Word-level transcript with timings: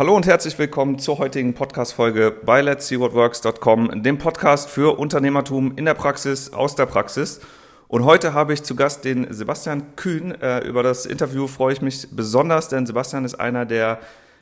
Hallo 0.00 0.16
und 0.16 0.26
herzlich 0.26 0.58
willkommen 0.58 0.98
zur 0.98 1.18
heutigen 1.18 1.52
Podcast-Folge 1.52 2.34
bei 2.46 2.62
Let's 2.62 2.88
See 2.88 2.98
What 2.98 3.12
Works.com, 3.12 4.02
dem 4.02 4.16
Podcast 4.16 4.70
für 4.70 4.98
Unternehmertum 4.98 5.76
in 5.76 5.84
der 5.84 5.92
Praxis, 5.92 6.54
aus 6.54 6.74
der 6.74 6.86
Praxis. 6.86 7.42
Und 7.86 8.06
heute 8.06 8.32
habe 8.32 8.54
ich 8.54 8.62
zu 8.62 8.74
Gast 8.74 9.04
den 9.04 9.30
Sebastian 9.30 9.96
Kühn. 9.96 10.30
Äh, 10.40 10.60
über 10.60 10.82
das 10.82 11.04
Interview 11.04 11.46
freue 11.46 11.74
ich 11.74 11.82
mich 11.82 12.08
besonders, 12.12 12.68
denn 12.68 12.86
Sebastian 12.86 13.26
ist 13.26 13.34
einer 13.34 13.66
der 13.66 13.98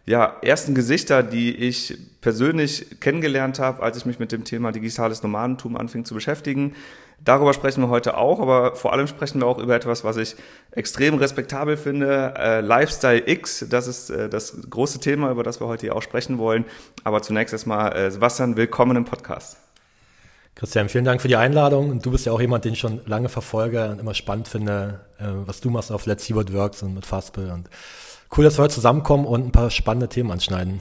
ja, 0.08 0.36
ersten 0.40 0.74
Gesichter, 0.74 1.22
die 1.22 1.54
ich 1.54 1.98
persönlich 2.22 2.98
kennengelernt 2.98 3.58
habe, 3.58 3.82
als 3.82 3.98
ich 3.98 4.07
mich 4.07 4.18
mit 4.18 4.32
dem 4.32 4.43
Thema 4.43 4.72
digitales 4.72 5.22
Nomadentum 5.22 5.77
anfing 5.77 6.07
zu 6.07 6.14
beschäftigen. 6.14 6.75
Darüber 7.22 7.52
sprechen 7.52 7.82
wir 7.82 7.90
heute 7.90 8.16
auch, 8.16 8.40
aber 8.40 8.75
vor 8.75 8.94
allem 8.94 9.07
sprechen 9.07 9.40
wir 9.40 9.46
auch 9.46 9.58
über 9.58 9.75
etwas, 9.75 10.04
was 10.04 10.16
ich 10.16 10.36
extrem 10.71 11.16
respektabel 11.16 11.76
finde, 11.76 12.32
äh, 12.39 12.61
Lifestyle 12.61 13.22
X. 13.29 13.66
Das 13.68 13.86
ist 13.86 14.08
äh, 14.08 14.30
das 14.30 14.57
große 14.71 14.98
Thema, 15.00 15.30
über 15.30 15.43
das 15.43 15.61
wir 15.61 15.66
heute 15.66 15.82
hier 15.82 15.96
auch 15.96 16.02
sprechen 16.02 16.38
wollen. 16.38 16.64
Aber 17.04 17.20
zunächst 17.20 17.53
erstmal, 17.53 17.95
äh, 17.95 18.11
Sebastian, 18.11 18.56
willkommen 18.56 18.96
im 18.96 19.04
Podcast. 19.04 19.59
Christian, 20.54 20.89
vielen 20.89 21.04
Dank 21.04 21.20
für 21.20 21.29
die 21.29 21.36
Einladung. 21.36 21.90
Und 21.90 22.06
du 22.06 22.12
bist 22.12 22.25
ja 22.25 22.32
auch 22.32 22.40
jemand, 22.40 22.64
den 22.64 22.72
ich 22.72 22.81
schon 22.81 23.00
lange 23.04 23.29
verfolge 23.29 23.90
und 23.90 24.00
immer 24.00 24.14
spannend 24.14 24.48
finde, 24.48 25.00
äh, 25.18 25.25
was 25.45 25.61
du 25.61 25.68
machst 25.70 25.93
auf 25.93 26.06
Let's 26.06 26.25
See 26.25 26.34
What 26.34 26.53
Works 26.54 26.82
und 26.82 26.95
mit 26.95 27.04
Fastbill. 27.04 27.50
Und 27.50 27.68
cool, 28.37 28.45
dass 28.45 28.59
wir 28.59 28.64
heute 28.64 28.75
zusammenkommen 28.75 29.25
und 29.25 29.46
ein 29.46 29.53
paar 29.53 29.71
spannende 29.71 30.09
Themen 30.09 30.31
anschneiden. 30.31 30.81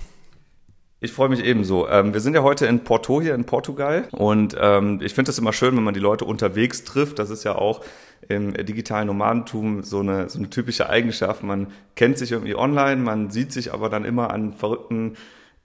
Ich 0.99 1.11
freue 1.11 1.29
mich 1.29 1.43
ebenso. 1.43 1.87
Ähm, 1.87 2.13
wir 2.13 2.21
sind 2.21 2.33
ja 2.33 2.41
heute 2.41 2.65
in 2.65 2.83
Porto 2.83 3.21
hier 3.21 3.35
in 3.35 3.45
Portugal 3.45 4.07
und 4.11 4.55
ähm, 4.59 4.99
ich 5.03 5.13
finde 5.13 5.29
es 5.29 5.37
immer 5.37 5.53
schön, 5.53 5.77
wenn 5.77 5.83
man 5.83 5.93
die 5.93 5.99
Leute 5.99 6.25
unterwegs 6.25 6.85
trifft. 6.85 7.19
Das 7.19 7.29
ist 7.29 7.43
ja 7.43 7.53
auch 7.53 7.81
im 8.27 8.53
digitalen 8.53 9.05
Nomadentum 9.05 9.83
so 9.83 9.99
eine, 9.99 10.27
so 10.27 10.39
eine 10.39 10.49
typische 10.49 10.89
Eigenschaft. 10.89 11.43
Man 11.43 11.67
kennt 11.95 12.17
sich 12.17 12.31
irgendwie 12.31 12.55
online, 12.55 12.97
man 13.03 13.29
sieht 13.29 13.51
sich 13.51 13.73
aber 13.73 13.89
dann 13.89 14.05
immer 14.05 14.31
an 14.31 14.53
verrückten 14.53 15.17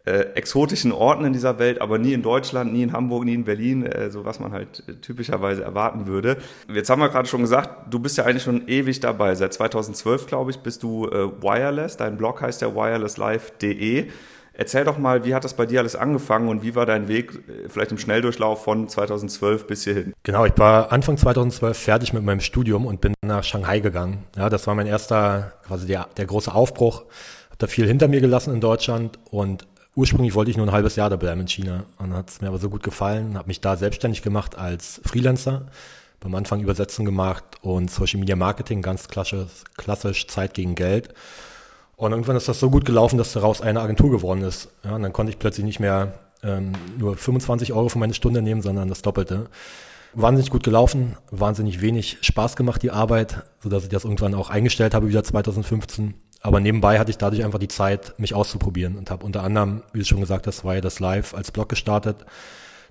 äh, 0.05 0.35
exotischen 0.35 0.91
Orten 0.93 1.25
in 1.25 1.33
dieser 1.33 1.59
Welt, 1.59 1.81
aber 1.81 1.99
nie 1.99 2.13
in 2.13 2.23
Deutschland, 2.23 2.73
nie 2.73 2.83
in 2.83 2.93
Hamburg, 2.93 3.25
nie 3.25 3.35
in 3.35 3.45
Berlin, 3.45 3.87
äh, 3.87 4.11
so 4.11 4.25
was 4.25 4.41
man 4.41 4.53
halt 4.53 4.83
typischerweise 5.03 5.63
erwarten 5.63 6.07
würde. 6.07 6.39
Jetzt 6.73 6.91
haben 6.91 7.01
wir 7.01 7.09
gerade 7.09 7.29
schon 7.29 7.43
gesagt, 7.43 7.93
du 7.93 8.01
bist 8.01 8.19
ja 8.19 8.25
eigentlich 8.25 8.43
schon 8.43 8.67
ewig 8.67 9.01
dabei. 9.01 9.35
Seit 9.35 9.53
2012, 9.55 10.27
glaube 10.27 10.51
ich, 10.51 10.59
bist 10.59 10.83
du 10.83 11.07
äh, 11.07 11.31
Wireless. 11.43 11.97
Dein 11.97 12.17
Blog 12.17 12.43
heißt 12.43 12.63
ja 12.63 12.75
wirelesslife.de. 12.75 14.09
Erzähl 14.55 14.85
doch 14.85 14.99
mal, 14.99 15.25
wie 15.25 15.35
hat 15.35 15.45
das 15.45 15.55
bei 15.55 15.65
dir 15.65 15.81
alles 15.81 15.97
angefangen 15.97 16.49
und 16.49 16.63
wie 16.63 16.75
war 16.75 16.85
dein 16.85 17.09
Weg 17.09 17.33
äh, 17.33 17.69
vielleicht 17.69 17.91
im 17.93 17.99
Schnelldurchlauf 17.99 18.65
von 18.65 18.89
2012 18.89 19.67
bis 19.67 19.85
hierhin? 19.85 20.13
Genau, 20.25 20.45
ich 20.45 20.53
war 20.57 20.93
Anfang 20.93 21.17
2012 21.17 21.79
fertig 21.79 22.13
mit 22.13 22.23
meinem 22.23 22.41
Studium 22.41 22.87
und 22.87 23.01
bin 23.01 23.15
nach 23.25 23.45
Shanghai 23.45 23.81
gegangen. 23.81 24.25
Ja, 24.37 24.51
das 24.51 24.67
war 24.67 24.75
mein 24.75 24.87
erster, 24.87 25.53
quasi 25.67 25.87
der, 25.87 26.09
der 26.17 26.27
große 26.27 26.53
Aufbruch. 26.53 27.05
Hab 27.51 27.59
da 27.61 27.67
viel 27.67 27.87
hinter 27.87 28.09
mir 28.09 28.21
gelassen 28.21 28.53
in 28.53 28.61
Deutschland 28.61 29.19
und 29.31 29.67
ursprünglich 29.95 30.35
wollte 30.35 30.51
ich 30.51 30.57
nur 30.57 30.67
ein 30.67 30.73
halbes 30.73 30.97
Jahr 30.97 31.11
da 31.11 31.17
bleiben 31.17 31.41
in 31.41 31.49
China. 31.49 31.85
Und 31.99 32.11
dann 32.11 32.19
hat 32.19 32.31
es 32.31 32.41
mir 32.41 32.49
aber 32.49 32.59
so 32.59 32.71
gut 32.71 32.83
gefallen, 32.83 33.37
habe 33.37 33.49
mich 33.49 33.61
da 33.61 33.77
selbstständig 33.77 34.23
gemacht 34.23 34.57
als 34.57 35.01
Freelancer. 35.05 35.67
Beim 36.21 36.35
Anfang 36.35 36.61
Übersetzung 36.61 37.05
gemacht 37.05 37.45
und 37.63 37.91
Social 37.91 38.21
Media 38.21 38.37
Marketing, 38.37 38.81
ganz 38.81 39.09
klassisch, 39.09 39.65
klassisch 39.77 40.29
Zeit 40.29 40.55
gegen 40.55 40.77
Geld. 40.77 41.13
Und 41.97 42.13
irgendwann 42.13 42.37
ist 42.37 42.49
das 42.49 42.61
so 42.61 42.71
gut 42.71 42.85
gelaufen, 42.85 43.19
dass 43.19 43.33
daraus 43.33 43.61
eine 43.61 43.81
Agentur 43.81 44.11
geworden 44.11 44.43
ist. 44.43 44.69
Ja, 44.85 44.95
und 44.95 45.03
dann 45.03 45.13
konnte 45.13 45.33
ich 45.33 45.39
plötzlich 45.39 45.65
nicht 45.65 45.81
mehr 45.81 46.15
ähm, 46.43 46.73
nur 46.97 47.17
25 47.17 47.73
Euro 47.73 47.89
für 47.89 47.99
meine 47.99 48.15
Stunde 48.15 48.43
nehmen, 48.43 48.63
sondern 48.63 48.89
das 48.89 49.03
Doppelte. 49.03 49.49
Wahnsinnig 50.15 50.51
gut 50.51 50.63
gelaufen, 50.63 51.17
wahnsinnig 51.31 51.81
wenig 51.81 52.19
Spaß 52.21 52.57
gemacht, 52.57 52.83
die 52.83 52.91
Arbeit, 52.91 53.45
sodass 53.63 53.85
ich 53.85 53.89
das 53.89 54.05
irgendwann 54.05 54.35
auch 54.35 54.51
eingestellt 54.51 54.95
habe, 54.95 55.09
wieder 55.09 55.25
2015. 55.25 56.15
Aber 56.43 56.59
nebenbei 56.59 56.99
hatte 56.99 57.11
ich 57.11 57.19
dadurch 57.19 57.45
einfach 57.45 57.61
die 57.61 57.69
Zeit, 57.69 58.19
mich 58.19 58.35
auszuprobieren 58.35 58.97
und 58.97 59.11
habe 59.11 59.25
unter 59.25 59.45
anderem, 59.45 59.83
wie 59.93 60.01
du 60.01 60.05
schon 60.05 60.21
gesagt 60.21 60.47
hast, 60.47 60.65
war 60.65 60.75
ja 60.75 60.81
das 60.81 60.99
Live 60.99 61.35
als 61.35 61.53
Blog 61.53 61.69
gestartet, 61.69 62.27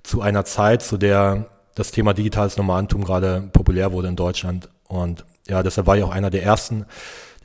zu 0.04 0.22
einer 0.22 0.46
Zeit, 0.46 0.82
zu 0.82 0.98
der 0.98 1.48
das 1.76 1.92
Thema 1.92 2.14
digitales 2.14 2.58
Nomadentum 2.58 3.04
gerade 3.04 3.50
populär 3.54 3.92
wurde 3.92 4.08
in 4.08 4.16
Deutschland. 4.16 4.70
Und 4.88 5.26
ja, 5.48 5.64
deshalb 5.64 5.88
war 5.88 5.98
ich 5.98 6.04
auch 6.04 6.12
einer 6.12 6.30
der 6.30 6.44
ersten, 6.44 6.86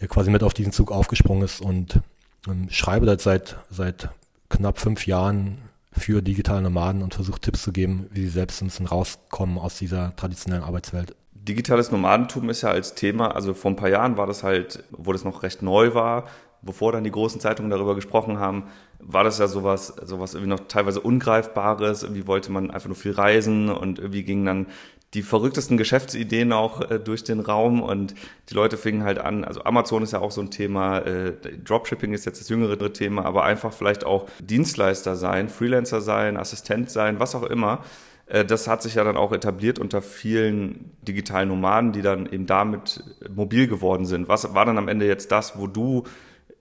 der 0.01 0.09
quasi 0.09 0.31
mit 0.31 0.43
auf 0.43 0.55
diesen 0.55 0.73
Zug 0.73 0.93
aufgesprungen 0.93 1.45
ist 1.45 1.61
und 1.61 2.01
ähm, 2.47 2.69
schreibe 2.71 3.07
das 3.07 3.23
seit, 3.23 3.57
seit 3.71 4.11
knapp 4.49 4.79
fünf 4.79 5.07
Jahren 5.07 5.59
für 5.93 6.23
digitale 6.23 6.63
Nomaden 6.63 7.03
und 7.03 7.15
versuche 7.15 7.41
Tipps 7.41 7.63
zu 7.63 7.73
geben, 7.73 8.07
wie 8.11 8.23
sie 8.23 8.29
selbst 8.29 8.61
ein 8.61 8.67
bisschen 8.67 8.87
rauskommen 8.87 9.59
aus 9.59 9.79
dieser 9.79 10.15
traditionellen 10.17 10.65
Arbeitswelt. 10.65 11.15
Digitales 11.49 11.93
Nomadentum 11.93 12.51
ist 12.51 12.63
ja 12.63 12.71
als 12.71 12.95
Thema, 12.95 13.35
also 13.35 13.55
vor 13.55 13.71
ein 13.71 13.77
paar 13.77 13.89
Jahren 13.89 14.17
war 14.17 14.27
das 14.27 14.43
halt, 14.43 14.85
wo 14.91 15.13
das 15.13 15.25
noch 15.25 15.43
recht 15.43 15.63
neu 15.63 15.95
war, 15.95 16.27
bevor 16.63 16.93
dann 16.93 17.05
die 17.05 17.11
großen 17.11 17.41
Zeitungen 17.41 17.71
darüber 17.71 17.95
gesprochen 17.95 18.39
haben, 18.39 18.65
war 18.99 19.25
das 19.25 19.39
ja 19.39 19.47
sowas, 19.47 19.95
sowas 20.03 20.35
irgendwie 20.35 20.51
noch 20.51 20.67
teilweise 20.69 21.01
Ungreifbares. 21.01 22.03
Irgendwie 22.03 22.27
wollte 22.27 22.51
man 22.51 22.71
einfach 22.71 22.89
nur 22.89 22.97
viel 22.97 23.13
reisen 23.13 23.69
und 23.69 23.99
irgendwie 23.99 24.25
gingen 24.25 24.47
dann 24.47 24.67
die 25.15 25.23
verrücktesten 25.23 25.77
Geschäftsideen 25.77 26.53
auch 26.53 26.91
äh, 26.91 26.99
durch 26.99 27.23
den 27.23 27.41
Raum 27.41 27.81
und 27.81 28.15
die 28.51 28.55
Leute 28.55 28.77
fingen 28.77 29.05
halt 29.05 29.19
an, 29.19 29.45
also 29.45 29.63
Amazon 29.63 30.03
ist 30.03 30.13
ja 30.13 30.19
auch 30.19 30.33
so 30.33 30.41
ein 30.41 30.51
Thema, 30.51 30.99
äh, 30.99 31.33
Dropshipping 31.65 32.13
ist 32.13 32.27
jetzt 32.27 32.41
das 32.41 32.49
jüngere 32.49 32.93
Thema, 32.93 33.25
aber 33.25 33.45
einfach 33.45 33.73
vielleicht 33.73 34.05
auch 34.05 34.29
Dienstleister 34.41 35.15
sein, 35.15 35.49
Freelancer 35.49 36.01
sein, 36.01 36.37
Assistent 36.37 36.91
sein, 36.91 37.21
was 37.21 37.35
auch 37.35 37.45
immer. 37.45 37.85
Äh, 38.27 38.45
das 38.45 38.69
hat 38.69 38.83
sich 38.83 38.97
ja 38.97 39.05
dann 39.05 39.17
auch 39.17 39.33
etabliert 39.33 39.79
unter 39.79 40.03
vielen 40.03 40.97
digitalen 41.03 41.49
Nomaden, 41.49 41.93
die 41.93 42.03
dann 42.03 42.27
eben 42.27 42.47
damit 42.47 43.03
mobil 43.29 43.67
geworden 43.67 44.07
sind. 44.07 44.29
Was 44.29 44.55
war 44.55 44.65
dann 44.65 44.79
am 44.79 44.89
Ende 44.89 45.07
jetzt 45.07 45.33
das, 45.33 45.59
wo 45.59 45.67
du 45.67 46.05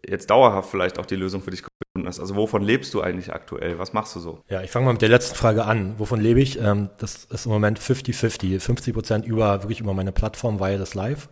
jetzt 0.07 0.29
dauerhaft 0.29 0.69
vielleicht 0.69 0.99
auch 0.99 1.05
die 1.05 1.15
Lösung 1.15 1.41
für 1.41 1.51
dich 1.51 1.63
gefunden 1.63 2.07
hast? 2.07 2.19
Also 2.19 2.35
wovon 2.35 2.61
lebst 2.61 2.93
du 2.93 3.01
eigentlich 3.01 3.33
aktuell? 3.33 3.79
Was 3.79 3.93
machst 3.93 4.15
du 4.15 4.19
so? 4.19 4.41
Ja, 4.49 4.61
ich 4.61 4.71
fange 4.71 4.85
mal 4.85 4.93
mit 4.93 5.01
der 5.01 5.09
letzten 5.09 5.35
Frage 5.35 5.65
an. 5.65 5.95
Wovon 5.97 6.21
lebe 6.21 6.41
ich? 6.41 6.59
Ähm, 6.59 6.89
das 6.99 7.25
ist 7.25 7.45
im 7.45 7.51
Moment 7.51 7.79
50-50. 7.79 8.59
50 8.59 8.93
Prozent 8.93 9.25
über, 9.25 9.63
wirklich 9.63 9.79
über 9.79 9.93
meine 9.93 10.11
Plattform 10.11 10.59
das 10.59 10.93
Live. 10.93 11.29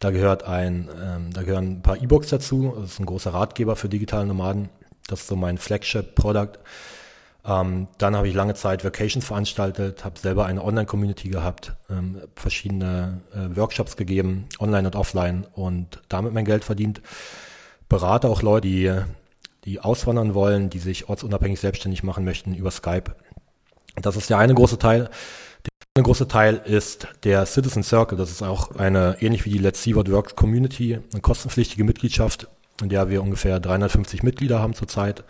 Da 0.00 0.10
gehört 0.10 0.44
ein, 0.44 0.88
ähm, 1.00 1.30
da 1.32 1.42
gehören 1.42 1.72
ein 1.72 1.82
paar 1.82 2.02
E-Books 2.02 2.28
dazu. 2.30 2.74
Das 2.80 2.92
ist 2.92 3.00
ein 3.00 3.06
großer 3.06 3.34
Ratgeber 3.34 3.76
für 3.76 3.88
digitale 3.88 4.26
Nomaden. 4.26 4.70
Das 5.06 5.20
ist 5.20 5.26
so 5.28 5.36
mein 5.36 5.58
Flagship-Product. 5.58 6.58
Ähm, 7.44 7.88
dann 7.98 8.16
habe 8.16 8.28
ich 8.28 8.34
lange 8.34 8.54
Zeit 8.54 8.84
Vacations 8.84 9.24
veranstaltet, 9.24 10.04
habe 10.04 10.18
selber 10.18 10.46
eine 10.46 10.62
Online-Community 10.62 11.28
gehabt, 11.28 11.72
ähm, 11.88 12.20
verschiedene 12.34 13.22
äh, 13.34 13.56
Workshops 13.56 13.96
gegeben, 13.96 14.46
online 14.58 14.88
und 14.88 14.96
offline 14.96 15.46
und 15.54 16.00
damit 16.08 16.34
mein 16.34 16.44
Geld 16.44 16.64
verdient 16.64 17.00
berate 17.90 18.28
auch 18.28 18.40
Leute, 18.40 18.68
die, 18.68 18.94
die 19.66 19.80
auswandern 19.80 20.32
wollen, 20.32 20.70
die 20.70 20.78
sich 20.78 21.10
ortsunabhängig 21.10 21.60
selbstständig 21.60 22.02
machen 22.02 22.24
möchten 22.24 22.54
über 22.54 22.70
Skype. 22.70 23.14
Das 23.96 24.16
ist 24.16 24.30
der 24.30 24.38
eine 24.38 24.54
große 24.54 24.78
Teil. 24.78 25.10
Der 25.64 25.70
andere 25.94 26.04
große 26.04 26.28
Teil 26.28 26.62
ist 26.64 27.08
der 27.24 27.44
Citizen 27.44 27.82
Circle. 27.82 28.16
Das 28.16 28.30
ist 28.30 28.42
auch 28.42 28.76
eine, 28.76 29.18
ähnlich 29.20 29.44
wie 29.44 29.50
die 29.50 29.58
Let's 29.58 29.82
See 29.82 29.94
What 29.94 30.10
Works 30.10 30.36
Community, 30.36 30.98
eine 31.12 31.20
kostenpflichtige 31.20 31.84
Mitgliedschaft, 31.84 32.48
in 32.80 32.88
der 32.88 33.10
wir 33.10 33.22
ungefähr 33.22 33.60
350 33.60 34.22
Mitglieder 34.22 34.60
haben 34.60 34.72
zurzeit. 34.72 35.24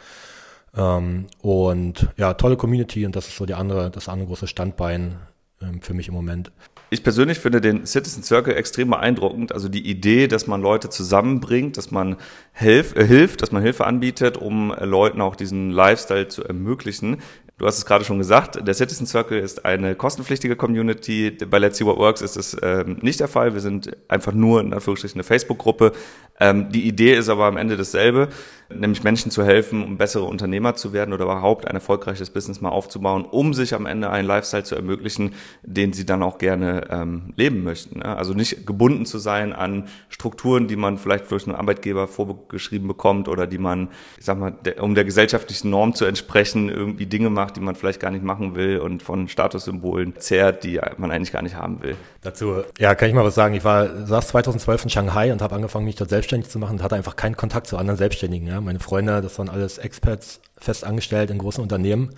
Ähm, 0.76 1.26
und 1.40 2.08
ja, 2.16 2.34
tolle 2.34 2.56
Community 2.56 3.06
und 3.06 3.16
das 3.16 3.28
ist 3.28 3.36
so 3.36 3.46
die 3.46 3.54
andere, 3.54 3.90
das 3.90 4.08
andere 4.08 4.28
große 4.28 4.46
Standbein 4.46 5.18
ähm, 5.62 5.80
für 5.82 5.94
mich 5.94 6.08
im 6.08 6.14
Moment. 6.14 6.52
Ich 6.92 7.04
persönlich 7.04 7.38
finde 7.38 7.60
den 7.60 7.86
Citizen 7.86 8.24
Circle 8.24 8.56
extrem 8.56 8.90
beeindruckend. 8.90 9.52
Also 9.52 9.68
die 9.68 9.88
Idee, 9.88 10.26
dass 10.26 10.48
man 10.48 10.60
Leute 10.60 10.90
zusammenbringt, 10.90 11.76
dass 11.76 11.92
man 11.92 12.16
hilf, 12.52 12.96
äh, 12.96 13.06
hilft, 13.06 13.42
dass 13.42 13.52
man 13.52 13.62
Hilfe 13.62 13.86
anbietet, 13.86 14.36
um 14.36 14.72
äh, 14.72 14.84
Leuten 14.84 15.20
auch 15.20 15.36
diesen 15.36 15.70
Lifestyle 15.70 16.26
zu 16.26 16.42
ermöglichen. 16.42 17.18
Du 17.60 17.66
hast 17.66 17.76
es 17.76 17.84
gerade 17.84 18.06
schon 18.06 18.16
gesagt, 18.16 18.66
der 18.66 18.72
Citizen 18.72 19.06
Circle 19.06 19.38
ist 19.38 19.66
eine 19.66 19.94
kostenpflichtige 19.94 20.56
Community. 20.56 21.30
Bei 21.30 21.58
Let's 21.58 21.76
See 21.76 21.84
What 21.84 21.98
Works 21.98 22.22
ist 22.22 22.38
es 22.38 22.56
ähm, 22.62 22.96
nicht 23.02 23.20
der 23.20 23.28
Fall. 23.28 23.52
Wir 23.52 23.60
sind 23.60 23.94
einfach 24.08 24.32
nur 24.32 24.62
in 24.62 24.72
Anführungsstrichen 24.72 25.16
eine 25.16 25.24
Facebook-Gruppe. 25.24 25.92
Ähm, 26.40 26.72
die 26.72 26.88
Idee 26.88 27.14
ist 27.14 27.28
aber 27.28 27.44
am 27.44 27.58
Ende 27.58 27.76
dasselbe, 27.76 28.28
nämlich 28.74 29.04
Menschen 29.04 29.30
zu 29.30 29.44
helfen, 29.44 29.84
um 29.84 29.98
bessere 29.98 30.24
Unternehmer 30.24 30.74
zu 30.74 30.94
werden 30.94 31.12
oder 31.12 31.24
überhaupt 31.24 31.68
ein 31.68 31.74
erfolgreiches 31.74 32.30
Business 32.30 32.62
mal 32.62 32.70
aufzubauen, 32.70 33.26
um 33.26 33.52
sich 33.52 33.74
am 33.74 33.84
Ende 33.84 34.08
einen 34.08 34.26
Lifestyle 34.26 34.62
zu 34.62 34.74
ermöglichen, 34.74 35.34
den 35.62 35.92
sie 35.92 36.06
dann 36.06 36.22
auch 36.22 36.38
gerne 36.38 36.86
ähm, 36.88 37.34
leben 37.36 37.62
möchten. 37.62 37.98
Ne? 37.98 38.16
Also 38.16 38.32
nicht 38.32 38.66
gebunden 38.66 39.04
zu 39.04 39.18
sein 39.18 39.52
an 39.52 39.88
Strukturen, 40.08 40.66
die 40.66 40.76
man 40.76 40.96
vielleicht 40.96 41.30
durch 41.30 41.46
einen 41.46 41.56
Arbeitgeber 41.56 42.08
vorgeschrieben 42.08 42.88
bekommt 42.88 43.28
oder 43.28 43.46
die 43.46 43.58
man, 43.58 43.88
ich 44.18 44.24
sag 44.24 44.38
mal, 44.38 44.54
um 44.80 44.94
der 44.94 45.04
gesellschaftlichen 45.04 45.68
Norm 45.68 45.94
zu 45.94 46.06
entsprechen, 46.06 46.70
irgendwie 46.70 47.04
Dinge 47.04 47.28
macht, 47.28 47.49
die 47.52 47.60
man 47.60 47.74
vielleicht 47.74 48.00
gar 48.00 48.10
nicht 48.10 48.24
machen 48.24 48.54
will 48.54 48.78
und 48.78 49.02
von 49.02 49.28
Statussymbolen 49.28 50.14
zehrt, 50.18 50.64
die 50.64 50.80
man 50.96 51.10
eigentlich 51.10 51.32
gar 51.32 51.42
nicht 51.42 51.56
haben 51.56 51.82
will. 51.82 51.96
Dazu, 52.22 52.62
ja, 52.78 52.94
kann 52.94 53.08
ich 53.08 53.14
mal 53.14 53.24
was 53.24 53.34
sagen. 53.34 53.54
Ich 53.54 53.64
war, 53.64 54.06
saß 54.06 54.28
2012 54.28 54.84
in 54.84 54.90
Shanghai 54.90 55.32
und 55.32 55.42
habe 55.42 55.54
angefangen, 55.54 55.84
mich 55.84 55.96
dort 55.96 56.10
selbst 56.10 56.20
selbstständig 56.20 56.50
zu 56.50 56.58
machen 56.58 56.76
und 56.76 56.82
hatte 56.82 56.96
einfach 56.96 57.16
keinen 57.16 57.36
Kontakt 57.36 57.66
zu 57.66 57.76
anderen 57.76 57.96
Selbstständigen. 57.96 58.46
Ja. 58.46 58.60
Meine 58.60 58.80
Freunde, 58.80 59.20
das 59.20 59.38
waren 59.38 59.48
alles 59.48 59.78
Experts, 59.78 60.40
fest 60.58 60.84
angestellt 60.84 61.30
in 61.30 61.38
großen 61.38 61.62
Unternehmen. 61.62 62.10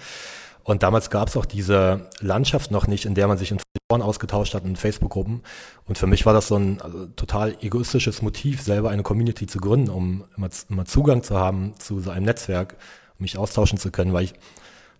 Und 0.64 0.82
damals 0.82 1.10
gab 1.10 1.28
es 1.28 1.36
auch 1.36 1.46
diese 1.46 2.08
Landschaft 2.20 2.70
noch 2.70 2.86
nicht, 2.86 3.04
in 3.04 3.14
der 3.14 3.26
man 3.26 3.38
sich 3.38 3.50
in 3.50 3.58
Foren 3.90 4.02
ausgetauscht 4.02 4.54
hat 4.54 4.64
in 4.64 4.76
Facebook-Gruppen. 4.76 5.42
Und 5.86 5.98
für 5.98 6.06
mich 6.06 6.24
war 6.24 6.34
das 6.34 6.48
so 6.48 6.56
ein 6.56 6.80
also, 6.80 7.06
total 7.06 7.56
egoistisches 7.60 8.22
Motiv, 8.22 8.62
selber 8.62 8.90
eine 8.90 9.02
Community 9.02 9.46
zu 9.46 9.58
gründen, 9.58 9.90
um 9.90 10.24
immer, 10.36 10.48
immer 10.68 10.84
Zugang 10.84 11.22
zu 11.22 11.36
haben 11.36 11.74
zu 11.78 12.00
so 12.00 12.10
einem 12.10 12.26
Netzwerk, 12.26 12.76
um 13.18 13.22
mich 13.22 13.38
austauschen 13.38 13.78
zu 13.78 13.90
können, 13.90 14.12
weil 14.12 14.24
ich 14.24 14.34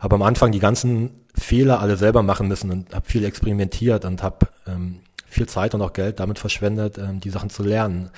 habe 0.03 0.17
am 0.17 0.23
Anfang 0.23 0.51
die 0.51 0.59
ganzen 0.59 1.11
Fehler 1.35 1.81
alle 1.81 1.97
selber 1.97 2.23
machen 2.23 2.49
müssen 2.49 2.71
und 2.71 2.95
habe 2.95 3.07
viel 3.07 3.25
experimentiert 3.25 4.05
und 4.05 4.23
habe 4.23 4.49
ähm, 4.67 4.99
viel 5.25 5.49
Zeit 5.49 5.75
und 5.75 5.81
auch 5.81 5.93
Geld 5.93 6.21
damit 6.21 6.39
verschwendet, 6.39 6.99
ähm, 6.99 7.21
die 7.21 7.31
Sachen 7.31 7.51
zu 7.51 7.63
lernen. 7.63 8.11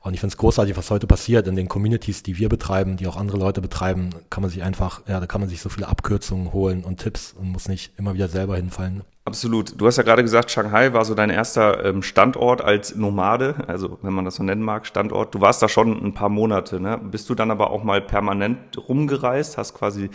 Und 0.00 0.14
ich 0.14 0.20
finde 0.20 0.32
es 0.32 0.36
großartig, 0.36 0.76
was 0.76 0.90
heute 0.90 1.06
passiert 1.06 1.46
in 1.46 1.56
den 1.56 1.68
Communities, 1.68 2.22
die 2.22 2.38
wir 2.38 2.48
betreiben, 2.48 2.96
die 2.96 3.06
auch 3.06 3.16
andere 3.16 3.36
Leute 3.36 3.60
betreiben, 3.60 4.10
kann 4.30 4.42
man 4.42 4.50
sich 4.50 4.62
einfach, 4.62 5.02
ja, 5.06 5.20
da 5.20 5.26
kann 5.26 5.40
man 5.40 5.48
sich 5.48 5.60
so 5.60 5.68
viele 5.68 5.88
Abkürzungen 5.88 6.52
holen 6.52 6.84
und 6.84 6.98
Tipps 6.98 7.34
und 7.38 7.50
muss 7.50 7.68
nicht 7.68 7.92
immer 7.98 8.14
wieder 8.14 8.28
selber 8.28 8.56
hinfallen. 8.56 9.02
Absolut. 9.24 9.80
Du 9.80 9.86
hast 9.86 9.96
ja 9.96 10.02
gerade 10.02 10.22
gesagt, 10.22 10.50
Shanghai 10.50 10.92
war 10.92 11.04
so 11.04 11.14
dein 11.14 11.30
erster 11.30 11.84
ähm, 11.84 12.02
Standort 12.02 12.62
als 12.62 12.96
Nomade, 12.96 13.56
also 13.66 13.98
wenn 14.02 14.14
man 14.14 14.24
das 14.24 14.36
so 14.36 14.42
nennen 14.42 14.62
mag, 14.62 14.86
Standort. 14.86 15.34
Du 15.34 15.40
warst 15.40 15.62
da 15.62 15.68
schon 15.68 16.02
ein 16.02 16.14
paar 16.14 16.30
Monate, 16.30 16.80
ne? 16.80 16.98
Bist 16.98 17.28
du 17.28 17.34
dann 17.34 17.50
aber 17.50 17.70
auch 17.70 17.84
mal 17.84 18.00
permanent 18.00 18.58
rumgereist, 18.88 19.58
hast 19.58 19.74
quasi 19.74 20.10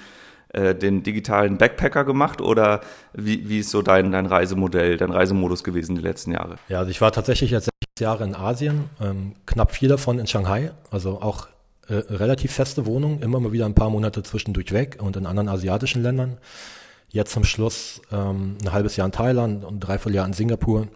äh, 0.53 0.75
den 0.75 1.03
digitalen 1.03 1.57
Backpacker 1.57 2.05
gemacht 2.05 2.41
oder 2.41 2.81
wie, 3.13 3.49
wie 3.49 3.59
ist 3.59 3.71
so 3.71 3.81
dein, 3.81 4.11
dein 4.11 4.27
Reisemodell, 4.27 4.97
dein 4.97 5.11
Reisemodus 5.11 5.63
gewesen 5.63 5.95
die 5.95 6.01
letzten 6.01 6.31
Jahre? 6.31 6.57
Ja, 6.69 6.79
also 6.79 6.91
ich 6.91 7.01
war 7.01 7.11
tatsächlich 7.11 7.51
jetzt 7.51 7.65
sechs 7.65 7.99
Jahre 7.99 8.23
in 8.23 8.35
Asien, 8.35 8.85
ähm, 9.01 9.33
knapp 9.45 9.71
vier 9.73 9.89
davon 9.89 10.19
in 10.19 10.27
Shanghai, 10.27 10.71
also 10.91 11.21
auch 11.21 11.47
äh, 11.87 11.95
relativ 11.95 12.53
feste 12.53 12.85
Wohnung, 12.85 13.19
immer 13.21 13.39
mal 13.39 13.51
wieder 13.51 13.65
ein 13.65 13.75
paar 13.75 13.89
Monate 13.89 14.23
zwischendurch 14.23 14.71
weg 14.71 14.97
und 15.01 15.17
in 15.17 15.25
anderen 15.25 15.49
asiatischen 15.49 16.03
Ländern. 16.03 16.37
Jetzt 17.09 17.31
zum 17.33 17.43
Schluss 17.43 18.01
ähm, 18.11 18.57
ein 18.63 18.71
halbes 18.73 18.95
Jahr 18.95 19.05
in 19.05 19.11
Thailand 19.11 19.65
und 19.65 19.75
ein 19.75 19.79
Dreivierteljahr 19.79 20.25
in 20.25 20.33
Singapur. 20.33 20.87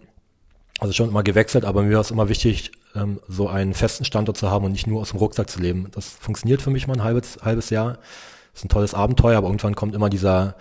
Also 0.79 0.93
schon 0.93 1.09
immer 1.09 1.23
gewechselt, 1.23 1.65
aber 1.65 1.81
mir 1.81 1.95
war 1.95 2.01
es 2.01 2.11
immer 2.11 2.29
wichtig, 2.29 2.71
ähm, 2.95 3.19
so 3.27 3.47
einen 3.47 3.73
festen 3.73 4.05
Standort 4.05 4.37
zu 4.37 4.49
haben 4.49 4.65
und 4.65 4.71
nicht 4.71 4.87
nur 4.87 5.01
aus 5.01 5.09
dem 5.09 5.19
Rucksack 5.19 5.49
zu 5.49 5.59
leben. 5.59 5.89
Das 5.95 6.09
funktioniert 6.09 6.61
für 6.61 6.69
mich 6.69 6.87
mal 6.87 6.93
ein 6.93 7.03
halbes, 7.03 7.39
halbes 7.41 7.69
Jahr. 7.69 7.97
Ist 8.57 8.65
ein 8.65 8.69
tolles 8.69 8.95
Abenteuer, 8.95 9.37
aber 9.37 9.49
irgendwann 9.49 9.75
kommt 9.75 9.93
immer 9.93 10.09
dieser, 10.09 10.55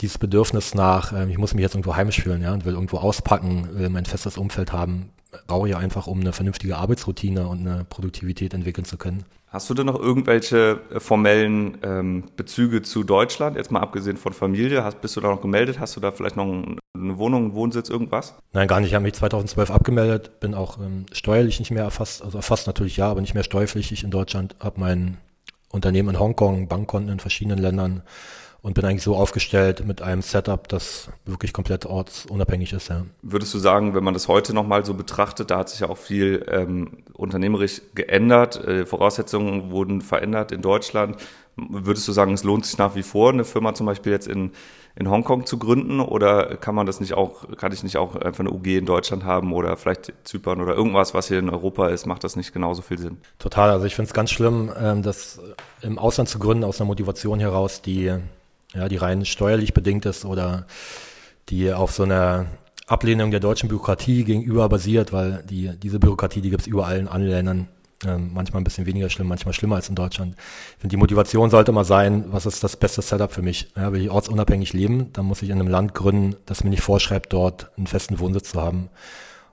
dieses 0.00 0.16
Bedürfnis 0.16 0.74
nach, 0.74 1.12
äh, 1.12 1.30
ich 1.30 1.36
muss 1.36 1.52
mich 1.52 1.60
jetzt 1.60 1.74
irgendwo 1.74 1.94
heimisch 1.94 2.22
fühlen, 2.22 2.40
ja, 2.40 2.54
und 2.54 2.64
will 2.64 2.72
irgendwo 2.72 2.96
auspacken, 2.96 3.68
will 3.74 3.90
mein 3.90 4.06
festes 4.06 4.38
Umfeld 4.38 4.72
haben, 4.72 5.10
brauche 5.46 5.68
ich 5.68 5.76
einfach, 5.76 6.06
um 6.06 6.20
eine 6.20 6.32
vernünftige 6.32 6.78
Arbeitsroutine 6.78 7.46
und 7.46 7.60
eine 7.60 7.84
Produktivität 7.84 8.54
entwickeln 8.54 8.86
zu 8.86 8.96
können. 8.96 9.26
Hast 9.48 9.68
du 9.68 9.74
denn 9.74 9.84
noch 9.84 10.00
irgendwelche 10.00 10.80
äh, 10.90 10.98
formellen 10.98 11.76
ähm, 11.82 12.24
Bezüge 12.36 12.80
zu 12.80 13.04
Deutschland, 13.04 13.54
jetzt 13.54 13.70
mal 13.70 13.80
abgesehen 13.80 14.16
von 14.16 14.32
Familie? 14.32 14.82
Hast, 14.82 15.02
bist 15.02 15.14
du 15.14 15.20
da 15.20 15.28
noch 15.28 15.42
gemeldet? 15.42 15.78
Hast 15.78 15.96
du 15.96 16.00
da 16.00 16.12
vielleicht 16.12 16.36
noch 16.36 16.46
eine 16.46 17.18
Wohnung, 17.18 17.44
einen 17.44 17.54
Wohnsitz, 17.54 17.90
irgendwas? 17.90 18.34
Nein, 18.54 18.66
gar 18.66 18.80
nicht. 18.80 18.88
Ich 18.88 18.94
habe 18.94 19.02
mich 19.02 19.12
2012 19.12 19.70
abgemeldet, 19.70 20.40
bin 20.40 20.54
auch 20.54 20.78
ähm, 20.78 21.04
steuerlich 21.12 21.58
nicht 21.58 21.70
mehr 21.70 21.84
erfasst, 21.84 22.22
also 22.22 22.38
erfasst 22.38 22.66
natürlich 22.66 22.96
ja, 22.96 23.10
aber 23.10 23.20
nicht 23.20 23.34
mehr 23.34 23.44
steuerpflichtig 23.44 24.04
in 24.04 24.10
Deutschland, 24.10 24.56
habe 24.58 24.80
mein 24.80 25.18
Unternehmen 25.70 26.10
in 26.10 26.20
Hongkong, 26.20 26.68
Bankkonten 26.68 27.12
in 27.12 27.20
verschiedenen 27.20 27.58
Ländern 27.58 28.02
und 28.62 28.74
bin 28.74 28.84
eigentlich 28.84 29.02
so 29.02 29.16
aufgestellt 29.16 29.86
mit 29.86 30.02
einem 30.02 30.22
Setup, 30.22 30.68
das 30.68 31.08
wirklich 31.24 31.52
komplett 31.52 31.86
ortsunabhängig 31.86 32.72
ist. 32.72 32.88
Ja. 32.88 33.06
Würdest 33.22 33.54
du 33.54 33.58
sagen, 33.58 33.94
wenn 33.94 34.04
man 34.04 34.14
das 34.14 34.28
heute 34.28 34.52
nochmal 34.52 34.84
so 34.84 34.94
betrachtet, 34.94 35.50
da 35.50 35.58
hat 35.58 35.70
sich 35.70 35.80
ja 35.80 35.88
auch 35.88 35.96
viel 35.96 36.44
ähm, 36.48 36.98
unternehmerisch 37.14 37.80
geändert, 37.94 38.62
äh, 38.64 38.84
Voraussetzungen 38.84 39.70
wurden 39.70 40.02
verändert 40.02 40.52
in 40.52 40.60
Deutschland. 40.60 41.16
Würdest 41.56 42.06
du 42.06 42.12
sagen, 42.12 42.34
es 42.34 42.44
lohnt 42.44 42.66
sich 42.66 42.78
nach 42.78 42.94
wie 42.94 43.02
vor, 43.02 43.32
eine 43.32 43.44
Firma 43.44 43.74
zum 43.74 43.86
Beispiel 43.86 44.12
jetzt 44.12 44.28
in, 44.28 44.52
in 44.96 45.08
Hongkong 45.08 45.46
zu 45.46 45.58
gründen 45.58 46.00
oder 46.00 46.56
kann 46.56 46.74
man 46.74 46.86
das 46.86 47.00
nicht 47.00 47.14
auch, 47.14 47.56
kann 47.56 47.72
ich 47.72 47.82
nicht 47.82 47.96
auch 47.96 48.16
einfach 48.16 48.40
eine 48.40 48.50
UG 48.50 48.66
in 48.78 48.86
Deutschland 48.86 49.24
haben 49.24 49.52
oder 49.52 49.76
vielleicht 49.76 50.12
Zypern 50.24 50.60
oder 50.60 50.74
irgendwas, 50.74 51.14
was 51.14 51.28
hier 51.28 51.38
in 51.38 51.48
Europa 51.50 51.88
ist, 51.88 52.06
macht 52.06 52.24
das 52.24 52.36
nicht 52.36 52.52
genauso 52.52 52.82
viel 52.82 52.98
Sinn? 52.98 53.18
Total, 53.38 53.70
also 53.70 53.86
ich 53.86 53.94
finde 53.94 54.08
es 54.08 54.14
ganz 54.14 54.30
schlimm, 54.30 54.70
ähm, 54.78 55.02
das 55.02 55.40
im 55.80 55.98
Ausland 55.98 56.28
zu 56.28 56.38
gründen 56.38 56.64
aus 56.64 56.80
einer 56.80 56.88
Motivation 56.88 57.40
heraus, 57.40 57.82
die 57.82 58.12
ja, 58.74 58.88
die 58.88 58.96
rein 58.96 59.24
steuerlich 59.24 59.74
bedingt 59.74 60.06
ist 60.06 60.24
oder 60.24 60.66
die 61.48 61.72
auf 61.72 61.92
so 61.92 62.04
einer 62.04 62.46
Ablehnung 62.86 63.30
der 63.30 63.40
deutschen 63.40 63.68
Bürokratie 63.68 64.24
gegenüber 64.24 64.68
basiert, 64.68 65.12
weil 65.12 65.44
die, 65.48 65.76
diese 65.76 65.98
Bürokratie, 65.98 66.40
die 66.40 66.50
gibt 66.50 66.62
es 66.62 66.66
überall 66.66 66.98
in 66.98 67.08
allen 67.08 67.26
Ländern. 67.26 67.68
Ähm, 68.06 68.30
manchmal 68.32 68.62
ein 68.62 68.64
bisschen 68.64 68.86
weniger 68.86 69.10
schlimm, 69.10 69.28
manchmal 69.28 69.52
schlimmer 69.52 69.76
als 69.76 69.90
in 69.90 69.94
Deutschland. 69.94 70.34
Ich 70.36 70.80
finde, 70.80 70.88
die 70.88 70.96
Motivation 70.96 71.50
sollte 71.50 71.70
mal 71.70 71.84
sein, 71.84 72.24
was 72.28 72.46
ist 72.46 72.64
das 72.64 72.76
beste 72.76 73.02
Setup 73.02 73.30
für 73.30 73.42
mich? 73.42 73.72
Ja, 73.76 73.92
will 73.92 74.00
ich 74.00 74.10
ortsunabhängig 74.10 74.72
leben, 74.72 75.12
dann 75.12 75.26
muss 75.26 75.42
ich 75.42 75.50
in 75.50 75.60
einem 75.60 75.68
Land 75.68 75.94
gründen, 75.94 76.36
das 76.46 76.64
mir 76.64 76.70
nicht 76.70 76.82
vorschreibt, 76.82 77.32
dort 77.32 77.70
einen 77.76 77.86
festen 77.86 78.18
Wohnsitz 78.18 78.52
zu 78.52 78.62
haben. 78.62 78.88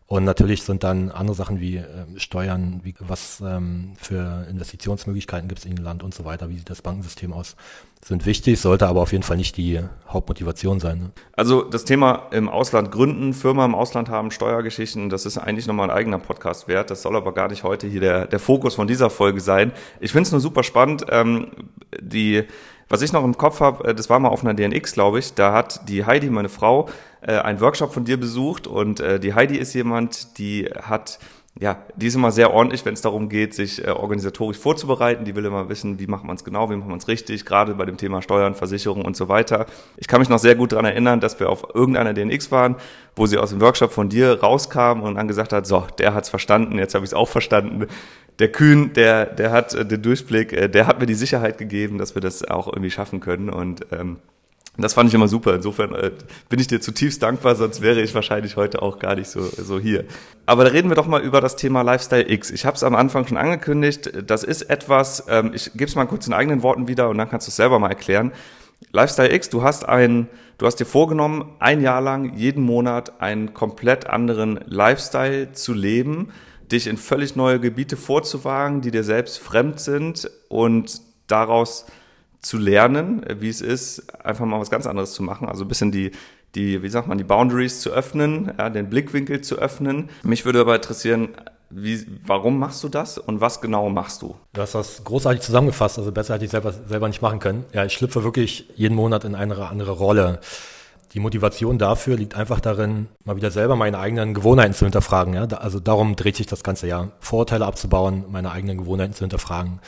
Und 0.09 0.23
natürlich 0.23 0.63
sind 0.63 0.85
dann 0.85 1.11
andere 1.11 1.35
Sachen 1.35 1.59
wie 1.59 1.77
äh, 1.77 1.85
Steuern, 2.15 2.79
wie 2.83 2.95
was 2.99 3.43
ähm, 3.45 3.93
für 3.97 4.47
Investitionsmöglichkeiten 4.49 5.49
gibt 5.49 5.59
es 5.59 5.65
in 5.65 5.75
dem 5.75 5.83
Land 5.83 6.01
und 6.01 6.13
so 6.13 6.23
weiter, 6.23 6.49
wie 6.49 6.57
sieht 6.57 6.69
das 6.69 6.81
Bankensystem 6.81 7.33
aus, 7.33 7.57
sind 8.05 8.25
wichtig, 8.25 8.61
sollte 8.61 8.87
aber 8.87 9.01
auf 9.01 9.11
jeden 9.11 9.25
Fall 9.25 9.35
nicht 9.35 9.57
die 9.57 9.81
Hauptmotivation 10.07 10.79
sein. 10.79 10.97
Ne? 10.99 11.11
Also 11.33 11.61
das 11.61 11.83
Thema 11.83 12.27
im 12.31 12.47
Ausland 12.47 12.89
gründen, 12.89 13.33
Firma 13.33 13.65
im 13.65 13.75
Ausland 13.75 14.07
haben, 14.07 14.31
Steuergeschichten, 14.31 15.09
das 15.09 15.25
ist 15.25 15.37
eigentlich 15.37 15.67
nochmal 15.67 15.89
ein 15.89 15.97
eigener 15.97 16.19
Podcast 16.19 16.69
wert. 16.69 16.89
Das 16.89 17.01
soll 17.01 17.17
aber 17.17 17.33
gar 17.33 17.49
nicht 17.49 17.63
heute 17.63 17.87
hier 17.87 17.99
der, 17.99 18.27
der 18.27 18.39
Fokus 18.39 18.75
von 18.75 18.87
dieser 18.87 19.09
Folge 19.09 19.41
sein. 19.41 19.73
Ich 19.99 20.13
finde 20.13 20.27
es 20.27 20.31
nur 20.31 20.39
super 20.39 20.63
spannend. 20.63 21.05
Ähm, 21.09 21.47
die 21.99 22.45
was 22.89 23.01
ich 23.01 23.13
noch 23.13 23.23
im 23.23 23.37
Kopf 23.37 23.59
habe, 23.59 23.89
äh, 23.89 23.95
das 23.95 24.09
war 24.09 24.19
mal 24.19 24.29
auf 24.29 24.43
einer 24.43 24.53
DNX, 24.53 24.93
glaube 24.93 25.19
ich, 25.19 25.33
da 25.33 25.53
hat 25.53 25.87
die 25.89 26.05
Heidi, 26.05 26.29
meine 26.29 26.49
Frau, 26.49 26.89
äh, 27.21 27.37
einen 27.37 27.59
Workshop 27.61 27.93
von 27.93 28.05
dir 28.05 28.17
besucht 28.17 28.67
und 28.67 28.99
äh, 28.99 29.19
die 29.19 29.33
Heidi 29.33 29.57
ist 29.57 29.73
jemand, 29.73 30.37
die 30.37 30.65
hat 30.65 31.19
ja, 31.59 31.77
die 31.95 32.07
ist 32.07 32.15
immer 32.15 32.31
sehr 32.31 32.53
ordentlich, 32.53 32.85
wenn 32.85 32.93
es 32.93 33.01
darum 33.01 33.29
geht, 33.29 33.53
sich 33.53 33.85
äh, 33.85 33.89
organisatorisch 33.89 34.57
vorzubereiten. 34.57 35.25
Die 35.25 35.35
will 35.35 35.45
immer 35.45 35.69
wissen, 35.69 35.99
wie 35.99 36.07
macht 36.07 36.23
man 36.23 36.35
es 36.35 36.43
genau, 36.43 36.69
wie 36.69 36.75
macht 36.75 36.89
man 36.89 36.99
es 36.99 37.07
richtig, 37.07 37.45
gerade 37.45 37.73
bei 37.73 37.85
dem 37.85 37.97
Thema 37.97 38.21
Steuern, 38.21 38.53
Versicherung 38.53 39.03
und 39.03 39.15
so 39.15 39.27
weiter. 39.27 39.65
Ich 39.97 40.07
kann 40.07 40.19
mich 40.19 40.29
noch 40.29 40.39
sehr 40.39 40.55
gut 40.55 40.71
daran 40.71 40.85
erinnern, 40.85 41.19
dass 41.19 41.39
wir 41.39 41.49
auf 41.49 41.65
irgendeiner 41.73 42.13
DNX 42.13 42.51
waren, 42.51 42.75
wo 43.15 43.25
sie 43.25 43.37
aus 43.37 43.49
dem 43.49 43.61
Workshop 43.61 43.91
von 43.91 44.09
dir 44.09 44.39
rauskam 44.39 45.01
und 45.01 45.15
dann 45.15 45.27
gesagt 45.27 45.51
hat, 45.51 45.65
so, 45.65 45.87
der 45.97 46.13
hat's 46.13 46.29
verstanden, 46.29 46.77
jetzt 46.77 46.93
habe 46.93 47.05
ich 47.05 47.09
es 47.09 47.15
auch 47.15 47.27
verstanden. 47.27 47.87
Der 48.39 48.51
Kühn, 48.51 48.93
der, 48.93 49.25
der 49.25 49.51
hat 49.51 49.73
äh, 49.73 49.85
den 49.85 50.01
Durchblick, 50.01 50.53
äh, 50.53 50.67
der 50.69 50.87
hat 50.87 50.99
mir 50.99 51.05
die 51.05 51.15
Sicherheit 51.15 51.57
gegeben, 51.57 51.97
dass 51.97 52.15
wir 52.15 52.21
das 52.21 52.43
auch 52.43 52.67
irgendwie 52.67 52.91
schaffen 52.91 53.19
können 53.19 53.49
und 53.49 53.85
ähm, 53.91 54.17
das 54.79 54.93
fand 54.93 55.09
ich 55.09 55.15
immer 55.15 55.27
super. 55.27 55.55
Insofern 55.55 55.93
äh, 55.95 56.11
bin 56.49 56.59
ich 56.59 56.67
dir 56.67 56.79
zutiefst 56.79 57.23
dankbar, 57.23 57.55
sonst 57.55 57.81
wäre 57.81 57.99
ich 58.01 58.13
wahrscheinlich 58.13 58.57
heute 58.57 58.81
auch 58.81 58.99
gar 58.99 59.15
nicht 59.15 59.27
so, 59.27 59.41
so 59.41 59.79
hier. 59.79 60.05
Aber 60.45 60.63
da 60.63 60.69
reden 60.69 60.89
wir 60.89 60.95
doch 60.95 61.07
mal 61.07 61.21
über 61.21 61.41
das 61.41 61.55
Thema 61.55 61.81
Lifestyle 61.81 62.29
X. 62.29 62.51
Ich 62.51 62.65
habe 62.65 62.75
es 62.75 62.83
am 62.83 62.95
Anfang 62.95 63.25
schon 63.25 63.37
angekündigt. 63.37 64.11
Das 64.27 64.43
ist 64.43 64.63
etwas, 64.63 65.25
ähm, 65.29 65.51
ich 65.53 65.71
gebe 65.73 65.85
es 65.85 65.95
mal 65.95 66.05
kurz 66.05 66.27
in 66.27 66.33
eigenen 66.33 66.61
Worten 66.61 66.87
wieder 66.87 67.09
und 67.09 67.17
dann 67.17 67.29
kannst 67.29 67.47
du 67.47 67.49
es 67.49 67.55
selber 67.55 67.79
mal 67.79 67.89
erklären. 67.89 68.31
Lifestyle 68.91 69.33
X, 69.33 69.49
du 69.49 69.63
hast 69.63 69.89
ein, 69.89 70.27
du 70.59 70.67
hast 70.67 70.75
dir 70.75 70.85
vorgenommen, 70.85 71.55
ein 71.57 71.81
Jahr 71.81 72.01
lang 72.01 72.35
jeden 72.35 72.63
Monat 72.63 73.19
einen 73.19 73.55
komplett 73.55 74.07
anderen 74.07 74.59
Lifestyle 74.67 75.53
zu 75.53 75.73
leben, 75.73 76.31
dich 76.71 76.87
in 76.87 76.97
völlig 76.97 77.35
neue 77.35 77.59
Gebiete 77.59 77.97
vorzuwagen, 77.97 78.81
die 78.81 78.91
dir 78.91 79.03
selbst 79.03 79.39
fremd 79.39 79.79
sind 79.79 80.29
und 80.49 81.01
daraus 81.27 81.85
zu 82.41 82.57
lernen, 82.57 83.25
wie 83.39 83.49
es 83.49 83.61
ist, 83.61 84.13
einfach 84.23 84.45
mal 84.45 84.59
was 84.59 84.69
ganz 84.69 84.85
anderes 84.85 85.13
zu 85.13 85.23
machen. 85.23 85.47
Also 85.47 85.65
ein 85.65 85.67
bisschen 85.67 85.91
die, 85.91 86.11
die, 86.55 86.81
wie 86.83 86.89
sagt 86.89 87.07
man, 87.07 87.17
die 87.17 87.23
Boundaries 87.23 87.81
zu 87.81 87.91
öffnen, 87.91 88.51
ja, 88.57 88.69
den 88.69 88.89
Blickwinkel 88.89 89.41
zu 89.41 89.57
öffnen. 89.57 90.09
Mich 90.23 90.45
würde 90.45 90.61
aber 90.61 90.75
interessieren, 90.75 91.29
wie, 91.69 92.05
warum 92.25 92.59
machst 92.59 92.83
du 92.83 92.89
das 92.89 93.17
und 93.17 93.41
was 93.41 93.59
genau 93.59 93.89
machst 93.89 94.21
du? 94.21 94.35
Du 94.53 94.61
hast 94.61 94.73
das 94.73 95.03
großartig 95.03 95.41
zusammengefasst, 95.41 95.97
also 95.97 96.11
besser 96.11 96.35
hätte 96.35 96.45
ich 96.45 96.51
selber, 96.51 96.71
selber 96.71 97.07
nicht 97.07 97.21
machen 97.21 97.39
können. 97.39 97.65
Ja, 97.73 97.83
ich 97.83 97.93
schlüpfe 97.93 98.23
wirklich 98.23 98.69
jeden 98.75 98.95
Monat 98.95 99.25
in 99.25 99.35
eine 99.35 99.57
andere 99.67 99.91
Rolle. 99.91 100.39
Die 101.13 101.19
Motivation 101.19 101.77
dafür 101.77 102.17
liegt 102.17 102.35
einfach 102.35 102.59
darin, 102.59 103.07
mal 103.23 103.35
wieder 103.35 103.51
selber 103.51 103.75
meine 103.75 103.99
eigenen 103.99 104.33
Gewohnheiten 104.33 104.73
zu 104.73 104.85
hinterfragen. 104.85 105.33
Ja? 105.33 105.45
Also 105.45 105.79
darum 105.79 106.15
dreht 106.15 106.35
sich 106.35 106.47
das 106.47 106.63
ganze 106.63 106.87
Jahr. 106.87 107.11
Vorurteile 107.19 107.65
abzubauen, 107.65 108.25
meine 108.29 108.51
eigenen 108.51 108.77
Gewohnheiten 108.77 109.13
zu 109.13 109.21
hinterfragen 109.21 109.79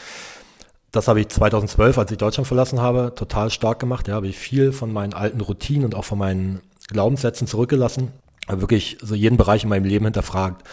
das 0.91 1.07
habe 1.07 1.21
ich 1.21 1.29
2012, 1.29 1.97
als 1.97 2.11
ich 2.11 2.17
Deutschland 2.17 2.47
verlassen 2.47 2.81
habe, 2.81 3.13
total 3.15 3.49
stark 3.49 3.79
gemacht. 3.79 4.07
Ja, 4.07 4.15
habe 4.15 4.27
ich 4.27 4.37
viel 4.37 4.71
von 4.71 4.91
meinen 4.91 5.13
alten 5.13 5.41
Routinen 5.41 5.85
und 5.85 5.95
auch 5.95 6.05
von 6.05 6.17
meinen 6.17 6.61
Glaubenssätzen 6.87 7.47
zurückgelassen. 7.47 8.11
Habe 8.47 8.61
wirklich 8.61 8.97
so 9.01 9.13
jeden 9.13 9.37
Bereich 9.37 9.63
in 9.63 9.69
meinem 9.69 9.85
Leben 9.85 10.05
hinterfragt. 10.05 10.67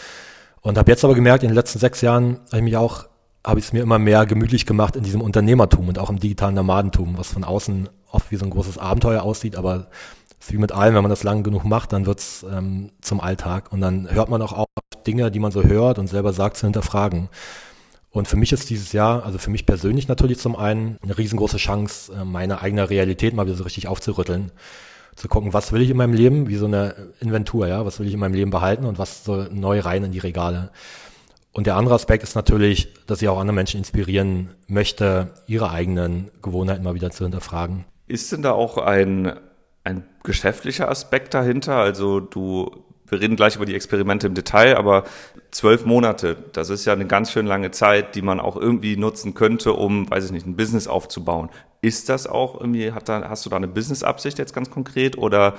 Und 0.62 0.78
habe 0.78 0.90
jetzt 0.90 1.04
aber 1.04 1.14
gemerkt, 1.14 1.42
in 1.42 1.50
den 1.50 1.54
letzten 1.54 1.78
sechs 1.78 2.00
Jahren 2.00 2.38
habe 2.46 2.58
ich 2.58 2.62
mich 2.62 2.76
auch, 2.76 3.06
habe 3.46 3.60
ich 3.60 3.66
es 3.66 3.72
mir 3.72 3.82
immer 3.82 3.98
mehr 3.98 4.24
gemütlich 4.26 4.64
gemacht 4.64 4.96
in 4.96 5.04
diesem 5.04 5.20
Unternehmertum 5.20 5.88
und 5.88 5.98
auch 5.98 6.10
im 6.10 6.18
digitalen 6.18 6.54
Nomadentum, 6.54 7.18
was 7.18 7.28
von 7.28 7.44
außen 7.44 7.88
oft 8.10 8.30
wie 8.30 8.36
so 8.36 8.46
ein 8.46 8.50
großes 8.50 8.78
Abenteuer 8.78 9.22
aussieht, 9.22 9.56
aber 9.56 9.88
ist 10.40 10.52
wie 10.52 10.58
mit 10.58 10.72
allem, 10.72 10.94
wenn 10.94 11.02
man 11.02 11.10
das 11.10 11.22
lang 11.22 11.42
genug 11.42 11.64
macht, 11.64 11.92
dann 11.92 12.06
wird's 12.06 12.44
ähm, 12.50 12.90
zum 13.00 13.20
Alltag. 13.20 13.72
Und 13.72 13.80
dann 13.80 14.10
hört 14.10 14.28
man 14.28 14.42
auch 14.42 14.52
auf 14.52 14.66
Dinge, 15.06 15.30
die 15.30 15.38
man 15.38 15.52
so 15.52 15.62
hört 15.62 15.98
und 15.98 16.08
selber 16.08 16.32
sagt, 16.32 16.56
zu 16.56 16.66
hinterfragen. 16.66 17.28
Und 18.10 18.28
für 18.28 18.36
mich 18.36 18.52
ist 18.52 18.70
dieses 18.70 18.92
Jahr, 18.92 19.24
also 19.24 19.38
für 19.38 19.50
mich 19.50 19.66
persönlich 19.66 20.08
natürlich 20.08 20.38
zum 20.38 20.56
einen 20.56 20.98
eine 21.02 21.18
riesengroße 21.18 21.58
Chance, 21.58 22.12
äh, 22.12 22.24
meine 22.24 22.62
eigene 22.62 22.88
Realität 22.88 23.34
mal 23.34 23.46
wieder 23.46 23.56
so 23.56 23.64
richtig 23.64 23.88
aufzurütteln. 23.88 24.52
Zu 25.16 25.28
gucken, 25.28 25.54
was 25.54 25.72
will 25.72 25.80
ich 25.80 25.90
in 25.90 25.96
meinem 25.96 26.12
Leben, 26.12 26.48
wie 26.48 26.56
so 26.56 26.66
eine 26.66 26.94
Inventur, 27.20 27.66
ja, 27.66 27.86
was 27.86 27.98
will 27.98 28.06
ich 28.06 28.14
in 28.14 28.20
meinem 28.20 28.34
Leben 28.34 28.50
behalten 28.50 28.84
und 28.84 28.98
was 28.98 29.24
soll 29.24 29.48
neu 29.52 29.80
rein 29.80 30.04
in 30.04 30.12
die 30.12 30.18
Regale. 30.18 30.70
Und 31.52 31.66
der 31.66 31.76
andere 31.76 31.94
Aspekt 31.94 32.22
ist 32.22 32.34
natürlich, 32.34 32.88
dass 33.06 33.22
ich 33.22 33.28
auch 33.28 33.38
andere 33.38 33.54
Menschen 33.54 33.78
inspirieren 33.78 34.50
möchte, 34.66 35.30
ihre 35.46 35.70
eigenen 35.70 36.30
Gewohnheiten 36.42 36.84
mal 36.84 36.94
wieder 36.94 37.10
zu 37.10 37.24
hinterfragen. 37.24 37.86
Ist 38.06 38.30
denn 38.30 38.42
da 38.42 38.52
auch 38.52 38.76
ein, 38.76 39.32
ein 39.86 40.04
geschäftlicher 40.24 40.90
Aspekt 40.90 41.32
dahinter? 41.32 41.76
Also 41.76 42.20
du 42.20 42.84
wir 43.08 43.20
reden 43.20 43.36
gleich 43.36 43.56
über 43.56 43.66
die 43.66 43.74
Experimente 43.74 44.26
im 44.26 44.34
Detail, 44.34 44.76
aber 44.76 45.04
zwölf 45.50 45.84
Monate, 45.84 46.36
das 46.52 46.70
ist 46.70 46.84
ja 46.86 46.92
eine 46.92 47.06
ganz 47.06 47.30
schön 47.30 47.46
lange 47.46 47.70
Zeit, 47.70 48.14
die 48.16 48.22
man 48.22 48.40
auch 48.40 48.56
irgendwie 48.56 48.96
nutzen 48.96 49.34
könnte, 49.34 49.74
um, 49.74 50.10
weiß 50.10 50.24
ich 50.24 50.32
nicht, 50.32 50.46
ein 50.46 50.56
Business 50.56 50.88
aufzubauen. 50.88 51.50
Ist 51.82 52.08
das 52.08 52.26
auch 52.26 52.60
irgendwie, 52.60 52.92
hat 52.92 53.08
da, 53.08 53.28
hast 53.28 53.46
du 53.46 53.50
da 53.50 53.56
eine 53.56 53.68
Business-Absicht 53.68 54.38
jetzt 54.38 54.54
ganz 54.54 54.70
konkret 54.70 55.16
oder 55.16 55.54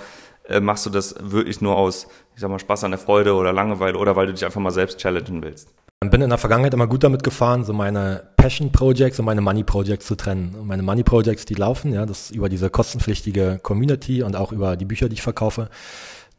äh, 0.48 0.60
machst 0.60 0.86
du 0.86 0.90
das 0.90 1.16
wirklich 1.20 1.62
nur 1.62 1.78
aus, 1.78 2.08
ich 2.36 2.42
sag 2.42 2.50
mal, 2.50 2.60
Spaß 2.60 2.84
an 2.84 2.92
der 2.92 3.00
Freude 3.00 3.34
oder 3.34 3.54
Langeweile 3.54 3.98
oder 3.98 4.16
weil 4.16 4.28
du 4.28 4.34
dich 4.34 4.44
einfach 4.44 4.62
mal 4.62 4.72
selbst 4.72 4.98
challengen 5.00 5.42
willst? 5.42 5.74
Bin 6.06 6.22
in 6.22 6.30
der 6.30 6.38
Vergangenheit 6.38 6.76
immer 6.76 6.86
gut 6.86 7.04
damit 7.04 7.24
gefahren, 7.24 7.66
so 7.66 7.74
meine 7.74 8.28
Passion 8.38 8.72
Projects 8.72 9.18
und 9.18 9.26
meine 9.26 9.42
Money 9.42 9.64
Projects 9.64 10.06
zu 10.06 10.16
trennen. 10.16 10.54
Und 10.54 10.68
meine 10.68 10.84
Money 10.84 11.02
Projects, 11.02 11.46
die 11.46 11.56
laufen, 11.56 11.92
ja, 11.92 12.06
das 12.06 12.30
über 12.30 12.50
diese 12.50 12.70
kostenpflichtige 12.70 13.60
Community 13.64 14.22
und 14.22 14.36
auch 14.36 14.52
über 14.52 14.78
die 14.78 14.86
Bücher, 14.86 15.10
die 15.10 15.16
ich 15.16 15.24
verkaufe. 15.24 15.70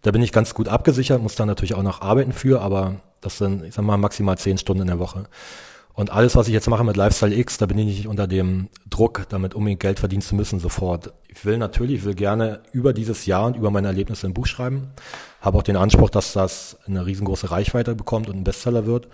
Da 0.03 0.13
bin 0.13 0.23
ich 0.23 0.31
ganz 0.31 0.55
gut 0.55 0.69
abgesichert, 0.69 1.21
muss 1.21 1.35
da 1.35 1.45
natürlich 1.45 1.75
auch 1.75 1.83
noch 1.83 2.03
arbeiten 2.03 2.33
für, 2.33 2.63
aber 2.63 3.01
das 3.21 3.39
sind, 3.39 3.65
ich 3.65 3.75
sag 3.75 3.85
mal, 3.85 3.97
maximal 3.97 4.39
zehn 4.39 4.59
Stunden 4.59 4.83
in 4.83 4.87
der 4.87 5.01
Woche. 5.01 5.25
Und 5.93 6.13
alles, 6.13 6.37
was 6.37 6.47
ich 6.47 6.55
jetzt 6.55 6.69
mache 6.69 6.85
mit 6.85 6.97
Lifestyle 6.97 7.35
X, 7.35 7.59
da 7.59 7.67
bin 7.67 7.79
ich 7.79 7.87
nicht 7.87 8.07
unter 8.07 8.29
dem 8.29 8.69
Druck, 8.89 9.27
damit 9.29 9.55
unbedingt 9.55 9.81
Geld 9.81 9.99
verdienen 9.99 10.23
zu 10.23 10.37
müssen 10.37 10.61
sofort. 10.61 11.13
Ich 11.27 11.45
will 11.45 11.59
natürlich, 11.59 11.97
ich 11.97 12.05
will 12.05 12.15
gerne 12.15 12.61
über 12.71 12.93
dieses 12.93 13.27
Jahr 13.27 13.47
und 13.47 13.57
über 13.57 13.73
meine 13.73 13.89
Erlebnisse 13.89 14.29
ein 14.29 14.35
Buch 14.35 14.47
schreiben. 14.47 14.91
Habe 15.41 15.59
auch 15.59 15.65
den 15.65 15.77
Anspruch, 15.77 16.11
dass 16.11 16.33
das 16.33 16.79
eine 16.87 17.05
riesengroße 17.05 17.51
Reichweite 17.51 17.97
bekommt 17.97 18.29
und 18.29 18.37
ein 18.37 18.45
Bestseller 18.45 18.87
wird. 18.87 19.09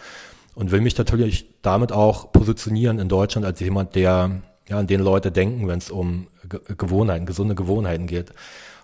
Und 0.54 0.70
will 0.70 0.80
mich 0.80 0.96
natürlich 0.96 1.46
damit 1.62 1.92
auch 1.92 2.32
positionieren 2.32 2.98
in 2.98 3.08
Deutschland 3.08 3.44
als 3.44 3.60
jemand, 3.60 3.94
der 3.94 4.42
ja, 4.68 4.78
an 4.78 4.86
den 4.86 5.00
Leute 5.00 5.32
denken, 5.32 5.66
wenn 5.68 5.78
es 5.78 5.90
um 5.90 6.28
Gewohnheiten, 6.48 7.26
gesunde 7.26 7.54
Gewohnheiten 7.54 8.06
geht. 8.06 8.32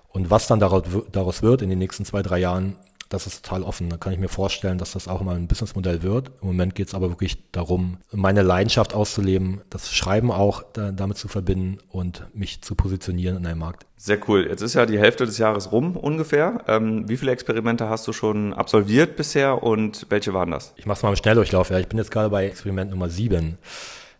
Und 0.08 0.30
was 0.30 0.48
dann 0.48 0.58
daraus 0.58 1.42
wird 1.42 1.62
in 1.62 1.70
den 1.70 1.78
nächsten 1.78 2.04
zwei, 2.04 2.22
drei 2.22 2.38
Jahren, 2.38 2.76
das 3.10 3.26
ist 3.26 3.44
total 3.44 3.62
offen. 3.62 3.90
Da 3.90 3.96
kann 3.96 4.12
ich 4.12 4.18
mir 4.18 4.28
vorstellen, 4.28 4.78
dass 4.78 4.92
das 4.92 5.08
auch 5.08 5.20
mal 5.20 5.36
ein 5.36 5.48
Businessmodell 5.48 6.02
wird. 6.02 6.28
Im 6.40 6.48
Moment 6.48 6.74
geht 6.74 6.88
es 6.88 6.94
aber 6.94 7.10
wirklich 7.10 7.50
darum, 7.52 7.98
meine 8.12 8.42
Leidenschaft 8.42 8.94
auszuleben, 8.94 9.60
das 9.68 9.92
Schreiben 9.92 10.30
auch 10.30 10.62
da, 10.72 10.92
damit 10.92 11.18
zu 11.18 11.28
verbinden 11.28 11.78
und 11.90 12.24
mich 12.32 12.62
zu 12.62 12.74
positionieren 12.74 13.36
in 13.36 13.46
einem 13.46 13.58
Markt. 13.58 13.84
Sehr 13.96 14.18
cool. 14.28 14.46
Jetzt 14.48 14.62
ist 14.62 14.74
ja 14.74 14.86
die 14.86 14.98
Hälfte 14.98 15.26
des 15.26 15.36
Jahres 15.38 15.72
rum 15.72 15.96
ungefähr. 15.96 16.64
Ähm, 16.68 17.08
wie 17.08 17.16
viele 17.16 17.32
Experimente 17.32 17.88
hast 17.90 18.06
du 18.08 18.12
schon 18.12 18.54
absolviert 18.54 19.16
bisher 19.16 19.62
und 19.62 20.06
welche 20.08 20.32
waren 20.32 20.52
das? 20.52 20.72
Ich 20.76 20.86
mache 20.86 20.96
es 20.96 21.02
mal 21.02 21.10
im 21.10 21.16
Schnelldurchlauf. 21.16 21.70
Ja. 21.70 21.78
Ich 21.78 21.88
bin 21.88 21.98
jetzt 21.98 22.10
gerade 22.10 22.30
bei 22.30 22.46
Experiment 22.46 22.92
Nummer 22.92 23.10
sieben. 23.10 23.58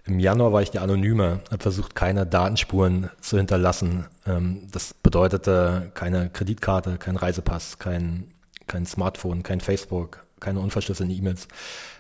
Im 0.05 0.19
Januar 0.19 0.53
war 0.53 0.63
ich 0.63 0.71
der 0.71 0.83
Anonyme, 0.83 1.41
habe 1.51 1.63
versucht, 1.63 1.95
keine 1.95 2.27
Datenspuren 2.27 3.11
zu 3.21 3.37
hinterlassen. 3.37 4.07
Ähm, 4.27 4.67
das 4.73 4.95
bedeutete 4.95 5.93
keine 5.95 6.31
Kreditkarte, 6.31 6.99
kein 6.99 7.17
Reisepass, 7.17 7.79
kein, 7.79 8.25
kein 8.71 8.87
Smartphone, 8.87 9.43
kein 9.43 9.61
Facebook, 9.61 10.23
keine 10.39 10.61
unverschlüsselten 10.61 11.15
E-Mails. 11.15 11.49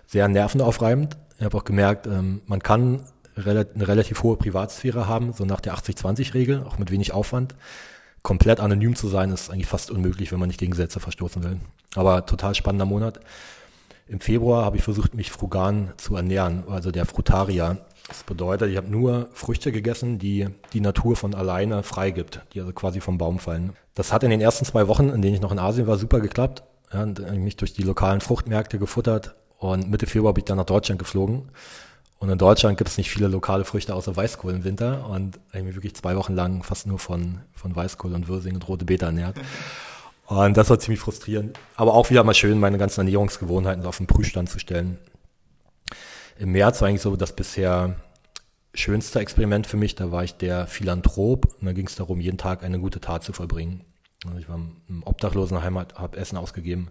Sehr 0.07 0.29
nervenaufreibend. 0.29 1.17
Ich 1.39 1.45
habe 1.45 1.57
auch 1.57 1.65
gemerkt, 1.65 2.07
ähm, 2.07 2.43
man 2.47 2.63
kann 2.63 3.05
eine 3.37 3.67
relativ 3.77 4.23
hohe 4.23 4.37
Privatsphäre 4.37 5.09
haben, 5.09 5.33
so 5.33 5.45
nach 5.45 5.61
der 5.61 5.75
80-20-Regel, 5.75 6.65
auch 6.65 6.79
mit 6.79 6.91
wenig 6.91 7.13
Aufwand. 7.13 7.55
Komplett 8.23 8.61
anonym 8.61 8.95
zu 8.95 9.09
sein, 9.09 9.31
ist 9.31 9.51
eigentlich 9.51 9.67
fast 9.67 9.91
unmöglich, 9.91 10.31
wenn 10.31 10.39
man 10.39 10.49
nicht 10.49 10.61
gegen 10.61 10.73
Gesetze 10.73 11.01
verstoßen 11.01 11.43
will. 11.43 11.59
Aber 11.97 12.27
total 12.27 12.55
spannender 12.55 12.85
Monat. 12.85 13.21
Im 14.07 14.21
Februar 14.21 14.65
habe 14.65 14.77
ich 14.77 14.83
versucht, 14.83 15.15
mich 15.15 15.31
frugan 15.31 15.93
zu 15.97 16.17
ernähren, 16.17 16.65
also 16.69 16.91
der 16.91 17.07
Frutarier. 17.07 17.79
Das 18.11 18.25
bedeutet, 18.25 18.71
ich 18.71 18.77
habe 18.77 18.91
nur 18.91 19.29
Früchte 19.35 19.71
gegessen, 19.71 20.19
die 20.19 20.49
die 20.73 20.81
Natur 20.81 21.15
von 21.15 21.33
alleine 21.33 21.85
freigibt, 21.85 22.41
die 22.53 22.61
also 22.61 22.73
quasi 22.73 23.01
vom 23.01 23.19
Baum 23.19 23.39
fallen. 23.39 23.73
Das 23.95 24.13
hat 24.13 24.25
in 24.25 24.31
den 24.31 24.41
ersten 24.41 24.65
zwei 24.65 24.89
Wochen, 24.89 25.11
in 25.11 25.23
denen 25.23 25.37
ich 25.37 25.41
noch 25.41 25.53
in 25.53 25.61
Asien 25.61 25.87
war, 25.87 25.97
super 25.97 26.19
geklappt. 26.19 26.65
Ja, 26.93 27.05
und 27.05 27.21
ich 27.21 27.39
mich 27.39 27.57
durch 27.57 27.73
die 27.73 27.85
lokalen 27.85 28.21
Fruchtmärkte 28.21 28.81
gefuttert 28.81 29.37
und 29.59 29.89
Mitte 29.89 30.09
Februar 30.09 30.35
bin 30.35 30.43
ich 30.43 30.47
dann 30.47 30.57
nach 30.57 30.65
Deutschland 30.67 30.99
geflogen. 30.99 31.51
Und 32.19 32.29
in 32.31 32.37
Deutschland 32.37 32.79
gibt 32.79 32.91
es 32.91 32.99
nicht 32.99 33.11
viele 33.11 33.29
lokale 33.29 33.65
Früchte 33.65 33.95
außer 33.95 34.17
Weißkohl 34.17 34.55
im 34.55 34.65
Winter 34.65 35.07
und 35.09 35.39
ich 35.51 35.55
habe 35.55 35.67
mich 35.67 35.77
wirklich 35.77 35.95
zwei 35.95 36.17
Wochen 36.17 36.35
lang 36.35 36.65
fast 36.65 36.89
nur 36.89 36.99
von, 36.99 37.39
von 37.53 37.77
Weißkohl 37.77 38.13
und 38.13 38.27
Würsing 38.27 38.55
und 38.55 38.67
rote 38.67 38.85
Beete 38.85 39.07
ernährt. 39.07 39.37
Und 40.27 40.57
das 40.57 40.71
war 40.71 40.79
ziemlich 40.79 41.01
frustrierend. 41.01 41.59
Aber 41.75 41.93
auch 41.95 42.09
wieder 42.09 42.23
mal 42.23 42.35
schön, 42.35 42.61
meine 42.61 42.79
ganzen 42.79 43.01
Ernährungsgewohnheiten 43.01 43.85
auf 43.85 43.97
den 43.97 44.07
Prüfstand 44.07 44.49
zu 44.49 44.61
stellen 44.61 44.97
im 46.41 46.53
März 46.53 46.81
war 46.81 46.89
eigentlich 46.89 47.03
so 47.03 47.15
das 47.17 47.37
bisher 47.37 47.97
schönste 48.73 49.21
Experiment 49.21 49.67
für 49.67 49.77
mich. 49.77 49.95
Da 49.95 50.11
war 50.11 50.25
ich 50.25 50.37
der 50.37 50.67
Philanthrop 50.67 51.55
und 51.61 51.67
da 51.67 51.73
ging 51.73 51.87
es 51.87 51.97
darum, 51.97 52.19
jeden 52.19 52.39
Tag 52.39 52.65
eine 52.65 52.81
gute 52.81 53.01
Tat 53.01 53.23
zu 53.23 53.35
vollbringen. 53.35 53.85
Also 54.25 54.39
ich 54.39 54.49
war 54.49 54.59
im 54.89 55.03
Obdachlosenheim, 55.05 55.79
habe 55.79 56.17
Essen 56.17 56.39
ausgegeben, 56.39 56.89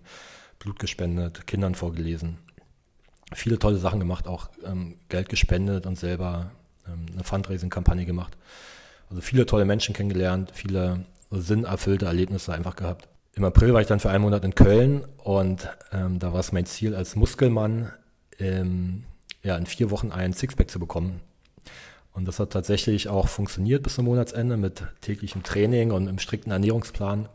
Blut 0.59 0.77
gespendet, 0.77 1.47
Kindern 1.47 1.73
vorgelesen. 1.73 2.37
Viele 3.33 3.57
tolle 3.57 3.77
Sachen 3.77 3.99
gemacht, 3.99 4.27
auch 4.27 4.49
ähm, 4.65 4.95
Geld 5.09 5.29
gespendet 5.29 5.87
und 5.87 5.97
selber 5.97 6.51
ähm, 6.87 7.07
eine 7.11 7.23
Fundraising-Kampagne 7.23 8.05
gemacht. 8.05 8.37
Also 9.09 9.21
viele 9.21 9.47
tolle 9.47 9.65
Menschen 9.65 9.95
kennengelernt, 9.95 10.51
viele 10.53 11.05
so 11.31 11.41
sinnerfüllte 11.41 12.05
Erlebnisse 12.05 12.53
einfach 12.53 12.75
gehabt. 12.75 13.07
Im 13.33 13.45
April 13.45 13.73
war 13.73 13.81
ich 13.81 13.87
dann 13.87 13.99
für 13.99 14.09
einen 14.11 14.23
Monat 14.23 14.43
in 14.43 14.53
Köln 14.53 15.05
und 15.17 15.67
ähm, 15.91 16.19
da 16.19 16.33
war 16.33 16.39
es 16.39 16.51
mein 16.51 16.67
Ziel 16.67 16.95
als 16.95 17.15
Muskelmann 17.15 17.91
ähm, 18.37 19.05
ja, 19.43 19.55
in 19.57 19.65
vier 19.65 19.91
Wochen 19.91 20.11
ein 20.11 20.33
Sixpack 20.33 20.69
zu 20.69 20.79
bekommen. 20.79 21.21
Und 22.13 22.27
das 22.27 22.39
hat 22.39 22.51
tatsächlich 22.51 23.07
auch 23.07 23.27
funktioniert 23.27 23.83
bis 23.83 23.95
zum 23.95 24.05
Monatsende 24.05 24.57
mit 24.57 24.83
täglichem 25.01 25.43
Training 25.43 25.91
und 25.91 26.07
einem 26.07 26.19
strikten 26.19 26.51
Ernährungsplan. 26.51 27.29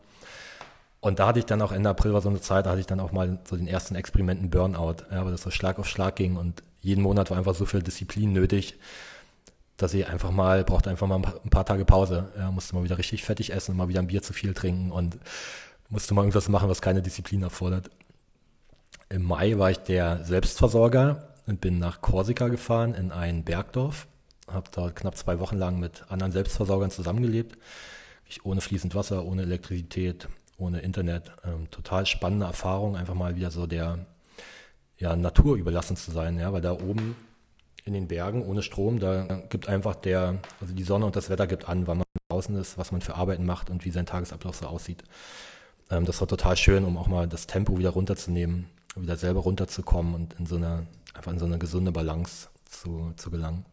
Und 0.99 1.19
da 1.19 1.27
hatte 1.27 1.39
ich 1.39 1.45
dann 1.45 1.61
auch 1.61 1.71
Ende 1.71 1.89
April 1.89 2.13
war 2.13 2.21
so 2.21 2.29
eine 2.29 2.41
Zeit, 2.41 2.65
da 2.65 2.71
hatte 2.71 2.79
ich 2.79 2.87
dann 2.87 2.99
auch 2.99 3.11
mal 3.11 3.39
so 3.47 3.55
den 3.55 3.67
ersten 3.67 3.95
Experimenten 3.95 4.49
Burnout, 4.49 4.97
ja, 5.11 5.23
weil 5.23 5.31
das 5.31 5.43
so 5.43 5.51
Schlag 5.51 5.79
auf 5.79 5.87
Schlag 5.87 6.15
ging 6.15 6.35
und 6.35 6.63
jeden 6.81 7.01
Monat 7.01 7.29
war 7.29 7.37
einfach 7.37 7.55
so 7.55 7.65
viel 7.65 7.81
Disziplin 7.81 8.33
nötig, 8.33 8.77
dass 9.77 9.93
ich 9.93 10.07
einfach 10.07 10.31
mal, 10.31 10.63
brauchte 10.63 10.89
einfach 10.89 11.07
mal 11.07 11.21
ein 11.43 11.49
paar 11.49 11.65
Tage 11.65 11.85
Pause. 11.85 12.29
Ja, 12.37 12.51
musste 12.51 12.75
mal 12.75 12.83
wieder 12.83 12.97
richtig 12.97 13.23
fettig 13.23 13.53
essen, 13.53 13.75
mal 13.75 13.87
wieder 13.87 13.99
ein 13.99 14.07
Bier 14.07 14.21
zu 14.21 14.33
viel 14.33 14.53
trinken 14.53 14.91
und 14.91 15.17
musste 15.89 16.13
mal 16.13 16.21
irgendwas 16.21 16.49
machen, 16.49 16.69
was 16.69 16.81
keine 16.81 17.01
Disziplin 17.01 17.43
erfordert. 17.43 17.89
Im 19.09 19.23
Mai 19.23 19.57
war 19.57 19.71
ich 19.71 19.77
der 19.79 20.23
Selbstversorger 20.23 21.34
und 21.47 21.61
bin 21.61 21.79
nach 21.79 22.01
Korsika 22.01 22.47
gefahren 22.47 22.93
in 22.93 23.11
ein 23.11 23.43
Bergdorf. 23.43 24.07
Habe 24.47 24.69
dort 24.73 24.95
knapp 24.95 25.17
zwei 25.17 25.39
Wochen 25.39 25.57
lang 25.57 25.79
mit 25.79 26.05
anderen 26.09 26.31
Selbstversorgern 26.31 26.91
zusammengelebt. 26.91 27.57
Ich 28.27 28.45
ohne 28.45 28.61
fließend 28.61 28.95
Wasser, 28.95 29.25
ohne 29.25 29.43
Elektrizität, 29.43 30.27
ohne 30.57 30.79
Internet. 30.79 31.31
Ähm, 31.43 31.69
total 31.71 32.05
spannende 32.05 32.45
Erfahrung, 32.45 32.95
einfach 32.95 33.13
mal 33.13 33.35
wieder 33.35 33.51
so 33.51 33.67
der 33.67 34.05
ja, 34.97 35.15
Natur 35.15 35.55
überlassen 35.57 35.97
zu 35.97 36.11
sein, 36.11 36.39
ja, 36.39 36.53
weil 36.53 36.61
da 36.61 36.73
oben 36.73 37.15
in 37.83 37.93
den 37.93 38.07
Bergen 38.07 38.43
ohne 38.43 38.63
Strom, 38.63 38.99
da 38.99 39.41
gibt 39.49 39.67
einfach 39.67 39.95
der, 39.95 40.39
also 40.59 40.73
die 40.73 40.83
Sonne 40.83 41.05
und 41.05 41.15
das 41.15 41.29
Wetter 41.29 41.45
gibt 41.45 41.69
an, 41.69 41.85
wann 41.85 41.99
man 41.99 42.05
draußen 42.29 42.55
ist, 42.55 42.77
was 42.77 42.91
man 42.91 43.01
für 43.01 43.15
Arbeiten 43.15 43.45
macht 43.45 43.69
und 43.69 43.85
wie 43.85 43.91
sein 43.91 44.07
Tagesablauf 44.07 44.55
so 44.55 44.65
aussieht. 44.65 45.03
Ähm, 45.91 46.05
das 46.05 46.19
war 46.19 46.27
total 46.27 46.57
schön, 46.57 46.83
um 46.83 46.97
auch 46.97 47.07
mal 47.07 47.27
das 47.27 47.45
Tempo 47.45 47.77
wieder 47.77 47.91
runterzunehmen, 47.91 48.67
wieder 48.95 49.17
selber 49.17 49.41
runterzukommen 49.41 50.15
und 50.15 50.33
in 50.39 50.45
so 50.45 50.55
eine 50.55 50.87
einfach 51.15 51.31
in 51.31 51.39
so 51.39 51.45
eine 51.45 51.57
gesunde 51.57 51.91
Balance 51.91 52.49
zu, 52.69 53.13
zu 53.15 53.31
gelangen. 53.31 53.65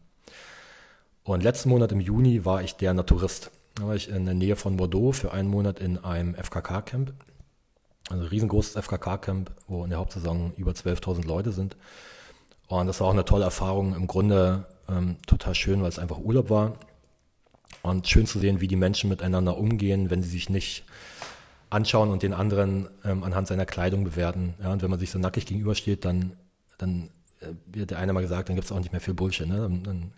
Und 1.23 1.43
letzten 1.43 1.69
Monat 1.69 1.91
im 1.91 1.99
Juni 1.99 2.45
war 2.45 2.61
ich 2.61 2.75
der 2.75 2.93
Naturist. 2.93 3.51
Da 3.75 3.87
war 3.87 3.95
ich 3.95 4.09
in 4.09 4.25
der 4.25 4.33
Nähe 4.33 4.55
von 4.55 4.77
Bordeaux 4.77 5.13
für 5.13 5.31
einen 5.31 5.49
Monat 5.49 5.79
in 5.79 5.97
einem 5.97 6.35
FKK-Camp. 6.35 7.13
Also 8.09 8.23
ein 8.23 8.29
riesengroßes 8.29 8.75
FKK-Camp, 8.75 9.51
wo 9.67 9.83
in 9.83 9.89
der 9.89 9.99
Hauptsaison 9.99 10.53
über 10.57 10.71
12.000 10.71 11.25
Leute 11.25 11.51
sind. 11.51 11.77
Und 12.67 12.87
das 12.87 12.99
war 12.99 13.07
auch 13.07 13.13
eine 13.13 13.25
tolle 13.25 13.45
Erfahrung. 13.45 13.95
Im 13.95 14.07
Grunde 14.07 14.65
ähm, 14.89 15.17
total 15.25 15.55
schön, 15.55 15.81
weil 15.81 15.89
es 15.89 15.99
einfach 15.99 16.19
Urlaub 16.19 16.49
war. 16.49 16.73
Und 17.81 18.07
schön 18.07 18.25
zu 18.25 18.39
sehen, 18.39 18.61
wie 18.61 18.67
die 18.67 18.75
Menschen 18.75 19.09
miteinander 19.09 19.57
umgehen, 19.57 20.09
wenn 20.09 20.21
sie 20.21 20.29
sich 20.29 20.49
nicht 20.49 20.83
anschauen 21.73 22.09
und 22.09 22.23
den 22.23 22.33
anderen 22.33 22.87
ähm, 23.03 23.23
anhand 23.23 23.47
seiner 23.47 23.65
Kleidung 23.65 24.03
bewerten. 24.03 24.53
Ja, 24.61 24.71
und 24.71 24.81
wenn 24.81 24.89
man 24.89 24.99
sich 24.99 25.11
so 25.11 25.19
nackig 25.19 25.45
gegenübersteht, 25.45 26.05
dann, 26.05 26.33
dann 26.77 27.09
wird 27.65 27.91
der 27.91 27.99
eine 27.99 28.13
mal 28.13 28.21
gesagt, 28.21 28.49
dann 28.49 28.55
gibt 28.55 28.65
es 28.65 28.71
auch 28.71 28.79
nicht 28.79 28.91
mehr 28.91 29.01
viel 29.01 29.13
Bullshit. 29.13 29.47
Ne? 29.47 29.57
Dann, 29.57 29.83
dann, 29.83 30.11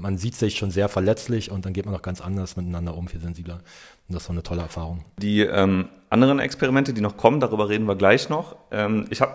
man 0.00 0.16
sieht 0.16 0.34
sich 0.34 0.56
schon 0.56 0.70
sehr 0.70 0.88
verletzlich 0.88 1.50
und 1.50 1.66
dann 1.66 1.72
geht 1.72 1.86
man 1.86 1.94
auch 1.94 2.02
ganz 2.02 2.20
anders 2.20 2.56
miteinander 2.56 2.96
um, 2.96 3.08
viel 3.08 3.20
sensibler. 3.20 3.60
Und 4.08 4.14
das 4.14 4.28
war 4.28 4.34
eine 4.34 4.42
tolle 4.42 4.62
Erfahrung. 4.62 5.04
Die 5.18 5.40
ähm, 5.40 5.88
anderen 6.10 6.38
Experimente, 6.38 6.94
die 6.94 7.00
noch 7.00 7.16
kommen, 7.16 7.40
darüber 7.40 7.68
reden 7.68 7.86
wir 7.86 7.96
gleich 7.96 8.28
noch. 8.28 8.56
Ähm, 8.70 9.06
ich 9.10 9.20
habe 9.20 9.32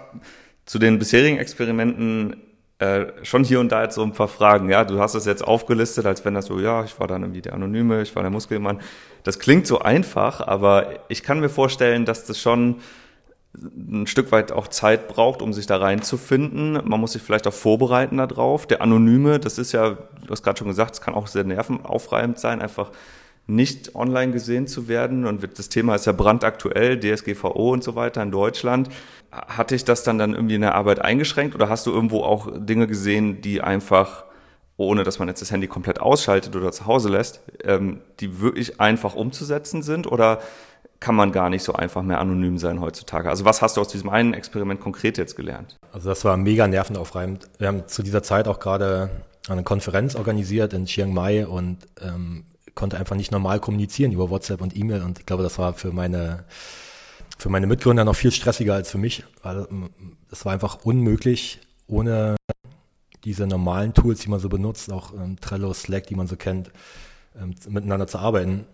zu 0.65 0.79
den 0.79 0.97
bisherigen 0.97 1.37
Experimenten 1.37 2.35
äh, 2.79 3.07
schon 3.23 3.43
hier 3.43 3.59
und 3.59 3.71
da 3.71 3.83
jetzt 3.83 3.95
so 3.95 4.03
ein 4.03 4.13
paar 4.13 4.29
Fragen. 4.29 4.69
Ja, 4.69 4.85
du 4.85 4.99
hast 4.99 5.13
es 5.13 5.25
jetzt 5.25 5.43
aufgelistet, 5.43 6.05
als 6.05 6.23
wenn 6.23 6.33
das 6.33 6.45
so, 6.45 6.59
ja, 6.59 6.83
ich 6.85 6.99
war 6.99 7.07
dann 7.07 7.23
irgendwie 7.23 7.41
der 7.41 7.53
Anonyme, 7.53 8.01
ich 8.01 8.15
war 8.15 8.23
der 8.23 8.31
Muskelmann. 8.31 8.79
Das 9.23 9.37
klingt 9.37 9.67
so 9.67 9.79
einfach, 9.79 10.39
aber 10.47 10.87
ich 11.09 11.21
kann 11.21 11.41
mir 11.41 11.49
vorstellen, 11.49 12.05
dass 12.05 12.25
das 12.25 12.39
schon 12.39 12.77
ein 13.53 14.07
Stück 14.07 14.31
weit 14.31 14.51
auch 14.51 14.67
Zeit 14.67 15.07
braucht, 15.07 15.41
um 15.41 15.53
sich 15.53 15.65
da 15.65 15.77
reinzufinden. 15.77 16.79
Man 16.85 16.99
muss 17.01 17.13
sich 17.13 17.21
vielleicht 17.21 17.47
auch 17.47 17.53
vorbereiten 17.53 18.17
darauf. 18.17 18.65
Der 18.65 18.81
Anonyme, 18.81 19.39
das 19.39 19.57
ist 19.57 19.71
ja, 19.71 19.89
du 19.89 20.29
hast 20.29 20.43
gerade 20.43 20.57
schon 20.57 20.67
gesagt, 20.67 20.93
es 20.93 21.01
kann 21.01 21.15
auch 21.15 21.27
sehr 21.27 21.43
nervenaufreibend 21.43 22.39
sein, 22.39 22.61
einfach 22.61 22.91
nicht 23.49 23.95
online 23.95 24.31
gesehen 24.31 24.67
zu 24.67 24.87
werden. 24.87 25.25
Und 25.25 25.47
das 25.57 25.69
Thema 25.69 25.95
ist 25.95 26.05
ja 26.05 26.13
brandaktuell, 26.13 26.99
DSGVO 26.99 27.73
und 27.73 27.83
so 27.83 27.95
weiter 27.95 28.21
in 28.21 28.31
Deutschland. 28.31 28.89
Hatte 29.31 29.75
ich 29.75 29.85
das 29.85 30.03
dann 30.03 30.17
dann 30.17 30.33
irgendwie 30.33 30.55
in 30.55 30.61
der 30.61 30.75
Arbeit 30.75 30.99
eingeschränkt 30.99 31.55
oder 31.55 31.69
hast 31.69 31.85
du 31.85 31.91
irgendwo 31.91 32.23
auch 32.23 32.49
Dinge 32.55 32.87
gesehen, 32.87 33.41
die 33.41 33.61
einfach, 33.61 34.25
ohne 34.77 35.03
dass 35.03 35.19
man 35.19 35.27
jetzt 35.27 35.41
das 35.41 35.51
Handy 35.51 35.67
komplett 35.67 35.99
ausschaltet 35.99 36.55
oder 36.55 36.71
zu 36.71 36.85
Hause 36.85 37.09
lässt, 37.09 37.41
ähm, 37.63 38.01
die 38.19 38.39
wirklich 38.39 38.79
einfach 38.79 39.15
umzusetzen 39.15 39.83
sind? 39.83 40.07
Oder 40.07 40.39
kann 40.99 41.15
man 41.15 41.31
gar 41.31 41.49
nicht 41.49 41.63
so 41.63 41.73
einfach 41.73 42.01
mehr 42.01 42.19
anonym 42.19 42.57
sein 42.57 42.81
heutzutage. 42.81 43.29
Also 43.29 43.45
was 43.45 43.61
hast 43.61 43.77
du 43.77 43.81
aus 43.81 43.87
diesem 43.87 44.09
einen 44.09 44.33
Experiment 44.33 44.81
konkret 44.81 45.17
jetzt 45.17 45.35
gelernt? 45.35 45.77
Also 45.93 46.09
das 46.09 46.25
war 46.25 46.35
mega 46.35 46.67
nervenaufreibend. 46.67 47.49
Wir 47.57 47.67
haben 47.67 47.87
zu 47.87 48.03
dieser 48.03 48.21
Zeit 48.21 48.47
auch 48.47 48.59
gerade 48.59 49.09
eine 49.47 49.63
Konferenz 49.63 50.15
organisiert 50.15 50.73
in 50.73 50.85
Chiang 50.85 51.13
Mai 51.13 51.47
und 51.47 51.87
ähm, 52.01 52.45
konnte 52.79 52.97
einfach 52.97 53.17
nicht 53.17 53.31
normal 53.31 53.59
kommunizieren 53.59 54.13
über 54.13 54.29
WhatsApp 54.29 54.61
und 54.61 54.75
E-Mail 54.75 55.03
und 55.03 55.19
ich 55.19 55.25
glaube, 55.25 55.43
das 55.43 55.59
war 55.59 55.73
für 55.73 55.91
meine 55.91 56.45
für 57.37 57.49
meine 57.49 57.67
Mitgründer 57.67 58.03
noch 58.05 58.15
viel 58.15 58.31
stressiger 58.31 58.73
als 58.73 58.89
für 58.89 58.97
mich, 58.97 59.23
es 60.31 60.45
war 60.45 60.53
einfach 60.53 60.83
unmöglich, 60.83 61.59
ohne 61.87 62.35
diese 63.23 63.47
normalen 63.47 63.93
Tools, 63.93 64.19
die 64.21 64.29
man 64.29 64.39
so 64.39 64.49
benutzt, 64.49 64.91
auch 64.91 65.13
ähm, 65.13 65.39
Trello, 65.39 65.73
Slack, 65.73 66.07
die 66.07 66.15
man 66.15 66.27
so 66.27 66.35
kennt, 66.35 66.71
ähm, 67.39 67.55
miteinander 67.67 68.07
zu 68.07 68.17
arbeiten. 68.17 68.65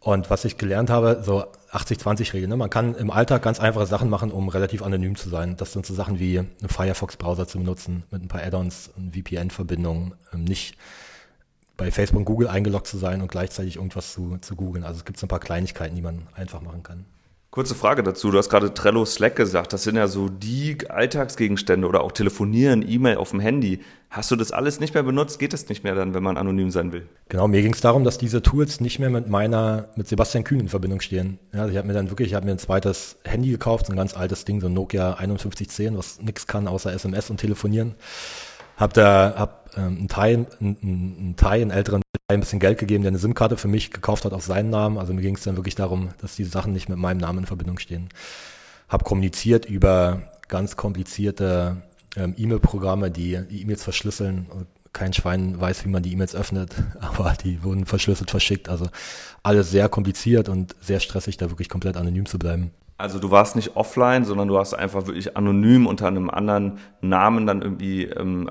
Und 0.00 0.30
was 0.30 0.44
ich 0.44 0.56
gelernt 0.56 0.90
habe, 0.90 1.22
so 1.24 1.44
80-20-Regel. 1.72 2.48
Ne? 2.48 2.56
Man 2.56 2.70
kann 2.70 2.94
im 2.94 3.10
Alltag 3.10 3.42
ganz 3.42 3.58
einfache 3.60 3.86
Sachen 3.86 4.08
machen, 4.08 4.30
um 4.30 4.48
relativ 4.48 4.82
anonym 4.82 5.16
zu 5.16 5.28
sein. 5.28 5.56
Das 5.56 5.72
sind 5.72 5.84
so 5.84 5.92
Sachen 5.92 6.18
wie 6.18 6.38
einen 6.38 6.50
Firefox-Browser 6.66 7.48
zu 7.48 7.58
benutzen, 7.58 8.04
mit 8.10 8.22
ein 8.22 8.28
paar 8.28 8.42
Add-ons, 8.42 8.90
VPN-Verbindungen, 9.12 10.14
ähm, 10.32 10.44
nicht 10.44 10.76
bei 11.78 11.90
Facebook 11.90 12.18
und 12.18 12.24
Google 12.26 12.48
eingeloggt 12.48 12.86
zu 12.86 12.98
sein 12.98 13.22
und 13.22 13.30
gleichzeitig 13.30 13.76
irgendwas 13.76 14.12
zu, 14.12 14.36
zu 14.42 14.56
googeln. 14.56 14.84
Also 14.84 14.98
es 14.98 15.04
gibt 15.06 15.18
so 15.18 15.24
ein 15.24 15.30
paar 15.30 15.40
Kleinigkeiten, 15.40 15.94
die 15.94 16.02
man 16.02 16.26
einfach 16.34 16.60
machen 16.60 16.82
kann. 16.82 17.06
Kurze 17.50 17.74
Frage 17.74 18.02
dazu. 18.02 18.30
Du 18.30 18.36
hast 18.36 18.50
gerade 18.50 18.74
Trello 18.74 19.06
Slack 19.06 19.34
gesagt. 19.34 19.72
Das 19.72 19.82
sind 19.82 19.96
ja 19.96 20.06
so 20.06 20.28
die 20.28 20.76
Alltagsgegenstände 20.90 21.88
oder 21.88 22.02
auch 22.02 22.12
Telefonieren, 22.12 22.84
E-Mail 22.86 23.16
auf 23.16 23.30
dem 23.30 23.40
Handy. 23.40 23.80
Hast 24.10 24.30
du 24.30 24.36
das 24.36 24.52
alles 24.52 24.80
nicht 24.80 24.92
mehr 24.92 25.02
benutzt? 25.02 25.38
Geht 25.38 25.54
das 25.54 25.68
nicht 25.68 25.82
mehr 25.82 25.94
dann, 25.94 26.12
wenn 26.12 26.22
man 26.22 26.36
anonym 26.36 26.70
sein 26.70 26.92
will? 26.92 27.06
Genau, 27.30 27.48
mir 27.48 27.62
ging 27.62 27.72
es 27.72 27.80
darum, 27.80 28.04
dass 28.04 28.18
diese 28.18 28.42
Tools 28.42 28.80
nicht 28.80 28.98
mehr 28.98 29.08
mit 29.08 29.28
meiner, 29.28 29.88
mit 29.96 30.08
Sebastian 30.08 30.44
Kühn 30.44 30.60
in 30.60 30.68
Verbindung 30.68 31.00
stehen. 31.00 31.38
Ja, 31.54 31.60
also 31.60 31.72
ich 31.72 31.78
habe 31.78 31.88
mir 31.88 31.94
dann 31.94 32.10
wirklich, 32.10 32.28
ich 32.28 32.34
habe 32.34 32.44
mir 32.44 32.52
ein 32.52 32.58
zweites 32.58 33.16
Handy 33.24 33.50
gekauft, 33.50 33.86
so 33.86 33.92
ein 33.92 33.96
ganz 33.96 34.14
altes 34.14 34.44
Ding, 34.44 34.60
so 34.60 34.66
ein 34.66 34.74
Nokia 34.74 35.16
5110, 35.16 35.96
was 35.96 36.20
nichts 36.20 36.46
kann 36.46 36.68
außer 36.68 36.92
SMS 36.92 37.30
und 37.30 37.38
telefonieren. 37.38 37.94
Hab 38.78 38.94
da, 38.94 39.34
hab 39.36 39.76
ähm, 39.76 39.98
einen 39.98 40.08
Teil, 40.08 40.46
einen, 40.60 40.76
einen 40.82 41.34
Teil, 41.36 41.62
einen 41.62 41.70
älteren 41.70 42.02
ein 42.30 42.40
bisschen 42.40 42.60
Geld 42.60 42.78
gegeben, 42.78 43.02
der 43.02 43.10
eine 43.10 43.18
SIM-Karte 43.18 43.56
für 43.56 43.68
mich 43.68 43.90
gekauft 43.90 44.26
hat 44.26 44.34
auf 44.34 44.44
seinen 44.44 44.68
Namen. 44.68 44.98
Also 44.98 45.14
mir 45.14 45.22
ging 45.22 45.34
es 45.34 45.42
dann 45.42 45.56
wirklich 45.56 45.74
darum, 45.74 46.10
dass 46.20 46.36
diese 46.36 46.50
Sachen 46.50 46.74
nicht 46.74 46.88
mit 46.88 46.98
meinem 46.98 47.18
Namen 47.18 47.40
in 47.40 47.46
Verbindung 47.46 47.78
stehen. 47.78 48.10
Hab 48.88 49.04
kommuniziert 49.04 49.64
über 49.64 50.22
ganz 50.46 50.76
komplizierte 50.76 51.78
ähm, 52.16 52.34
E-Mail-Programme, 52.36 53.10
die 53.10 53.40
die 53.50 53.62
E-Mails 53.62 53.82
verschlüsseln. 53.82 54.46
Kein 54.92 55.12
Schwein 55.14 55.58
weiß, 55.58 55.84
wie 55.84 55.88
man 55.88 56.02
die 56.02 56.12
E-Mails 56.12 56.34
öffnet, 56.34 56.74
aber 57.00 57.34
die 57.42 57.62
wurden 57.62 57.86
verschlüsselt 57.86 58.30
verschickt. 58.30 58.68
Also 58.68 58.88
alles 59.42 59.70
sehr 59.70 59.88
kompliziert 59.88 60.48
und 60.50 60.76
sehr 60.82 61.00
stressig, 61.00 61.38
da 61.38 61.50
wirklich 61.50 61.70
komplett 61.70 61.96
anonym 61.96 62.26
zu 62.26 62.38
bleiben. 62.38 62.72
Also 62.98 63.20
du 63.20 63.30
warst 63.30 63.54
nicht 63.54 63.76
offline, 63.76 64.24
sondern 64.24 64.48
du 64.48 64.58
hast 64.58 64.74
einfach 64.74 65.06
wirklich 65.06 65.36
anonym 65.36 65.86
unter 65.86 66.08
einem 66.08 66.28
anderen 66.28 66.80
Namen 67.00 67.46
dann 67.46 67.62
irgendwie 67.62 68.06
ähm, 68.06 68.50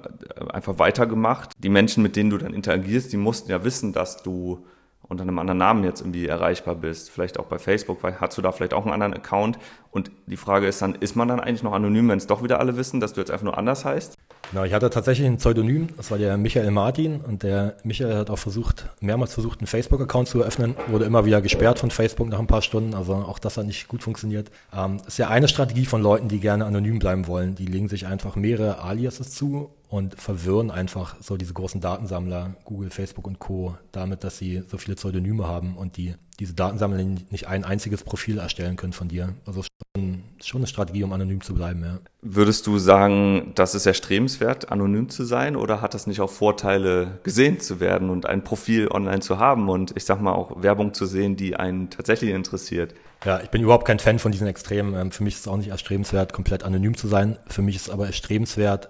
einfach 0.50 0.80
weitergemacht. 0.80 1.52
Die 1.58 1.68
Menschen, 1.68 2.02
mit 2.02 2.16
denen 2.16 2.30
du 2.30 2.38
dann 2.38 2.54
interagierst, 2.54 3.12
die 3.12 3.18
mussten 3.18 3.52
ja 3.52 3.66
wissen, 3.66 3.92
dass 3.92 4.24
du 4.24 4.66
unter 5.02 5.24
einem 5.24 5.38
anderen 5.40 5.58
Namen 5.58 5.84
jetzt 5.84 6.00
irgendwie 6.00 6.28
erreichbar 6.28 6.76
bist. 6.76 7.10
Vielleicht 7.10 7.40
auch 7.40 7.46
bei 7.46 7.60
Facebook, 7.60 8.04
weil 8.04 8.22
hast 8.22 8.38
du 8.38 8.42
da 8.42 8.54
vielleicht 8.54 8.74
auch 8.74 8.84
einen 8.84 8.94
anderen 8.94 9.14
Account. 9.14 9.60
Und 9.92 10.12
die 10.28 10.38
Frage 10.38 10.68
ist 10.68 10.82
dann, 10.82 10.96
ist 10.96 11.18
man 11.18 11.28
dann 11.28 11.42
eigentlich 11.42 11.64
noch 11.64 11.74
anonym, 11.74 12.08
wenn 12.08 12.18
es 12.18 12.28
doch 12.28 12.42
wieder 12.42 12.60
alle 12.62 12.78
wissen, 12.78 13.02
dass 13.02 13.14
du 13.14 13.20
jetzt 13.20 13.32
einfach 13.32 13.46
nur 13.46 13.58
anders 13.58 13.84
heißt? 13.84 14.18
Genau, 14.52 14.64
ich 14.64 14.72
hatte 14.72 14.90
tatsächlich 14.90 15.28
ein 15.28 15.38
Pseudonym, 15.38 15.90
das 15.98 16.10
war 16.10 16.18
der 16.18 16.38
Michael 16.38 16.72
Martin 16.72 17.20
und 17.20 17.44
der 17.44 17.76
Michael 17.84 18.16
hat 18.16 18.30
auch 18.30 18.40
versucht, 18.40 18.86
mehrmals 19.02 19.34
versucht, 19.34 19.60
einen 19.60 19.68
Facebook-Account 19.68 20.30
zu 20.30 20.40
eröffnen, 20.40 20.74
wurde 20.88 21.04
immer 21.04 21.26
wieder 21.26 21.42
gesperrt 21.42 21.80
von 21.80 21.92
Facebook 21.92 22.30
nach 22.30 22.40
ein 22.40 22.48
paar 22.48 22.62
Stunden, 22.62 22.94
also 22.94 23.14
auch 23.16 23.40
das 23.40 23.58
hat 23.58 23.66
nicht 23.66 23.90
gut 23.90 24.04
funktioniert. 24.04 24.50
Ähm, 24.74 25.02
ist 25.06 25.18
ja 25.18 25.28
eine 25.28 25.50
Strategie 25.50 25.86
von 25.86 26.02
Leuten, 26.02 26.30
die 26.30 26.40
gerne 26.40 26.66
anonym 26.66 27.00
bleiben 27.00 27.28
wollen, 27.28 27.56
die 27.56 27.66
legen 27.66 27.90
sich 27.90 28.08
einfach 28.08 28.38
mehrere 28.38 28.82
Aliases 28.82 29.32
zu 29.32 29.70
und 29.90 30.16
verwirren 30.20 30.72
einfach 30.72 31.16
so 31.22 31.38
diese 31.38 31.54
großen 31.54 31.82
Datensammler, 31.82 32.56
Google, 32.66 32.90
Facebook 32.90 33.28
und 33.28 33.40
Co., 33.40 33.78
damit, 33.92 34.24
dass 34.24 34.38
sie 34.38 34.64
so 34.68 34.78
viele 34.78 34.96
Pseudonyme 34.96 35.48
haben 35.48 35.78
und 35.78 35.98
die 35.98 36.16
diese 36.40 36.54
Datensammler 36.54 37.04
nicht 37.04 37.48
ein 37.48 37.64
einziges 37.64 38.04
Profil 38.04 38.38
erstellen 38.38 38.76
können 38.76 38.94
von 38.94 39.08
dir. 39.08 39.34
Also 39.46 39.64
schon, 39.64 40.24
schon 40.44 40.60
eine 40.62 40.68
Strategie, 40.68 41.04
um 41.04 41.12
anonym 41.12 41.42
zu 41.42 41.56
bleiben, 41.56 41.84
ja. 41.84 42.00
Würdest 42.22 42.68
du 42.68 42.78
sagen, 42.78 43.54
das 43.56 43.74
ist 43.74 43.86
erstrebenswert, 43.86 44.72
anonym 44.72 45.10
zu 45.10 45.24
sein, 45.24 45.56
oder 45.56 45.82
hat 45.82 45.94
das 45.94 46.06
nicht 46.06 46.22
auch 46.22 46.30
Vorteile, 46.30 47.20
gesehen 47.24 47.60
zu 47.60 47.80
werden 47.80 48.10
und 48.10 48.26
ein 48.28 48.44
Profil 48.44 48.90
online 48.90 49.22
zu 49.22 49.40
haben 49.40 49.70
und 49.70 49.96
ich 49.96 50.06
sag 50.06 50.22
mal 50.22 50.34
auch 50.34 50.62
Werbung 50.62 50.94
zu 50.94 51.06
sehen, 51.06 51.38
die 51.38 51.56
einen 51.56 51.90
tatsächlich 51.90 52.32
interessiert? 52.32 52.94
Ja, 53.26 53.40
ich 53.42 53.50
bin 53.50 53.64
überhaupt 53.64 53.86
kein 53.86 53.98
Fan 53.98 54.20
von 54.20 54.32
diesen 54.32 54.48
Extremen. 54.48 54.94
Ähm, 54.94 55.12
für 55.12 55.24
mich 55.24 55.36
ist 55.36 55.42
es 55.42 55.48
auch 55.48 55.58
nicht 55.58 55.70
erstrebenswert, 55.70 56.34
komplett 56.34 56.64
anonym 56.64 56.96
zu 56.96 57.08
sein. 57.08 57.38
Für 57.48 57.64
mich 57.64 57.76
ist 57.76 57.88
es 57.88 57.90
aber 57.90 58.06
erstrebenswert, 58.06 58.90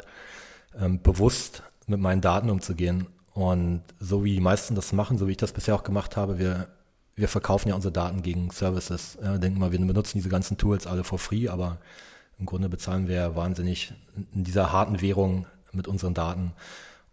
ähm, 0.79 1.01
bewusst 1.01 1.63
mit 1.85 1.99
meinen 1.99 2.21
Daten 2.21 2.49
umzugehen. 2.49 3.07
Und 3.33 3.83
so 3.99 4.23
wie 4.23 4.33
die 4.33 4.41
meisten 4.41 4.75
das 4.75 4.93
machen, 4.93 5.17
so 5.17 5.27
wie 5.27 5.31
ich 5.31 5.37
das 5.37 5.53
bisher 5.53 5.75
auch 5.75 5.83
gemacht 5.83 6.17
habe, 6.17 6.39
wir 6.39 6.67
wir 7.17 7.27
verkaufen 7.27 7.69
ja 7.69 7.75
unsere 7.75 7.91
Daten 7.91 8.21
gegen 8.21 8.51
Services. 8.51 9.17
Ja, 9.21 9.39
denken 9.39 9.59
mal, 9.59 9.71
wir 9.71 9.79
benutzen 9.79 10.19
diese 10.19 10.29
ganzen 10.29 10.57
Tools 10.57 10.85
alle 10.85 11.03
for 11.03 11.17
free, 11.17 11.49
aber 11.49 11.79
im 12.39 12.45
Grunde 12.45 12.69
bezahlen 12.69 13.07
wir 13.07 13.35
wahnsinnig 13.35 13.91
in 14.33 14.43
dieser 14.43 14.71
harten 14.71 15.01
Währung 15.01 15.47
mit 15.73 15.87
unseren 15.87 16.13
Daten. 16.13 16.53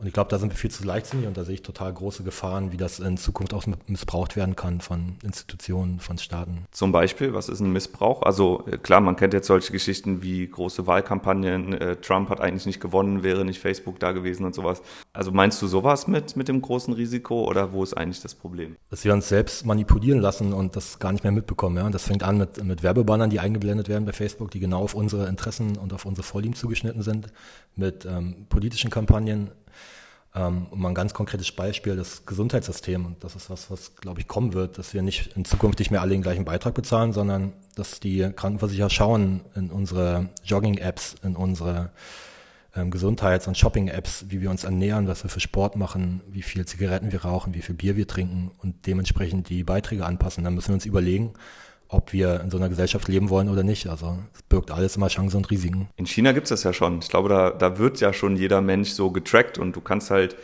Und 0.04 0.08
ich 0.08 0.12
glaube, 0.12 0.28
da 0.28 0.38
sind 0.38 0.52
wir 0.52 0.56
viel 0.58 0.70
zu 0.70 0.84
leichtsinnig 0.84 1.26
und 1.26 1.38
da 1.38 1.44
sehe 1.44 1.54
ich 1.54 1.62
total 1.62 1.90
große 1.90 2.24
Gefahren, 2.24 2.72
wie 2.72 2.76
das 2.76 3.00
in 3.00 3.16
Zukunft 3.16 3.54
auch 3.54 3.64
missbraucht 3.86 4.36
werden 4.36 4.54
kann 4.54 4.82
von 4.82 5.16
Institutionen, 5.22 5.98
von 5.98 6.18
Staaten. 6.18 6.66
Zum 6.72 6.92
Beispiel, 6.92 7.32
was 7.32 7.48
ist 7.48 7.60
ein 7.60 7.72
Missbrauch? 7.72 8.20
Also 8.20 8.64
äh, 8.70 8.76
klar, 8.76 9.00
man 9.00 9.16
kennt 9.16 9.32
jetzt 9.32 9.46
solche 9.46 9.72
Geschichten 9.72 10.22
wie 10.22 10.46
große 10.46 10.86
Wahlkampagnen, 10.86 11.72
äh, 11.72 11.96
Trump 11.96 12.28
hat 12.28 12.42
eigentlich 12.42 12.66
nicht 12.66 12.80
gewonnen, 12.80 13.22
wäre 13.22 13.46
nicht 13.46 13.58
Facebook 13.58 13.98
da 13.98 14.12
gewesen 14.12 14.44
und 14.44 14.54
sowas. 14.54 14.82
Also 15.14 15.32
meinst 15.32 15.62
du 15.62 15.68
sowas 15.68 16.06
mit, 16.06 16.36
mit 16.36 16.48
dem 16.48 16.60
großen 16.60 16.92
Risiko 16.92 17.48
oder 17.48 17.72
wo 17.72 17.82
ist 17.82 17.94
eigentlich 17.94 18.20
das 18.20 18.34
Problem? 18.34 18.76
Dass 18.90 19.06
wir 19.06 19.14
uns 19.14 19.30
selbst 19.30 19.64
manipulieren 19.64 20.20
lassen 20.20 20.52
und 20.52 20.76
das 20.76 20.98
gar 20.98 21.12
nicht 21.12 21.24
mehr 21.24 21.32
mitbekommen. 21.32 21.78
Ja? 21.78 21.86
Und 21.86 21.94
das 21.94 22.04
fängt 22.04 22.24
an 22.24 22.36
mit, 22.36 22.62
mit 22.62 22.82
Werbebannern, 22.82 23.30
die 23.30 23.40
eingeblendet 23.40 23.88
werden 23.88 24.04
bei 24.04 24.12
Facebook, 24.12 24.50
die 24.50 24.60
genau 24.60 24.82
auf 24.82 24.92
unsere 24.92 25.28
Interessen 25.28 25.78
und 25.78 25.94
auf 25.94 26.04
unsere 26.04 26.26
Vorlieben 26.26 26.54
zugeschnitten 26.54 27.00
sind, 27.00 27.28
mit 27.74 28.04
ähm, 28.04 28.44
politischen 28.50 28.90
Kampagnen, 28.90 29.50
ähm, 30.34 30.66
und 30.70 30.80
mal 30.80 30.88
ein 30.88 30.94
ganz 30.94 31.14
konkretes 31.14 31.52
Beispiel, 31.52 31.96
das 31.96 32.26
Gesundheitssystem. 32.26 33.06
Und 33.06 33.22
das 33.22 33.36
ist 33.36 33.50
was, 33.50 33.70
was, 33.70 33.96
glaube 33.96 34.20
ich, 34.20 34.28
kommen 34.28 34.52
wird, 34.52 34.78
dass 34.78 34.92
wir 34.92 35.02
nicht 35.02 35.36
in 35.36 35.44
Zukunft 35.44 35.78
nicht 35.78 35.90
mehr 35.90 36.00
alle 36.00 36.10
den 36.10 36.22
gleichen 36.22 36.44
Beitrag 36.44 36.74
bezahlen, 36.74 37.12
sondern 37.12 37.52
dass 37.76 38.00
die 38.00 38.30
Krankenversicherer 38.34 38.90
schauen 38.90 39.42
in 39.54 39.70
unsere 39.70 40.30
Jogging-Apps, 40.44 41.16
in 41.22 41.36
unsere 41.36 41.90
ähm, 42.74 42.90
Gesundheits- 42.90 43.46
und 43.46 43.56
Shopping-Apps, 43.56 44.26
wie 44.28 44.40
wir 44.40 44.50
uns 44.50 44.64
ernähren, 44.64 45.06
was 45.06 45.22
wir 45.22 45.30
für 45.30 45.40
Sport 45.40 45.76
machen, 45.76 46.20
wie 46.28 46.42
viel 46.42 46.66
Zigaretten 46.66 47.12
wir 47.12 47.22
rauchen, 47.22 47.54
wie 47.54 47.62
viel 47.62 47.76
Bier 47.76 47.96
wir 47.96 48.08
trinken 48.08 48.50
und 48.58 48.86
dementsprechend 48.86 49.48
die 49.48 49.62
Beiträge 49.62 50.04
anpassen. 50.04 50.42
Dann 50.42 50.54
müssen 50.54 50.68
wir 50.70 50.74
uns 50.74 50.86
überlegen, 50.86 51.34
ob 51.94 52.12
wir 52.12 52.40
in 52.40 52.50
so 52.50 52.56
einer 52.56 52.68
Gesellschaft 52.68 53.08
leben 53.08 53.30
wollen 53.30 53.48
oder 53.48 53.62
nicht. 53.62 53.86
Also 53.88 54.18
es 54.34 54.42
birgt 54.42 54.70
alles 54.70 54.96
immer 54.96 55.08
Chancen 55.08 55.38
und 55.38 55.50
Risiken. 55.50 55.88
In 55.96 56.06
China 56.06 56.32
gibt 56.32 56.44
es 56.44 56.50
das 56.50 56.64
ja 56.64 56.72
schon. 56.72 56.98
Ich 56.98 57.08
glaube, 57.08 57.28
da, 57.28 57.50
da 57.50 57.78
wird 57.78 58.00
ja 58.00 58.12
schon 58.12 58.36
jeder 58.36 58.60
Mensch 58.60 58.90
so 58.90 59.10
getrackt 59.10 59.58
und 59.58 59.74
du 59.74 59.80
kannst 59.80 60.10
halt 60.10 60.36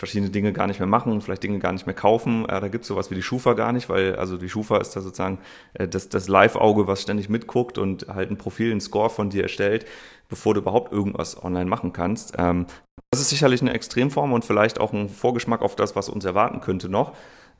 verschiedene 0.00 0.30
Dinge 0.30 0.52
gar 0.52 0.66
nicht 0.66 0.80
mehr 0.80 0.88
machen, 0.88 1.20
vielleicht 1.20 1.42
Dinge 1.42 1.58
gar 1.58 1.72
nicht 1.72 1.86
mehr 1.86 1.94
kaufen. 1.94 2.46
Da 2.48 2.68
gibt 2.68 2.82
es 2.82 2.88
sowas 2.88 3.10
wie 3.10 3.14
die 3.14 3.22
Schufa 3.22 3.52
gar 3.52 3.72
nicht, 3.72 3.90
weil 3.90 4.16
also 4.16 4.38
die 4.38 4.48
Schufa 4.48 4.78
ist 4.78 4.96
da 4.96 5.02
sozusagen 5.02 5.38
äh, 5.74 5.86
das, 5.86 6.08
das 6.08 6.26
Live-Auge, 6.26 6.86
was 6.86 7.02
ständig 7.02 7.28
mitguckt 7.28 7.76
und 7.76 8.06
halt 8.08 8.30
ein 8.30 8.38
Profil, 8.38 8.72
ein 8.72 8.80
Score 8.80 9.10
von 9.10 9.28
dir 9.28 9.42
erstellt, 9.42 9.84
bevor 10.28 10.54
du 10.54 10.60
überhaupt 10.60 10.90
irgendwas 10.90 11.42
online 11.42 11.66
machen 11.66 11.92
kannst. 11.92 12.32
Ähm, 12.38 12.66
das 13.10 13.20
ist 13.20 13.28
sicherlich 13.28 13.60
eine 13.60 13.74
Extremform 13.74 14.32
und 14.32 14.44
vielleicht 14.44 14.80
auch 14.80 14.92
ein 14.92 15.10
Vorgeschmack 15.10 15.60
auf 15.60 15.76
das, 15.76 15.94
was 15.94 16.08
uns 16.08 16.24
erwarten 16.24 16.60
könnte 16.60 16.88
noch. 16.88 17.14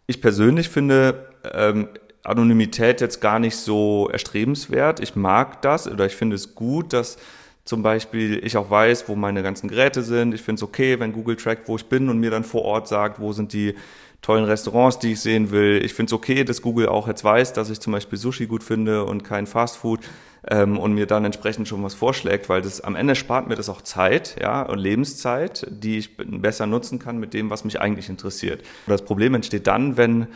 Ich 0.06 0.22
persönlich 0.22 0.70
finde, 0.70 1.28
ähm, 1.52 1.88
Anonymität 2.22 3.00
jetzt 3.00 3.20
gar 3.20 3.38
nicht 3.38 3.56
so 3.56 4.08
erstrebenswert. 4.12 5.00
Ich 5.00 5.16
mag 5.16 5.62
das 5.62 5.88
oder 5.90 6.06
ich 6.06 6.16
finde 6.16 6.36
es 6.36 6.54
gut, 6.54 6.92
dass 6.92 7.16
zum 7.64 7.82
Beispiel 7.82 8.44
ich 8.44 8.56
auch 8.56 8.70
weiß, 8.70 9.08
wo 9.08 9.14
meine 9.14 9.42
ganzen 9.42 9.68
Geräte 9.68 10.02
sind. 10.02 10.34
Ich 10.34 10.42
finde 10.42 10.60
es 10.60 10.62
okay, 10.62 10.98
wenn 10.98 11.12
Google 11.12 11.36
trackt, 11.36 11.68
wo 11.68 11.76
ich 11.76 11.86
bin 11.86 12.08
und 12.08 12.18
mir 12.18 12.30
dann 12.30 12.44
vor 12.44 12.62
Ort 12.62 12.88
sagt, 12.88 13.20
wo 13.20 13.32
sind 13.32 13.52
die 13.52 13.74
tollen 14.22 14.44
Restaurants, 14.44 14.98
die 14.98 15.12
ich 15.12 15.20
sehen 15.20 15.50
will. 15.50 15.80
Ich 15.84 15.94
finde 15.94 16.10
es 16.10 16.12
okay, 16.12 16.44
dass 16.44 16.62
Google 16.62 16.88
auch 16.88 17.08
jetzt 17.08 17.24
weiß, 17.24 17.52
dass 17.52 17.70
ich 17.70 17.80
zum 17.80 17.92
Beispiel 17.92 18.18
Sushi 18.18 18.46
gut 18.46 18.62
finde 18.62 19.04
und 19.04 19.24
kein 19.24 19.46
Fast 19.46 19.78
Food 19.78 20.00
ähm, 20.48 20.78
und 20.78 20.94
mir 20.94 21.06
dann 21.06 21.24
entsprechend 21.24 21.68
schon 21.68 21.82
was 21.82 21.94
vorschlägt, 21.94 22.48
weil 22.48 22.60
das 22.60 22.80
am 22.80 22.96
Ende 22.96 23.14
spart 23.14 23.48
mir 23.48 23.54
das 23.54 23.68
auch 23.68 23.82
Zeit, 23.82 24.36
ja, 24.40 24.62
und 24.62 24.78
Lebenszeit, 24.78 25.66
die 25.70 25.98
ich 25.98 26.16
besser 26.16 26.66
nutzen 26.66 26.98
kann 26.98 27.18
mit 27.18 27.34
dem, 27.34 27.50
was 27.50 27.64
mich 27.64 27.80
eigentlich 27.80 28.08
interessiert. 28.08 28.62
Das 28.86 29.02
Problem 29.02 29.34
entsteht 29.34 29.66
dann, 29.66 29.96
wenn 29.96 30.26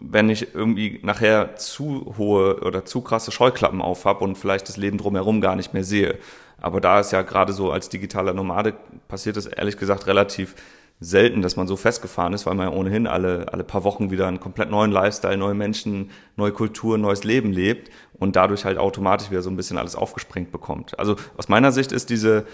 wenn 0.00 0.30
ich 0.30 0.54
irgendwie 0.54 1.00
nachher 1.02 1.56
zu 1.56 2.14
hohe 2.16 2.60
oder 2.60 2.84
zu 2.84 3.02
krasse 3.02 3.32
Scheuklappen 3.32 3.82
auf 3.82 4.04
habe 4.04 4.24
und 4.24 4.36
vielleicht 4.36 4.68
das 4.68 4.76
Leben 4.76 4.98
drumherum 4.98 5.40
gar 5.40 5.56
nicht 5.56 5.74
mehr 5.74 5.84
sehe. 5.84 6.18
Aber 6.60 6.80
da 6.80 7.00
ist 7.00 7.12
ja 7.12 7.22
gerade 7.22 7.52
so 7.52 7.70
als 7.70 7.88
digitaler 7.88 8.32
Nomade 8.32 8.74
passiert 9.08 9.36
es 9.36 9.46
ehrlich 9.46 9.76
gesagt 9.76 10.06
relativ 10.06 10.54
selten, 11.00 11.42
dass 11.42 11.56
man 11.56 11.66
so 11.66 11.76
festgefahren 11.76 12.32
ist, 12.32 12.46
weil 12.46 12.54
man 12.54 12.70
ja 12.70 12.74
ohnehin 12.74 13.06
alle, 13.06 13.52
alle 13.52 13.64
paar 13.64 13.84
Wochen 13.84 14.10
wieder 14.10 14.26
einen 14.26 14.40
komplett 14.40 14.70
neuen 14.70 14.90
Lifestyle, 14.90 15.36
neue 15.36 15.54
Menschen, 15.54 16.10
neue 16.36 16.52
Kultur, 16.52 16.96
neues 16.96 17.24
Leben 17.24 17.52
lebt 17.52 17.90
und 18.14 18.36
dadurch 18.36 18.64
halt 18.64 18.78
automatisch 18.78 19.30
wieder 19.30 19.42
so 19.42 19.50
ein 19.50 19.56
bisschen 19.56 19.76
alles 19.76 19.96
aufgesprengt 19.96 20.52
bekommt. 20.52 20.98
Also 20.98 21.16
aus 21.36 21.48
meiner 21.48 21.72
Sicht 21.72 21.92
ist 21.92 22.10
diese, 22.10 22.46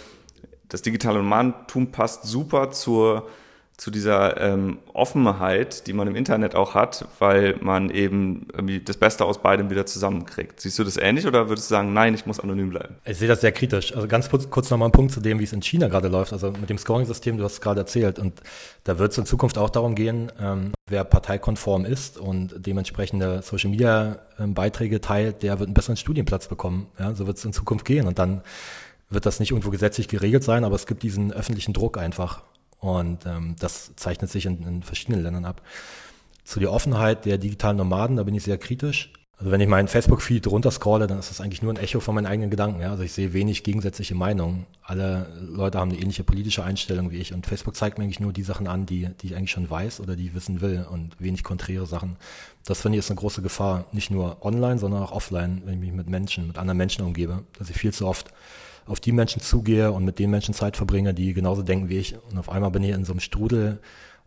das 0.69 0.83
digitale 0.83 1.19
Nomadentum 1.19 1.93
passt 1.93 2.25
super 2.25 2.71
zur, 2.71 3.29
zu 3.81 3.91
dieser 3.91 4.39
ähm, 4.39 4.79
Offenheit, 4.93 5.87
die 5.87 5.95
man 5.95 6.07
im 6.07 6.15
Internet 6.15 6.55
auch 6.55 6.75
hat, 6.75 7.07
weil 7.19 7.57
man 7.63 7.89
eben 7.89 8.47
irgendwie 8.53 8.81
das 8.81 8.99
Beste 8.99 9.25
aus 9.25 9.41
beidem 9.41 9.71
wieder 9.71 9.87
zusammenkriegt. 9.87 10.61
Siehst 10.61 10.79
du 10.79 10.85
das 10.85 10.99
ähnlich 10.99 11.27
oder 11.27 11.49
würdest 11.49 11.71
du 11.71 11.75
sagen, 11.77 11.95
nein, 11.95 12.13
ich 12.13 12.27
muss 12.27 12.41
anonym 12.41 12.69
bleiben? 12.69 12.97
Ich 13.07 13.17
sehe 13.17 13.27
das 13.27 13.41
sehr 13.41 13.53
kritisch. 13.53 13.97
Also 13.97 14.07
ganz 14.07 14.29
kurz, 14.29 14.51
kurz 14.51 14.69
nochmal 14.69 14.91
ein 14.91 14.93
Punkt 14.93 15.13
zu 15.13 15.21
dem, 15.21 15.39
wie 15.39 15.45
es 15.45 15.55
in 15.55 15.63
China 15.63 15.89
gerade 15.89 16.09
läuft, 16.09 16.35
also 16.35 16.51
mit 16.51 16.69
dem 16.69 16.77
Scoring-System, 16.77 17.39
du 17.39 17.45
hast 17.45 17.55
es 17.55 17.61
gerade 17.63 17.81
erzählt. 17.81 18.19
Und 18.19 18.43
da 18.85 18.99
wird 18.99 19.13
es 19.13 19.19
in 19.19 19.25
Zukunft 19.25 19.57
auch 19.57 19.71
darum 19.71 19.95
gehen, 19.95 20.31
ähm, 20.39 20.73
wer 20.87 21.05
parteikonform 21.05 21.87
ist 21.87 22.19
und 22.19 22.55
dementsprechende 22.59 23.41
Social-Media-Beiträge 23.41 24.97
ähm, 24.97 25.03
teilt, 25.03 25.43
der 25.43 25.59
wird 25.59 25.69
einen 25.69 25.75
besseren 25.75 25.97
Studienplatz 25.97 26.49
bekommen. 26.49 26.89
Ja, 26.99 27.15
so 27.15 27.27
wird 27.27 27.39
es 27.39 27.45
in 27.47 27.55
Zukunft 27.55 27.87
gehen. 27.87 28.07
Und 28.07 28.19
dann 28.19 28.43
wird 29.09 29.25
das 29.25 29.41
nicht 29.41 29.53
irgendwo 29.53 29.71
gesetzlich 29.71 30.07
geregelt 30.07 30.45
sein, 30.45 30.65
aber 30.65 30.75
es 30.75 30.87
gibt 30.87 31.03
diesen 31.03 31.33
öffentlichen 31.33 31.73
Druck 31.73 31.97
einfach. 31.97 32.43
Und 32.81 33.27
ähm, 33.27 33.57
das 33.59 33.95
zeichnet 33.97 34.31
sich 34.31 34.47
in, 34.47 34.63
in 34.67 34.83
verschiedenen 34.83 35.23
Ländern 35.23 35.45
ab. 35.45 35.63
Zu 36.45 36.61
der 36.61 36.73
Offenheit 36.73 37.27
der 37.27 37.39
digitalen 37.39 37.77
Nomaden, 37.77 38.17
da 38.17 38.25
bin 38.25 38.35
ich 38.35 38.43
sehr 38.43 38.59
kritisch. 38.59 39.13
Also 39.41 39.53
wenn 39.53 39.61
ich 39.63 39.69
meinen 39.69 39.89
Facebook-Feed 39.89 40.47
runterscrolle, 40.49 41.07
dann 41.07 41.19
ist 41.19 41.31
das 41.31 41.41
eigentlich 41.41 41.63
nur 41.63 41.73
ein 41.73 41.79
Echo 41.79 42.01
von 42.01 42.15
meinen 42.15 42.27
eigenen 42.27 42.51
Gedanken. 42.51 42.83
Ja? 42.83 42.91
Also 42.91 43.05
ich 43.05 43.13
sehe 43.13 43.33
wenig 43.33 43.65
gegensätzliche 43.65 44.15
Meinungen. 44.15 44.67
Alle 44.83 45.29
Leute 45.41 45.79
haben 45.79 45.91
eine 45.91 45.99
ähnliche 45.99 46.25
politische 46.25 46.63
Einstellung 46.63 47.11
wie 47.11 47.17
ich. 47.17 47.33
Und 47.33 47.47
Facebook 47.47 47.75
zeigt 47.75 47.97
mir 47.97 48.05
eigentlich 48.05 48.21
nur 48.21 48.35
die 48.35 48.43
Sachen 48.43 48.67
an, 48.67 48.85
die, 48.85 49.09
die 49.23 49.29
ich 49.29 49.37
eigentlich 49.37 49.51
schon 49.51 49.71
weiß 49.71 50.01
oder 50.01 50.15
die 50.15 50.27
ich 50.27 50.35
wissen 50.35 50.61
will 50.61 50.87
und 50.91 51.19
wenig 51.19 51.43
konträre 51.43 51.87
Sachen. 51.87 52.17
Das 52.67 52.83
finde 52.83 52.99
ich 52.99 53.05
ist 53.05 53.11
eine 53.11 53.19
große 53.19 53.41
Gefahr. 53.41 53.87
Nicht 53.93 54.11
nur 54.11 54.45
online, 54.45 54.79
sondern 54.79 55.03
auch 55.03 55.13
offline, 55.13 55.63
wenn 55.65 55.75
ich 55.75 55.81
mich 55.81 55.93
mit 55.93 56.11
Menschen, 56.11 56.47
mit 56.47 56.59
anderen 56.59 56.77
Menschen 56.77 57.03
umgebe. 57.03 57.45
Dass 57.59 57.71
ich 57.71 57.77
viel 57.77 57.95
zu 57.95 58.07
oft 58.07 58.35
auf 58.87 59.01
die 59.01 59.13
Menschen 59.13 59.41
zugehe 59.41 59.93
und 59.93 60.05
mit 60.05 60.19
den 60.19 60.31
Menschen 60.31 60.55
Zeit 60.55 60.77
verbringe, 60.77 61.15
die 61.15 61.33
genauso 61.35 61.63
denken 61.63 61.89
wie 61.89 61.99
ich. 61.99 62.17
Und 62.31 62.39
auf 62.39 62.49
einmal 62.49 62.71
bin 62.71 62.83
ich 62.83 62.91
in 62.91 63.05
so 63.05 63.13
einem 63.13 63.21
Strudel 63.21 63.81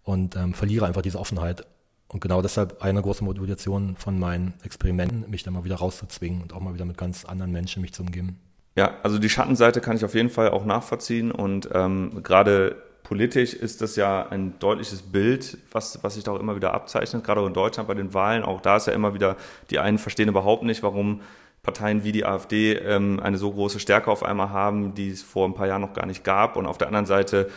und 0.03 0.35
ähm, 0.35 0.53
verliere 0.53 0.85
einfach 0.85 1.01
diese 1.01 1.19
Offenheit. 1.19 1.65
Und 2.07 2.19
genau 2.19 2.41
deshalb 2.41 2.83
eine 2.83 3.01
große 3.01 3.23
Motivation 3.23 3.95
von 3.97 4.19
meinen 4.19 4.53
Experimenten, 4.63 5.29
mich 5.29 5.43
da 5.43 5.51
mal 5.51 5.63
wieder 5.63 5.77
rauszuzwingen 5.77 6.41
und 6.41 6.53
auch 6.53 6.59
mal 6.59 6.73
wieder 6.73 6.85
mit 6.85 6.97
ganz 6.97 7.25
anderen 7.25 7.51
Menschen 7.51 7.81
mich 7.81 7.93
zu 7.93 8.03
umgeben. 8.03 8.39
Ja, 8.75 8.95
also 9.03 9.19
die 9.19 9.29
Schattenseite 9.29 9.81
kann 9.81 9.95
ich 9.95 10.05
auf 10.05 10.15
jeden 10.15 10.29
Fall 10.29 10.49
auch 10.49 10.65
nachvollziehen 10.65 11.31
und 11.31 11.69
ähm, 11.73 12.21
gerade 12.23 12.75
politisch 13.03 13.53
ist 13.53 13.81
das 13.81 13.95
ja 13.95 14.27
ein 14.29 14.57
deutliches 14.59 15.01
Bild, 15.01 15.57
was, 15.71 16.03
was 16.03 16.15
sich 16.15 16.23
da 16.23 16.31
auch 16.31 16.39
immer 16.39 16.55
wieder 16.55 16.73
abzeichnet, 16.73 17.23
gerade 17.23 17.41
auch 17.41 17.47
in 17.47 17.53
Deutschland 17.53 17.87
bei 17.87 17.93
den 17.93 18.13
Wahlen. 18.13 18.43
Auch 18.43 18.61
da 18.61 18.77
ist 18.77 18.87
ja 18.87 18.93
immer 18.93 19.13
wieder, 19.13 19.35
die 19.69 19.79
einen 19.79 19.97
verstehen 19.97 20.29
überhaupt 20.29 20.63
nicht, 20.63 20.81
warum 20.83 21.21
Parteien 21.63 22.03
wie 22.03 22.11
die 22.11 22.25
AfD 22.25 22.73
ähm, 22.73 23.21
eine 23.21 23.37
so 23.37 23.51
große 23.51 23.79
Stärke 23.79 24.11
auf 24.11 24.21
einmal 24.21 24.49
haben, 24.49 24.93
die 24.95 25.09
es 25.09 25.23
vor 25.23 25.47
ein 25.47 25.55
paar 25.55 25.67
Jahren 25.67 25.81
noch 25.81 25.93
gar 25.93 26.05
nicht 26.05 26.23
gab. 26.25 26.57
Und 26.57 26.65
auf 26.65 26.77
der 26.77 26.87
anderen 26.87 27.05
Seite 27.05 27.49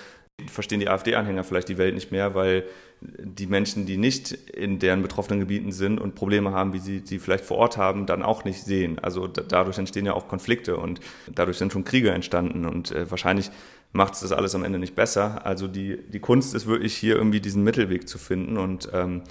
verstehen 0.47 0.81
die 0.81 0.89
AfD-Anhänger 0.89 1.43
vielleicht 1.43 1.69
die 1.69 1.79
Welt 1.79 1.95
nicht 1.95 2.13
mehr, 2.13 2.35
weil 2.35 2.65
die 3.01 3.47
Menschen, 3.47 3.85
die 3.85 3.97
nicht 3.97 4.33
in 4.33 4.79
deren 4.79 5.03
betroffenen 5.03 5.41
Gebieten 5.41 5.73
sind 5.73 6.01
und 6.01 6.15
Probleme 6.15 6.53
haben, 6.53 6.73
wie 6.73 6.79
sie 6.79 7.01
die 7.01 7.19
vielleicht 7.19 7.45
vor 7.45 7.59
Ort 7.59 7.77
haben, 7.77 8.07
dann 8.07 8.23
auch 8.23 8.45
nicht 8.45 8.63
sehen. 8.63 8.99
Also 9.01 9.27
dadurch 9.27 9.79
entstehen 9.79 10.07
ja 10.07 10.15
auch 10.15 10.29
Konflikte 10.29 10.77
und 10.77 11.01
dadurch 11.35 11.59
sind 11.59 11.73
schon 11.73 11.85
Kriege 11.85 12.11
entstanden 12.11 12.65
und 12.65 12.93
äh, 12.93 13.11
wahrscheinlich 13.11 13.51
macht 13.93 14.15
es 14.15 14.21
das 14.21 14.33
alles 14.33 14.55
am 14.55 14.63
Ende 14.63 14.79
nicht 14.79 14.95
besser. 14.95 15.45
Also 15.45 15.67
die, 15.67 15.99
die 16.09 16.21
Kunst 16.21 16.55
ist 16.55 16.67
wirklich 16.67 16.97
hier 16.97 17.17
irgendwie 17.17 17.41
diesen 17.41 17.65
Mittelweg 17.65 18.09
zu 18.09 18.19
finden 18.19 18.57
und 18.57 18.89
ähm, 18.93 19.23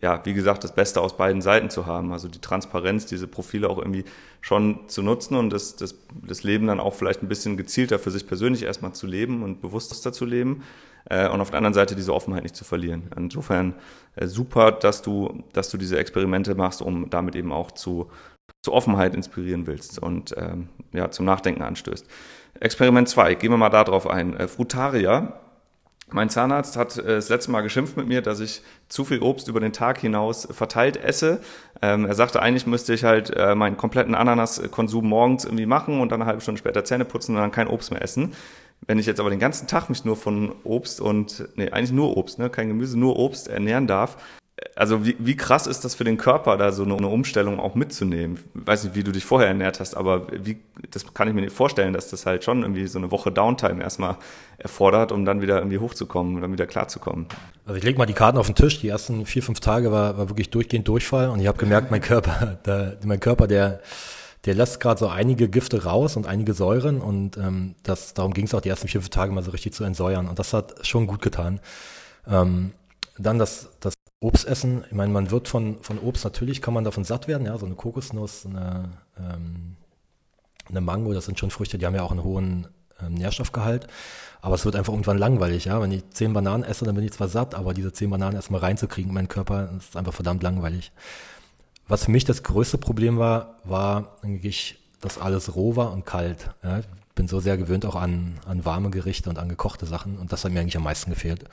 ja, 0.00 0.20
wie 0.24 0.34
gesagt, 0.34 0.64
das 0.64 0.74
Beste 0.74 1.00
aus 1.00 1.16
beiden 1.16 1.42
Seiten 1.42 1.70
zu 1.70 1.86
haben. 1.86 2.12
Also 2.12 2.28
die 2.28 2.40
Transparenz, 2.40 3.06
diese 3.06 3.26
Profile 3.26 3.68
auch 3.68 3.78
irgendwie 3.78 4.04
schon 4.40 4.88
zu 4.88 5.02
nutzen 5.02 5.36
und 5.36 5.50
das, 5.50 5.76
das, 5.76 5.94
das 6.26 6.42
Leben 6.42 6.66
dann 6.66 6.80
auch 6.80 6.94
vielleicht 6.94 7.22
ein 7.22 7.28
bisschen 7.28 7.56
gezielter 7.56 7.98
für 7.98 8.10
sich 8.10 8.26
persönlich 8.26 8.62
erstmal 8.62 8.92
zu 8.92 9.06
leben 9.06 9.42
und 9.42 9.60
bewusster 9.60 10.12
zu 10.12 10.24
leben. 10.24 10.62
Äh, 11.08 11.28
und 11.28 11.40
auf 11.40 11.50
der 11.50 11.58
anderen 11.58 11.74
Seite 11.74 11.94
diese 11.94 12.14
Offenheit 12.14 12.42
nicht 12.42 12.56
zu 12.56 12.64
verlieren. 12.64 13.10
Insofern 13.16 13.74
äh, 14.16 14.26
super, 14.26 14.72
dass 14.72 15.02
du, 15.02 15.44
dass 15.52 15.70
du 15.70 15.76
diese 15.76 15.98
Experimente 15.98 16.54
machst, 16.54 16.82
um 16.82 17.10
damit 17.10 17.36
eben 17.36 17.52
auch 17.52 17.70
zu, 17.72 18.10
zu 18.62 18.72
Offenheit 18.72 19.14
inspirieren 19.14 19.66
willst 19.66 19.98
und 19.98 20.34
ähm, 20.36 20.68
ja, 20.92 21.10
zum 21.10 21.26
Nachdenken 21.26 21.62
anstößt. 21.62 22.06
Experiment 22.58 23.08
2, 23.08 23.34
gehen 23.34 23.50
wir 23.50 23.56
mal 23.56 23.70
darauf 23.70 24.06
ein. 24.06 24.36
Äh, 24.36 24.48
Frutaria 24.48 25.40
mein 26.12 26.30
Zahnarzt 26.30 26.76
hat 26.76 26.96
äh, 26.98 27.04
das 27.04 27.28
letzte 27.28 27.50
Mal 27.50 27.62
geschimpft 27.62 27.96
mit 27.96 28.08
mir, 28.08 28.22
dass 28.22 28.40
ich 28.40 28.62
zu 28.88 29.04
viel 29.04 29.20
Obst 29.20 29.48
über 29.48 29.60
den 29.60 29.72
Tag 29.72 29.98
hinaus 29.98 30.48
verteilt 30.50 30.96
esse. 30.96 31.40
Ähm, 31.82 32.06
er 32.06 32.14
sagte, 32.14 32.40
eigentlich 32.40 32.66
müsste 32.66 32.94
ich 32.94 33.04
halt 33.04 33.30
äh, 33.36 33.54
meinen 33.54 33.76
kompletten 33.76 34.14
Ananaskonsum 34.14 35.08
morgens 35.08 35.44
irgendwie 35.44 35.66
machen 35.66 36.00
und 36.00 36.12
dann 36.12 36.20
eine 36.20 36.28
halbe 36.28 36.40
Stunde 36.40 36.58
später 36.58 36.84
Zähne 36.84 37.04
putzen 37.04 37.34
und 37.34 37.40
dann 37.40 37.52
kein 37.52 37.68
Obst 37.68 37.90
mehr 37.90 38.02
essen. 38.02 38.34
Wenn 38.86 38.98
ich 38.98 39.06
jetzt 39.06 39.20
aber 39.20 39.30
den 39.30 39.38
ganzen 39.38 39.66
Tag 39.66 39.88
mich 39.90 40.04
nur 40.04 40.16
von 40.16 40.52
Obst 40.64 41.00
und, 41.00 41.48
nee, 41.56 41.70
eigentlich 41.70 41.92
nur 41.92 42.16
Obst, 42.16 42.38
ne, 42.38 42.48
kein 42.48 42.68
Gemüse, 42.68 42.98
nur 42.98 43.18
Obst 43.18 43.48
ernähren 43.48 43.86
darf, 43.86 44.16
also 44.76 45.04
wie, 45.04 45.16
wie 45.18 45.36
krass 45.36 45.66
ist 45.66 45.84
das 45.84 45.94
für 45.94 46.04
den 46.04 46.16
Körper, 46.16 46.56
da 46.56 46.72
so 46.72 46.82
eine, 46.84 46.96
eine, 46.96 47.08
Umstellung 47.08 47.60
auch 47.60 47.74
mitzunehmen? 47.74 48.38
Ich 48.54 48.66
weiß 48.66 48.84
nicht, 48.84 48.94
wie 48.94 49.02
du 49.02 49.12
dich 49.12 49.24
vorher 49.24 49.48
ernährt 49.48 49.80
hast, 49.80 49.94
aber 49.94 50.26
wie, 50.44 50.58
das 50.90 51.12
kann 51.14 51.28
ich 51.28 51.34
mir 51.34 51.40
nicht 51.40 51.54
vorstellen, 51.54 51.92
dass 51.92 52.10
das 52.10 52.26
halt 52.26 52.44
schon 52.44 52.62
irgendwie 52.62 52.86
so 52.86 52.98
eine 52.98 53.10
Woche 53.10 53.32
Downtime 53.32 53.82
erstmal 53.82 54.16
erfordert, 54.58 55.12
um 55.12 55.24
dann 55.24 55.40
wieder 55.40 55.58
irgendwie 55.58 55.78
hochzukommen 55.78 56.36
und 56.36 56.42
dann 56.42 56.52
wieder 56.52 56.66
klarzukommen. 56.66 57.26
Also 57.64 57.78
ich 57.78 57.84
lege 57.84 57.98
mal 57.98 58.06
die 58.06 58.12
Karten 58.12 58.38
auf 58.38 58.46
den 58.46 58.54
Tisch. 58.54 58.80
Die 58.80 58.88
ersten 58.88 59.24
vier, 59.26 59.42
fünf 59.42 59.60
Tage 59.60 59.92
war, 59.92 60.18
war 60.18 60.28
wirklich 60.28 60.50
durchgehend 60.50 60.86
Durchfall 60.88 61.30
und 61.30 61.40
ich 61.40 61.46
habe 61.46 61.58
gemerkt, 61.58 61.90
mein 61.90 62.02
Körper, 62.02 62.58
der, 62.66 62.98
mein 63.04 63.20
Körper, 63.20 63.46
der, 63.46 63.80
der 64.44 64.54
lässt 64.54 64.80
gerade 64.80 64.98
so 64.98 65.08
einige 65.08 65.48
Gifte 65.48 65.84
raus 65.84 66.16
und 66.16 66.26
einige 66.26 66.52
Säuren 66.54 67.00
und 67.00 67.36
ähm, 67.36 67.74
das, 67.82 68.14
darum 68.14 68.34
ging 68.34 68.44
es 68.44 68.54
auch 68.54 68.60
die 68.60 68.68
ersten 68.68 68.88
vier, 68.88 69.00
fünf 69.00 69.10
Tage 69.10 69.32
mal 69.32 69.42
so 69.42 69.50
richtig 69.50 69.72
zu 69.72 69.84
entsäuern 69.84 70.28
und 70.28 70.38
das 70.38 70.52
hat 70.52 70.86
schon 70.86 71.06
gut 71.06 71.22
getan. 71.22 71.60
Ähm, 72.26 72.72
dann 73.18 73.38
das, 73.38 73.68
das 73.80 73.94
Obst 74.20 74.46
essen. 74.46 74.84
Ich 74.86 74.94
meine, 74.94 75.12
man 75.12 75.30
wird 75.30 75.48
von, 75.48 75.78
von 75.80 75.98
Obst, 75.98 76.24
natürlich 76.24 76.60
kann 76.60 76.74
man 76.74 76.84
davon 76.84 77.04
satt 77.04 77.26
werden, 77.26 77.46
ja, 77.46 77.56
so 77.56 77.66
eine 77.66 77.74
Kokosnuss, 77.74 78.44
eine, 78.44 78.90
ähm, 79.18 79.76
eine 80.68 80.80
Mango, 80.82 81.14
das 81.14 81.24
sind 81.24 81.38
schon 81.38 81.50
Früchte, 81.50 81.78
die 81.78 81.86
haben 81.86 81.94
ja 81.94 82.02
auch 82.02 82.10
einen 82.10 82.22
hohen 82.22 82.66
ähm, 83.02 83.14
Nährstoffgehalt. 83.14 83.86
Aber 84.42 84.54
es 84.54 84.64
wird 84.64 84.76
einfach 84.76 84.92
irgendwann 84.92 85.18
langweilig, 85.18 85.64
ja. 85.66 85.80
Wenn 85.80 85.92
ich 85.92 86.08
zehn 86.10 86.32
Bananen 86.32 86.64
esse, 86.64 86.84
dann 86.84 86.94
bin 86.94 87.04
ich 87.04 87.12
zwar 87.12 87.28
satt, 87.28 87.54
aber 87.54 87.74
diese 87.74 87.92
zehn 87.92 88.10
Bananen 88.10 88.36
erstmal 88.36 88.60
reinzukriegen 88.60 89.10
in 89.10 89.14
meinen 89.14 89.28
Körper, 89.28 89.70
ist 89.76 89.96
einfach 89.96 90.14
verdammt 90.14 90.42
langweilig. 90.42 90.92
Was 91.88 92.04
für 92.04 92.10
mich 92.10 92.24
das 92.24 92.42
größte 92.42 92.78
Problem 92.78 93.18
war, 93.18 93.56
war 93.64 94.16
eigentlich, 94.22 94.78
dass 95.00 95.18
alles 95.18 95.56
roh 95.56 95.76
war 95.76 95.92
und 95.92 96.04
kalt. 96.06 96.50
Ja. 96.62 96.80
Bin 97.14 97.26
so 97.26 97.40
sehr 97.40 97.56
gewöhnt 97.56 97.84
auch 97.84 97.96
an, 97.96 98.38
an 98.46 98.64
warme 98.64 98.90
Gerichte 98.90 99.28
und 99.28 99.38
an 99.38 99.48
gekochte 99.48 99.86
Sachen 99.86 100.18
und 100.18 100.32
das 100.32 100.44
hat 100.44 100.52
mir 100.52 100.60
eigentlich 100.60 100.76
am 100.76 100.84
meisten 100.84 101.10
gefehlt. 101.10 101.44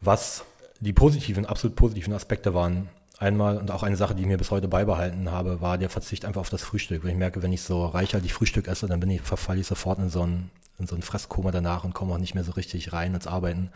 Was 0.00 0.44
die 0.80 0.92
positiven, 0.92 1.46
absolut 1.46 1.76
positiven 1.76 2.12
Aspekte 2.12 2.54
waren 2.54 2.88
einmal 3.18 3.56
und 3.58 3.70
auch 3.70 3.82
eine 3.82 3.96
Sache, 3.96 4.14
die 4.14 4.22
ich 4.22 4.28
mir 4.28 4.36
bis 4.36 4.50
heute 4.50 4.68
beibehalten 4.68 5.30
habe, 5.30 5.60
war 5.60 5.78
der 5.78 5.90
Verzicht 5.90 6.24
einfach 6.24 6.40
auf 6.40 6.50
das 6.50 6.62
Frühstück. 6.62 7.02
Weil 7.02 7.12
ich 7.12 7.16
merke, 7.16 7.42
wenn 7.42 7.52
ich 7.52 7.62
so 7.62 7.86
reichhaltig 7.86 8.34
Frühstück 8.34 8.68
esse, 8.68 8.86
dann 8.86 9.00
bin 9.00 9.10
ich, 9.10 9.22
verfalle 9.22 9.60
ich 9.60 9.66
sofort 9.66 9.98
in 9.98 10.10
so 10.10 10.22
ein, 10.22 10.50
in 10.78 10.86
so 10.86 10.94
ein 10.94 11.02
Fresskoma 11.02 11.50
danach 11.50 11.84
und 11.84 11.94
komme 11.94 12.14
auch 12.14 12.18
nicht 12.18 12.34
mehr 12.34 12.44
so 12.44 12.52
richtig 12.52 12.92
rein 12.92 13.14
ins 13.14 13.26
Arbeiten. 13.26 13.70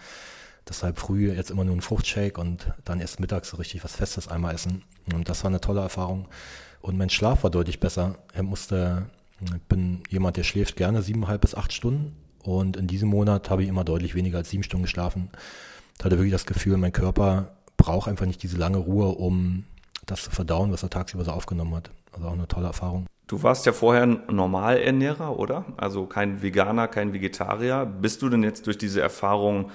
Deshalb 0.69 0.99
früh 0.99 1.33
jetzt 1.33 1.51
immer 1.51 1.65
nur 1.65 1.75
ein 1.75 1.81
Fruchtshake 1.81 2.39
und 2.39 2.71
dann 2.85 3.01
erst 3.01 3.19
mittags 3.19 3.49
so 3.49 3.57
richtig 3.57 3.83
was 3.83 3.97
Festes 3.97 4.29
einmal 4.29 4.55
essen. 4.55 4.83
Und 5.13 5.29
das 5.29 5.43
war 5.43 5.51
eine 5.51 5.61
tolle 5.61 5.81
Erfahrung. 5.81 6.29
Und 6.83 6.99
mein 6.99 7.11
Schlaf 7.11 7.43
war 7.43 7.51
deutlich 7.51 7.81
besser. 7.81 8.17
Er 8.35 8.43
musste, 8.43 9.07
ich 9.43 9.63
bin 9.63 10.03
jemand, 10.11 10.37
der 10.37 10.45
schläft 10.45 10.77
gerne 10.77 11.03
siebeneinhalb 11.03 11.41
bis 11.41 11.55
acht 11.55 11.73
Stunden. 11.73 12.15
Und 12.43 12.77
in 12.77 12.87
diesem 12.87 13.09
Monat 13.09 13.51
habe 13.51 13.63
ich 13.63 13.69
immer 13.69 13.85
deutlich 13.85 14.15
weniger 14.15 14.39
als 14.39 14.51
sieben 14.51 14.63
Stunden 14.63 14.85
geschlafen 14.85 15.31
hatte 16.05 16.17
wirklich 16.17 16.33
das 16.33 16.47
Gefühl, 16.47 16.77
mein 16.77 16.93
Körper 16.93 17.49
braucht 17.77 18.09
einfach 18.09 18.27
nicht 18.27 18.43
diese 18.43 18.57
lange 18.57 18.79
Ruhe, 18.79 19.09
um 19.09 19.65
das 20.07 20.23
zu 20.23 20.31
verdauen, 20.31 20.73
was 20.73 20.83
er 20.83 20.91
tagsüber 20.91 21.25
so 21.25 21.31
aufgenommen 21.31 21.75
hat. 21.75 21.91
Also 22.13 22.29
auch 22.29 22.33
eine 22.33 22.49
tolle 22.49 22.67
Erfahrung. 22.67 23.07
Du 23.27 23.43
warst 23.43 23.65
ja 23.65 23.73
vorher 23.73 24.03
ein 24.03 24.23
Normalernährer, 24.29 25.39
oder? 25.39 25.65
Also 25.77 26.07
kein 26.07 26.43
Veganer, 26.43 26.89
kein 26.89 27.13
Vegetarier. 27.13 27.87
Bist 27.87 28.23
du 28.23 28.29
denn 28.29 28.43
jetzt 28.43 28.67
durch 28.67 28.77
diese 28.77 29.01
Erfahrung 29.01 29.71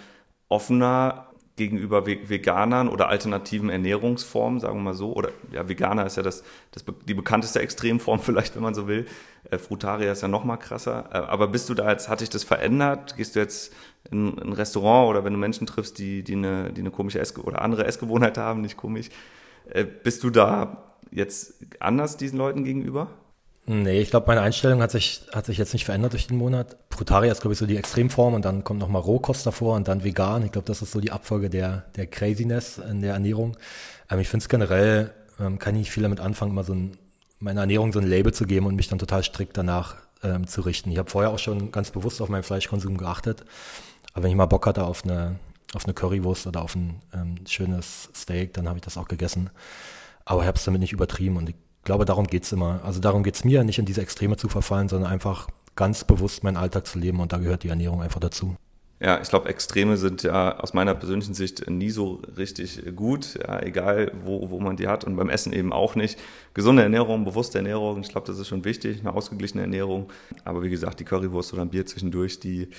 offener 0.50 1.28
gegenüber 1.56 2.06
Veganern 2.06 2.90
oder 2.90 3.08
alternativen 3.08 3.70
Ernährungsformen, 3.70 4.60
sagen 4.60 4.76
wir 4.76 4.84
mal 4.84 4.94
so? 4.94 5.14
Oder 5.14 5.30
ja, 5.52 5.70
Veganer 5.70 6.06
ist 6.06 6.18
ja 6.18 6.24
das, 6.24 6.44
das 6.72 6.84
die 7.08 7.14
bekannteste 7.14 7.62
Extremform 7.62 8.20
vielleicht, 8.22 8.56
wenn 8.56 8.64
man 8.64 8.74
so 8.76 8.88
will. 8.88 9.06
Äh, 9.50 9.58
Frutaria 9.58 10.12
ist 10.12 10.22
ja 10.22 10.28
noch 10.28 10.44
mal 10.44 10.58
krasser. 10.58 11.10
Äh, 11.12 11.18
aber 11.18 11.48
bist 11.48 11.70
du 11.70 11.74
da 11.74 11.90
jetzt, 11.90 12.10
hat 12.10 12.20
dich 12.20 12.30
das 12.30 12.44
verändert? 12.44 13.16
Gehst 13.16 13.36
du 13.36 13.40
jetzt 13.40 13.74
in 14.12 14.38
ein 14.38 14.54
Restaurant 14.54 15.10
oder 15.10 15.24
wenn 15.24 15.34
du 15.34 15.40
Menschen 15.40 15.66
triffst, 15.66 15.98
die, 15.98 16.24
die 16.24 16.34
eine, 16.34 16.74
die 16.74 16.82
eine 16.82 16.92
komische 16.92 17.20
Ess 17.20 17.38
oder 17.38 17.62
andere 17.62 17.86
Essgewohnheit 17.86 18.38
haben, 18.38 18.62
nicht 18.62 18.76
komisch, 18.76 19.10
äh, 19.70 19.86
bist 19.86 20.24
du 20.24 20.30
da 20.30 20.84
jetzt 21.10 21.56
anders 21.80 22.18
diesen 22.18 22.38
Leuten 22.38 22.66
gegenüber? 22.66 23.10
Nee, 23.68 24.00
ich 24.00 24.12
glaube, 24.12 24.28
meine 24.28 24.42
Einstellung 24.42 24.82
hat 24.82 24.92
sich, 24.92 25.22
hat 25.34 25.48
sich 25.48 25.58
jetzt 25.58 25.74
nicht 25.74 25.86
verändert 25.86 26.14
durch 26.14 26.28
den 26.28 26.38
Monat. 26.38 26.78
Frutaria 26.92 27.32
ist, 27.32 27.42
glaube 27.42 27.54
ich, 27.54 27.60
so 27.60 27.66
die 27.66 27.78
Extremform 27.78 28.36
und 28.36 28.46
dann 28.46 28.64
kommt 28.64 28.80
nochmal 28.80 29.02
Rohkost 29.02 29.46
davor 29.46 29.76
und 29.76 29.88
dann 29.88 30.04
vegan. 30.04 30.46
Ich 30.46 30.52
glaube, 30.52 30.68
das 30.68 30.84
ist 30.84 30.92
so 30.92 31.00
die 31.00 31.12
Abfolge 31.12 31.50
der, 31.50 31.86
der 31.96 32.06
Craziness 32.06 32.78
in 32.78 33.02
der 33.02 33.14
Ernährung. 33.14 33.58
Ähm, 34.12 34.20
ich 34.20 34.30
finde 34.30 34.44
es 34.44 34.50
generell, 34.50 35.12
ähm, 35.40 35.58
kann 35.58 35.74
ich 35.76 35.80
nicht 35.80 35.92
viel 35.92 36.04
damit 36.04 36.20
anfangen, 36.20 36.52
immer 36.52 36.64
so 36.64 36.74
ein, 36.74 36.96
meiner 37.40 37.62
Ernährung 37.62 37.92
so 37.92 38.00
ein 38.00 38.08
Label 38.08 38.34
zu 38.34 38.46
geben 38.46 38.68
und 38.68 38.76
mich 38.76 38.88
dann 38.88 39.00
total 39.00 39.24
strikt 39.24 39.58
danach 39.58 39.96
ähm, 40.22 40.46
zu 40.46 40.62
richten. 40.62 40.92
Ich 40.92 41.00
habe 41.00 41.10
vorher 41.10 41.32
auch 41.32 41.40
schon 41.40 41.72
ganz 41.72 41.90
bewusst 41.90 42.22
auf 42.22 42.30
meinen 42.30 42.44
Fleischkonsum 42.44 42.98
geachtet. 42.98 43.46
Aber 44.14 44.24
wenn 44.24 44.30
ich 44.30 44.38
mal 44.38 44.46
Bock 44.46 44.68
hatte 44.68 44.84
auf 44.84 45.04
eine, 45.04 45.40
auf 45.74 45.86
eine 45.86 45.96
Currywurst 45.96 46.46
oder 46.46 46.62
auf 46.62 46.76
ein 46.76 47.02
ähm, 47.16 47.38
schönes 47.48 48.10
Steak, 48.16 48.54
dann 48.54 48.68
habe 48.68 48.78
ich 48.78 48.86
das 48.86 48.96
auch 48.96 49.08
gegessen. 49.08 49.50
Aber 50.24 50.42
ich 50.42 50.48
habe 50.48 50.58
es 50.58 50.64
damit 50.66 50.82
nicht 50.82 50.94
übertrieben 50.94 51.38
und 51.38 51.50
ich 51.50 51.56
glaube, 51.86 52.04
darum 52.04 52.28
geht's 52.28 52.52
immer. 52.52 52.82
Also 52.84 53.00
darum 53.00 53.24
geht's 53.24 53.46
mir, 53.46 53.64
nicht 53.64 53.80
in 53.80 53.86
diese 53.86 54.02
Extreme 54.02 54.36
zu 54.36 54.50
verfallen, 54.50 54.90
sondern 54.90 55.12
einfach 55.12 55.48
ganz 55.76 56.04
bewusst 56.04 56.44
meinen 56.44 56.58
Alltag 56.58 56.86
zu 56.88 57.00
leben 57.00 57.20
und 57.20 57.32
da 57.32 57.38
gehört 57.38 57.64
die 57.64 57.70
Ernährung 57.70 58.02
einfach 58.02 58.20
dazu. 58.20 58.56
Ja, 59.02 59.22
ich 59.22 59.28
glaube, 59.28 59.50
Extreme 59.50 59.98
sind 59.98 60.24
ja 60.24 60.58
aus 60.58 60.74
meiner 60.74 60.96
persönlichen 60.96 61.34
Sicht 61.34 61.70
nie 61.70 61.90
so 61.90 62.22
richtig 62.38 62.82
gut, 62.96 63.38
ja, 63.46 63.62
egal 63.62 64.14
wo, 64.24 64.50
wo 64.50 64.60
man 64.60 64.78
die 64.78 64.88
hat 64.88 65.04
und 65.04 65.18
beim 65.18 65.30
Essen 65.30 65.52
eben 65.52 65.74
auch 65.74 65.96
nicht. 65.96 66.18
Gesunde 66.54 66.82
Ernährung, 66.82 67.26
bewusste 67.26 67.58
Ernährung, 67.58 68.00
ich 68.00 68.10
glaube, 68.10 68.26
das 68.26 68.40
ist 68.40 68.48
schon 68.48 68.64
wichtig, 68.64 69.02
eine 69.02 69.14
ausgeglichene 69.14 69.64
Ernährung. 69.64 70.08
Aber 70.46 70.64
wie 70.64 70.70
gesagt, 70.70 71.02
die 71.02 71.04
Currywurst 71.04 71.52
oder 71.52 71.64
ein 71.64 71.70
Bier 71.70 71.86
zwischendurch, 71.86 72.40
die 72.40 72.70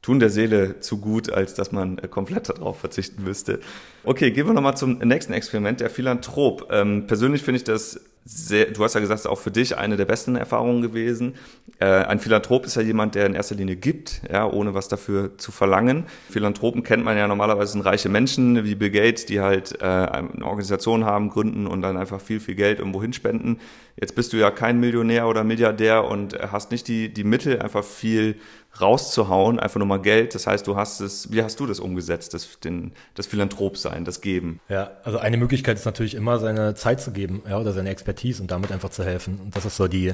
tun 0.00 0.20
der 0.20 0.30
Seele 0.30 0.80
zu 0.80 0.98
gut, 0.98 1.30
als 1.30 1.52
dass 1.52 1.70
man 1.70 1.98
äh, 1.98 2.08
komplett 2.08 2.48
darauf 2.58 2.80
verzichten 2.80 3.22
müsste. 3.22 3.60
Okay, 4.04 4.30
gehen 4.30 4.46
wir 4.46 4.54
nochmal 4.54 4.76
zum 4.76 4.98
nächsten 4.98 5.34
Experiment, 5.34 5.80
der 5.80 5.90
Philanthrop. 5.90 6.68
Ähm, 6.70 7.06
persönlich 7.06 7.42
finde 7.42 7.58
ich 7.58 7.64
das 7.64 8.00
sehr, 8.24 8.66
du 8.66 8.84
hast 8.84 8.94
ja 8.94 9.00
gesagt, 9.00 9.26
auch 9.26 9.38
für 9.38 9.50
dich 9.50 9.76
eine 9.76 9.96
der 9.96 10.04
besten 10.04 10.36
Erfahrungen 10.36 10.82
gewesen. 10.82 11.34
Äh, 11.78 11.86
ein 11.86 12.18
Philanthrop 12.18 12.66
ist 12.66 12.74
ja 12.76 12.82
jemand, 12.82 13.14
der 13.14 13.26
in 13.26 13.34
erster 13.34 13.54
Linie 13.54 13.76
gibt, 13.76 14.22
ja, 14.30 14.46
ohne 14.46 14.74
was 14.74 14.88
dafür 14.88 15.38
zu 15.38 15.50
verlangen. 15.50 16.04
Philanthropen 16.30 16.82
kennt 16.82 17.04
man 17.04 17.16
ja 17.16 17.26
normalerweise 17.26 17.72
sind 17.72 17.82
reiche 17.82 18.08
Menschen 18.08 18.64
wie 18.64 18.74
Bill 18.74 18.90
Gates, 18.90 19.26
die 19.26 19.40
halt 19.40 19.80
äh, 19.80 19.84
eine 19.84 20.44
Organisation 20.44 21.04
haben, 21.04 21.30
gründen 21.30 21.66
und 21.66 21.80
dann 21.80 21.96
einfach 21.96 22.20
viel, 22.20 22.40
viel 22.40 22.54
Geld 22.54 22.80
irgendwo 22.80 23.00
hinspenden. 23.00 23.60
Jetzt 24.00 24.14
bist 24.14 24.32
du 24.32 24.36
ja 24.36 24.50
kein 24.50 24.78
Millionär 24.78 25.26
oder 25.26 25.42
Milliardär 25.42 26.04
und 26.04 26.38
hast 26.38 26.70
nicht 26.70 26.86
die, 26.86 27.12
die 27.12 27.24
Mittel, 27.24 27.60
einfach 27.60 27.84
viel 27.84 28.36
rauszuhauen, 28.80 29.58
einfach 29.58 29.78
nur 29.78 29.86
mal 29.86 30.00
Geld. 30.00 30.34
Das 30.34 30.46
heißt, 30.46 30.66
du 30.66 30.76
hast 30.76 31.00
es, 31.00 31.32
wie 31.32 31.42
hast 31.42 31.58
du 31.60 31.66
das 31.66 31.80
umgesetzt, 31.80 32.34
das, 32.34 32.60
den, 32.60 32.92
das 33.14 33.26
Philanthrop 33.26 33.76
sein, 33.76 34.04
das 34.04 34.20
Geben? 34.20 34.60
Ja, 34.68 34.92
also 35.04 35.18
eine 35.18 35.36
Möglichkeit 35.36 35.78
ist 35.78 35.84
natürlich 35.84 36.14
immer, 36.14 36.38
seine 36.38 36.74
Zeit 36.74 37.00
zu 37.00 37.10
geben, 37.10 37.42
ja, 37.48 37.58
oder 37.58 37.72
seine 37.72 37.90
Expertise 37.90 38.42
und 38.42 38.50
damit 38.50 38.72
einfach 38.72 38.90
zu 38.90 39.04
helfen. 39.04 39.40
Und 39.42 39.56
das 39.56 39.64
ist 39.64 39.76
so 39.76 39.88
die, 39.88 40.12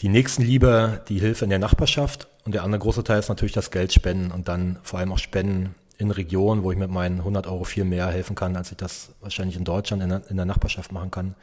die 0.00 0.08
Nächstenliebe, 0.08 1.02
die 1.08 1.18
Hilfe 1.18 1.44
in 1.44 1.50
der 1.50 1.58
Nachbarschaft. 1.58 2.28
Und 2.44 2.54
der 2.54 2.62
andere 2.62 2.80
große 2.80 3.04
Teil 3.04 3.18
ist 3.18 3.28
natürlich 3.28 3.54
das 3.54 3.70
Geld 3.70 3.92
spenden 3.92 4.30
und 4.30 4.48
dann 4.48 4.78
vor 4.82 4.98
allem 4.98 5.12
auch 5.12 5.18
spenden 5.18 5.74
in 5.98 6.10
Regionen, 6.10 6.62
wo 6.62 6.72
ich 6.72 6.78
mit 6.78 6.90
meinen 6.90 7.18
100 7.18 7.46
Euro 7.46 7.64
viel 7.64 7.84
mehr 7.84 8.08
helfen 8.08 8.34
kann, 8.34 8.56
als 8.56 8.70
ich 8.70 8.76
das 8.76 9.12
wahrscheinlich 9.20 9.56
in 9.56 9.64
Deutschland 9.64 10.02
in 10.02 10.08
der, 10.08 10.22
in 10.28 10.36
der 10.36 10.44
Nachbarschaft 10.44 10.92
machen 10.92 11.10
kann. 11.10 11.34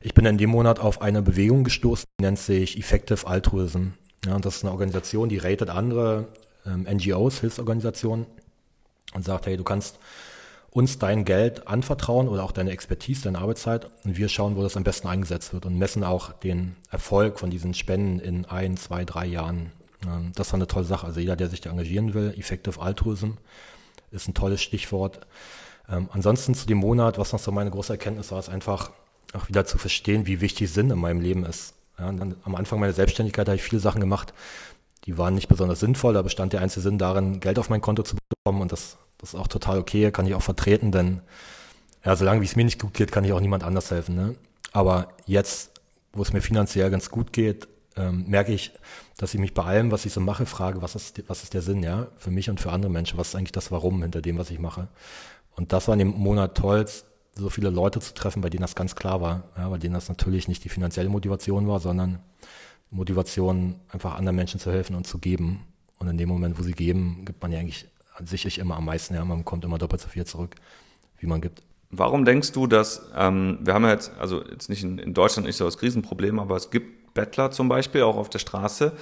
Ich 0.00 0.14
bin 0.14 0.24
in 0.24 0.38
dem 0.38 0.50
Monat 0.50 0.80
auf 0.80 1.02
eine 1.02 1.22
Bewegung 1.22 1.62
gestoßen, 1.62 2.06
die 2.18 2.24
nennt 2.24 2.38
sich 2.38 2.78
Effective 2.78 3.26
Altruism. 3.26 3.88
Ja, 4.24 4.36
und 4.36 4.44
das 4.44 4.56
ist 4.56 4.64
eine 4.64 4.72
Organisation, 4.72 5.28
die 5.28 5.38
ratet 5.38 5.70
andere 5.70 6.28
ähm, 6.66 6.86
NGOs, 6.90 7.40
Hilfsorganisationen 7.40 8.26
und 9.14 9.24
sagt, 9.24 9.46
hey, 9.46 9.56
du 9.56 9.64
kannst 9.64 9.98
uns 10.70 10.98
dein 10.98 11.24
Geld 11.24 11.66
anvertrauen 11.66 12.28
oder 12.28 12.44
auch 12.44 12.52
deine 12.52 12.70
Expertise, 12.70 13.22
deine 13.22 13.38
Arbeitszeit 13.38 13.90
und 14.04 14.16
wir 14.16 14.28
schauen, 14.28 14.56
wo 14.56 14.62
das 14.62 14.76
am 14.76 14.84
besten 14.84 15.08
eingesetzt 15.08 15.52
wird 15.52 15.66
und 15.66 15.76
messen 15.76 16.04
auch 16.04 16.32
den 16.32 16.76
Erfolg 16.90 17.38
von 17.40 17.50
diesen 17.50 17.74
Spenden 17.74 18.20
in 18.20 18.44
ein, 18.44 18.76
zwei, 18.76 19.04
drei 19.04 19.26
Jahren. 19.26 19.72
Ähm, 20.06 20.32
das 20.34 20.48
ist 20.48 20.54
eine 20.54 20.66
tolle 20.66 20.84
Sache. 20.84 21.06
Also 21.06 21.20
jeder, 21.20 21.36
der 21.36 21.48
sich 21.48 21.60
da 21.60 21.70
engagieren 21.70 22.14
will, 22.14 22.34
Effective 22.36 22.80
Altruism 22.80 23.32
ist 24.12 24.28
ein 24.28 24.34
tolles 24.34 24.62
Stichwort. 24.62 25.26
Ähm, 25.88 26.08
ansonsten 26.12 26.54
zu 26.54 26.66
dem 26.66 26.78
Monat, 26.78 27.18
was 27.18 27.32
noch 27.32 27.40
so 27.40 27.50
meine 27.52 27.70
große 27.70 27.92
Erkenntnis 27.92 28.30
war, 28.30 28.38
ist 28.38 28.48
einfach 28.48 28.90
auch 29.32 29.48
wieder 29.48 29.64
zu 29.64 29.78
verstehen, 29.78 30.26
wie 30.26 30.40
wichtig 30.40 30.70
Sinn 30.70 30.90
in 30.90 30.98
meinem 30.98 31.20
Leben 31.20 31.44
ist. 31.44 31.74
Ja, 32.00 32.08
am 32.08 32.54
Anfang 32.54 32.80
meiner 32.80 32.94
Selbstständigkeit 32.94 33.46
habe 33.46 33.56
ich 33.56 33.62
viele 33.62 33.80
Sachen 33.80 34.00
gemacht, 34.00 34.32
die 35.04 35.18
waren 35.18 35.34
nicht 35.34 35.48
besonders 35.48 35.80
sinnvoll. 35.80 36.14
Da 36.14 36.22
bestand 36.22 36.52
der 36.52 36.62
einzige 36.62 36.82
Sinn 36.82 36.98
darin, 36.98 37.40
Geld 37.40 37.58
auf 37.58 37.68
mein 37.68 37.80
Konto 37.80 38.02
zu 38.02 38.16
bekommen. 38.28 38.62
Und 38.62 38.72
das, 38.72 38.96
das 39.18 39.34
ist 39.34 39.40
auch 39.40 39.48
total 39.48 39.78
okay, 39.78 40.10
kann 40.10 40.26
ich 40.26 40.34
auch 40.34 40.42
vertreten, 40.42 40.92
denn 40.92 41.20
ja, 42.04 42.16
solange 42.16 42.40
wie 42.40 42.46
es 42.46 42.56
mir 42.56 42.64
nicht 42.64 42.80
gut 42.80 42.94
geht, 42.94 43.12
kann 43.12 43.24
ich 43.24 43.32
auch 43.32 43.40
niemand 43.40 43.62
anders 43.62 43.90
helfen. 43.90 44.14
Ne? 44.14 44.34
Aber 44.72 45.08
jetzt, 45.26 45.72
wo 46.12 46.22
es 46.22 46.32
mir 46.32 46.40
finanziell 46.40 46.90
ganz 46.90 47.10
gut 47.10 47.32
geht, 47.32 47.68
ähm, 47.96 48.24
merke 48.26 48.52
ich, 48.52 48.72
dass 49.18 49.34
ich 49.34 49.40
mich 49.40 49.52
bei 49.52 49.64
allem, 49.64 49.90
was 49.90 50.06
ich 50.06 50.12
so 50.12 50.20
mache, 50.20 50.46
frage, 50.46 50.80
was 50.80 50.94
ist, 50.94 51.22
was 51.28 51.42
ist 51.42 51.52
der 51.52 51.60
Sinn, 51.60 51.82
ja, 51.82 52.06
für 52.16 52.30
mich 52.30 52.48
und 52.48 52.60
für 52.60 52.72
andere 52.72 52.90
Menschen? 52.90 53.18
Was 53.18 53.28
ist 53.28 53.34
eigentlich 53.34 53.52
das 53.52 53.70
Warum 53.70 54.00
hinter 54.00 54.22
dem, 54.22 54.38
was 54.38 54.50
ich 54.50 54.58
mache? 54.58 54.88
Und 55.56 55.72
das 55.72 55.88
war 55.88 55.94
in 55.94 55.98
dem 55.98 56.16
Monat 56.16 56.56
toll, 56.56 56.86
so 57.40 57.50
viele 57.50 57.70
Leute 57.70 58.00
zu 58.00 58.14
treffen, 58.14 58.42
bei 58.42 58.50
denen 58.50 58.62
das 58.62 58.74
ganz 58.74 58.94
klar 58.94 59.20
war, 59.20 59.44
ja, 59.56 59.68
bei 59.68 59.78
denen 59.78 59.94
das 59.94 60.08
natürlich 60.08 60.48
nicht 60.48 60.64
die 60.64 60.68
finanzielle 60.68 61.08
Motivation 61.08 61.66
war, 61.68 61.80
sondern 61.80 62.20
Motivation, 62.90 63.76
einfach 63.88 64.16
anderen 64.16 64.36
Menschen 64.36 64.60
zu 64.60 64.70
helfen 64.70 64.96
und 64.96 65.06
zu 65.06 65.18
geben. 65.18 65.60
Und 65.98 66.08
in 66.08 66.18
dem 66.18 66.28
Moment, 66.28 66.58
wo 66.58 66.62
sie 66.62 66.72
geben, 66.72 67.24
gibt 67.24 67.42
man 67.42 67.52
ja 67.52 67.58
eigentlich 67.58 67.86
sicherlich 68.24 68.58
immer 68.58 68.76
am 68.76 68.84
meisten, 68.84 69.14
ja, 69.14 69.24
man 69.24 69.44
kommt 69.44 69.64
immer 69.64 69.78
doppelt 69.78 70.00
so 70.00 70.08
viel 70.08 70.24
zurück, 70.24 70.56
wie 71.18 71.26
man 71.26 71.40
gibt. 71.40 71.62
Warum 71.90 72.24
denkst 72.24 72.52
du, 72.52 72.66
dass, 72.66 73.10
ähm, 73.16 73.58
wir 73.62 73.74
haben 73.74 73.84
ja 73.84 73.90
jetzt, 73.90 74.12
also 74.18 74.44
jetzt 74.44 74.68
nicht 74.68 74.82
in, 74.82 74.98
in 74.98 75.14
Deutschland 75.14 75.46
nicht 75.46 75.56
so 75.56 75.64
das 75.64 75.80
Riesenproblem, 75.82 76.38
aber 76.38 76.56
es 76.56 76.70
gibt 76.70 77.14
Bettler 77.14 77.50
zum 77.50 77.68
Beispiel 77.68 78.02
auch 78.02 78.16
auf 78.16 78.30
der 78.30 78.38
Straße, 78.38 78.92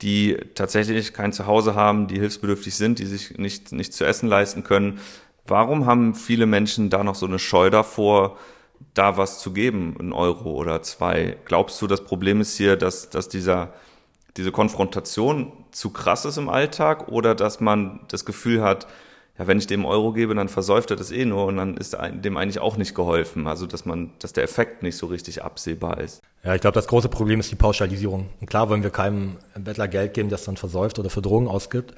die 0.00 0.36
tatsächlich 0.54 1.12
kein 1.12 1.32
Zuhause 1.32 1.74
haben, 1.74 2.08
die 2.08 2.18
hilfsbedürftig 2.18 2.74
sind, 2.74 2.98
die 2.98 3.06
sich 3.06 3.38
nicht, 3.38 3.70
nicht 3.70 3.94
zu 3.94 4.04
essen 4.04 4.28
leisten 4.28 4.64
können, 4.64 4.98
Warum 5.46 5.86
haben 5.86 6.14
viele 6.14 6.46
Menschen 6.46 6.90
da 6.90 7.02
noch 7.02 7.14
so 7.14 7.26
eine 7.26 7.38
Scheu 7.38 7.70
davor, 7.70 8.38
da 8.94 9.16
was 9.16 9.40
zu 9.40 9.52
geben, 9.52 9.96
ein 9.98 10.12
Euro 10.12 10.52
oder 10.52 10.82
zwei? 10.82 11.36
Glaubst 11.44 11.80
du, 11.82 11.86
das 11.86 12.04
Problem 12.04 12.40
ist 12.40 12.56
hier, 12.56 12.76
dass, 12.76 13.10
dass 13.10 13.28
dieser, 13.28 13.72
diese 14.36 14.52
Konfrontation 14.52 15.52
zu 15.72 15.90
krass 15.90 16.24
ist 16.24 16.36
im 16.36 16.48
Alltag 16.48 17.08
oder 17.08 17.34
dass 17.34 17.60
man 17.60 18.00
das 18.08 18.24
Gefühl 18.24 18.62
hat, 18.62 18.86
ja, 19.38 19.46
wenn 19.46 19.58
ich 19.58 19.66
dem 19.66 19.86
Euro 19.86 20.12
gebe, 20.12 20.34
dann 20.34 20.48
versäuft 20.48 20.90
er 20.90 20.96
das 20.96 21.10
eh 21.10 21.24
nur 21.24 21.46
und 21.46 21.56
dann 21.56 21.76
ist 21.76 21.96
dem 22.12 22.36
eigentlich 22.36 22.60
auch 22.60 22.76
nicht 22.76 22.94
geholfen. 22.94 23.46
Also, 23.46 23.66
dass 23.66 23.86
man, 23.86 24.10
dass 24.18 24.34
der 24.34 24.44
Effekt 24.44 24.82
nicht 24.82 24.96
so 24.96 25.06
richtig 25.06 25.42
absehbar 25.42 25.98
ist. 26.00 26.20
Ja, 26.44 26.54
ich 26.54 26.60
glaube, 26.60 26.74
das 26.74 26.86
große 26.86 27.08
Problem 27.08 27.40
ist 27.40 27.50
die 27.50 27.56
Pauschalisierung. 27.56 28.28
Und 28.40 28.46
klar 28.46 28.68
wollen 28.68 28.82
wir 28.82 28.90
keinem 28.90 29.38
Bettler 29.58 29.88
Geld 29.88 30.12
geben, 30.14 30.28
das 30.28 30.44
dann 30.44 30.58
versäuft 30.58 30.98
oder 30.98 31.08
für 31.08 31.22
Drogen 31.22 31.48
ausgibt. 31.48 31.94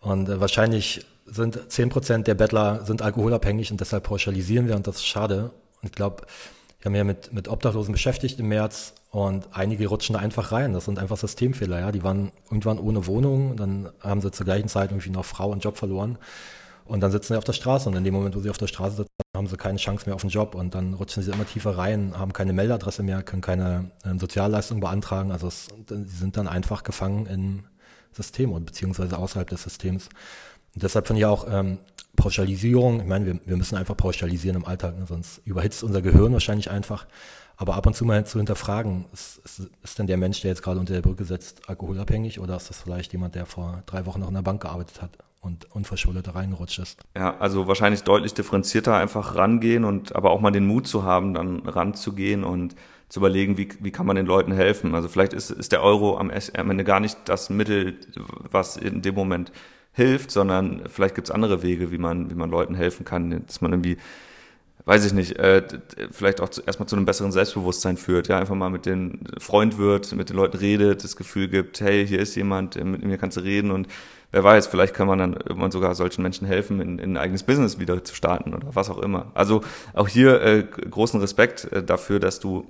Und 0.00 0.28
äh, 0.28 0.38
wahrscheinlich 0.38 1.06
sind 1.26 1.70
zehn 1.70 1.88
Prozent 1.88 2.26
der 2.26 2.34
Bettler 2.34 2.84
sind 2.84 3.02
alkoholabhängig 3.02 3.70
und 3.70 3.80
deshalb 3.80 4.04
pauschalisieren 4.04 4.68
wir 4.68 4.76
und 4.76 4.86
das 4.86 4.96
ist 4.96 5.06
schade. 5.06 5.50
Und 5.82 5.88
ich 5.88 5.92
glaube, 5.92 6.24
ich 6.78 6.84
habe 6.84 6.90
mich 6.90 6.98
ja 6.98 7.04
mit, 7.04 7.32
mit 7.32 7.48
Obdachlosen 7.48 7.92
beschäftigt 7.92 8.38
im 8.38 8.48
März 8.48 8.94
und 9.10 9.48
einige 9.52 9.88
rutschen 9.88 10.14
da 10.14 10.20
einfach 10.20 10.52
rein. 10.52 10.72
Das 10.72 10.84
sind 10.84 10.98
einfach 10.98 11.16
Systemfehler, 11.16 11.80
ja. 11.80 11.92
Die 11.92 12.02
waren 12.02 12.32
irgendwann 12.46 12.78
ohne 12.78 13.06
Wohnung, 13.06 13.56
dann 13.56 13.88
haben 14.00 14.20
sie 14.20 14.30
zur 14.30 14.44
gleichen 14.44 14.68
Zeit 14.68 14.90
irgendwie 14.90 15.10
noch 15.10 15.24
Frau 15.24 15.50
und 15.50 15.64
Job 15.64 15.78
verloren. 15.78 16.18
Und 16.84 17.00
dann 17.00 17.10
sitzen 17.10 17.32
sie 17.32 17.38
auf 17.38 17.44
der 17.44 17.52
Straße 17.52 17.88
und 17.88 17.96
in 17.96 18.04
dem 18.04 18.14
Moment, 18.14 18.36
wo 18.36 18.40
sie 18.40 18.50
auf 18.50 18.58
der 18.58 18.68
Straße 18.68 18.96
sitzen, 18.96 19.10
haben 19.34 19.48
sie 19.48 19.56
keine 19.56 19.78
Chance 19.78 20.06
mehr 20.06 20.14
auf 20.14 20.22
einen 20.22 20.30
Job 20.30 20.54
und 20.54 20.74
dann 20.74 20.94
rutschen 20.94 21.22
sie 21.22 21.32
immer 21.32 21.46
tiefer 21.46 21.76
rein, 21.76 22.14
haben 22.16 22.32
keine 22.32 22.52
Meldadresse 22.52 23.02
mehr, 23.02 23.22
können 23.22 23.42
keine 23.42 23.90
äh, 24.04 24.16
Sozialleistung 24.18 24.80
beantragen. 24.80 25.32
Also 25.32 25.50
sie 25.50 26.04
sind 26.04 26.36
dann 26.36 26.46
einfach 26.46 26.84
gefangen 26.84 27.26
im 27.26 27.64
System 28.12 28.52
und 28.52 28.66
beziehungsweise 28.66 29.18
außerhalb 29.18 29.48
des 29.48 29.64
Systems. 29.64 30.08
Deshalb 30.76 31.06
finde 31.06 31.20
ich 31.20 31.26
auch 31.26 31.46
ähm, 31.50 31.78
Pauschalisierung, 32.16 33.00
ich 33.00 33.06
meine, 33.06 33.26
wir, 33.26 33.40
wir 33.44 33.56
müssen 33.56 33.76
einfach 33.76 33.96
pauschalisieren 33.96 34.56
im 34.56 34.66
Alltag, 34.66 34.98
ne? 34.98 35.06
sonst 35.06 35.40
überhitzt 35.44 35.82
unser 35.82 36.02
Gehirn 36.02 36.32
wahrscheinlich 36.32 36.70
einfach. 36.70 37.06
Aber 37.58 37.74
ab 37.74 37.86
und 37.86 37.96
zu 37.96 38.04
mal 38.04 38.26
zu 38.26 38.38
hinterfragen, 38.38 39.06
ist, 39.12 39.40
ist, 39.44 39.70
ist 39.82 39.98
denn 39.98 40.06
der 40.06 40.18
Mensch, 40.18 40.42
der 40.42 40.50
jetzt 40.50 40.62
gerade 40.62 40.78
unter 40.78 40.92
der 40.92 41.00
Brücke 41.00 41.24
sitzt, 41.24 41.68
alkoholabhängig 41.68 42.38
oder 42.38 42.56
ist 42.56 42.68
das 42.68 42.82
vielleicht 42.82 43.12
jemand, 43.12 43.34
der 43.34 43.46
vor 43.46 43.82
drei 43.86 44.04
Wochen 44.04 44.20
noch 44.20 44.28
in 44.28 44.34
der 44.34 44.42
Bank 44.42 44.60
gearbeitet 44.60 45.00
hat 45.00 45.16
und 45.40 45.74
unverschuldet 45.74 46.34
reingerutscht 46.34 46.78
ist? 46.78 47.00
Ja, 47.16 47.38
also 47.38 47.66
wahrscheinlich 47.66 48.02
deutlich 48.02 48.34
differenzierter 48.34 48.96
einfach 48.96 49.36
rangehen 49.36 49.84
und 49.84 50.14
aber 50.14 50.30
auch 50.30 50.40
mal 50.40 50.50
den 50.50 50.66
Mut 50.66 50.86
zu 50.86 51.04
haben, 51.04 51.32
dann 51.32 51.60
ranzugehen 51.60 52.44
und 52.44 52.76
zu 53.08 53.20
überlegen, 53.20 53.56
wie, 53.56 53.68
wie 53.80 53.92
kann 53.92 54.04
man 54.04 54.16
den 54.16 54.26
Leuten 54.26 54.52
helfen. 54.52 54.94
Also 54.94 55.08
vielleicht 55.08 55.32
ist, 55.32 55.50
ist 55.50 55.72
der 55.72 55.82
Euro 55.82 56.18
am, 56.18 56.30
am 56.30 56.70
Ende 56.70 56.84
gar 56.84 57.00
nicht 57.00 57.16
das 57.24 57.48
Mittel, 57.48 57.98
was 58.50 58.76
in 58.76 59.00
dem 59.00 59.14
Moment 59.14 59.52
hilft, 59.96 60.30
sondern 60.30 60.82
vielleicht 60.88 61.14
gibt 61.14 61.28
es 61.28 61.34
andere 61.34 61.62
Wege, 61.62 61.90
wie 61.90 61.98
man, 61.98 62.30
wie 62.30 62.34
man 62.34 62.50
Leuten 62.50 62.74
helfen 62.74 63.04
kann, 63.04 63.44
dass 63.46 63.60
man 63.60 63.72
irgendwie 63.72 63.96
weiß 64.84 65.04
ich 65.04 65.12
nicht, 65.12 65.36
äh, 65.38 65.66
vielleicht 66.12 66.40
auch 66.40 66.48
zu, 66.48 66.62
erstmal 66.62 66.88
zu 66.88 66.94
einem 66.94 67.06
besseren 67.06 67.32
Selbstbewusstsein 67.32 67.96
führt, 67.96 68.28
ja, 68.28 68.38
einfach 68.38 68.54
mal 68.54 68.70
mit 68.70 68.86
den 68.86 69.24
Freund 69.38 69.78
wird, 69.78 70.12
mit 70.14 70.30
den 70.30 70.36
Leuten 70.36 70.56
redet, 70.56 71.02
das 71.02 71.16
Gefühl 71.16 71.48
gibt, 71.48 71.80
hey, 71.80 72.06
hier 72.06 72.20
ist 72.20 72.36
jemand, 72.36 72.76
mit 72.76 73.04
mir 73.04 73.18
kannst 73.18 73.36
du 73.36 73.40
reden 73.40 73.72
und 73.72 73.88
wer 74.30 74.44
weiß, 74.44 74.68
vielleicht 74.68 74.94
kann 74.94 75.08
man 75.08 75.18
dann 75.18 75.32
irgendwann 75.32 75.72
sogar 75.72 75.96
solchen 75.96 76.22
Menschen 76.22 76.46
helfen, 76.46 76.80
in, 76.80 76.98
in 77.00 77.12
ein 77.12 77.16
eigenes 77.16 77.42
Business 77.42 77.80
wieder 77.80 78.04
zu 78.04 78.14
starten 78.14 78.54
oder 78.54 78.68
was 78.74 78.88
auch 78.88 78.98
immer. 78.98 79.32
Also 79.34 79.62
auch 79.92 80.06
hier 80.06 80.40
äh, 80.40 80.62
großen 80.62 81.20
Respekt 81.20 81.64
äh, 81.72 81.82
dafür, 81.82 82.20
dass 82.20 82.38
du 82.38 82.64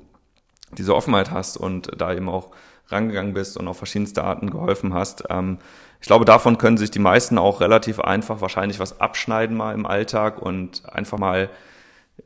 diese 0.79 0.95
Offenheit 0.95 1.31
hast 1.31 1.59
und 1.59 1.91
da 2.01 2.15
eben 2.15 2.31
auch 2.31 2.51
rangegangen 2.89 3.35
bist 3.35 3.57
und 3.57 3.69
auf 3.69 3.79
verschiedenste 3.79 4.25
Arten 4.25 4.51
geholfen 4.51 4.95
hast. 4.95 5.25
Ähm, 5.31 5.59
ich 6.01 6.07
glaube, 6.07 6.25
davon 6.25 6.59
können 6.59 6.77
sich 6.77 6.91
die 6.91 6.99
meisten 6.99 7.39
auch 7.39 7.61
relativ 7.61 8.01
einfach 8.01 8.41
wahrscheinlich 8.41 8.79
was 8.79 9.01
abschneiden 9.01 9.57
mal 9.57 9.75
im 9.75 9.87
Alltag 9.87 10.41
und 10.41 10.83
einfach 10.89 11.19
mal 11.19 11.51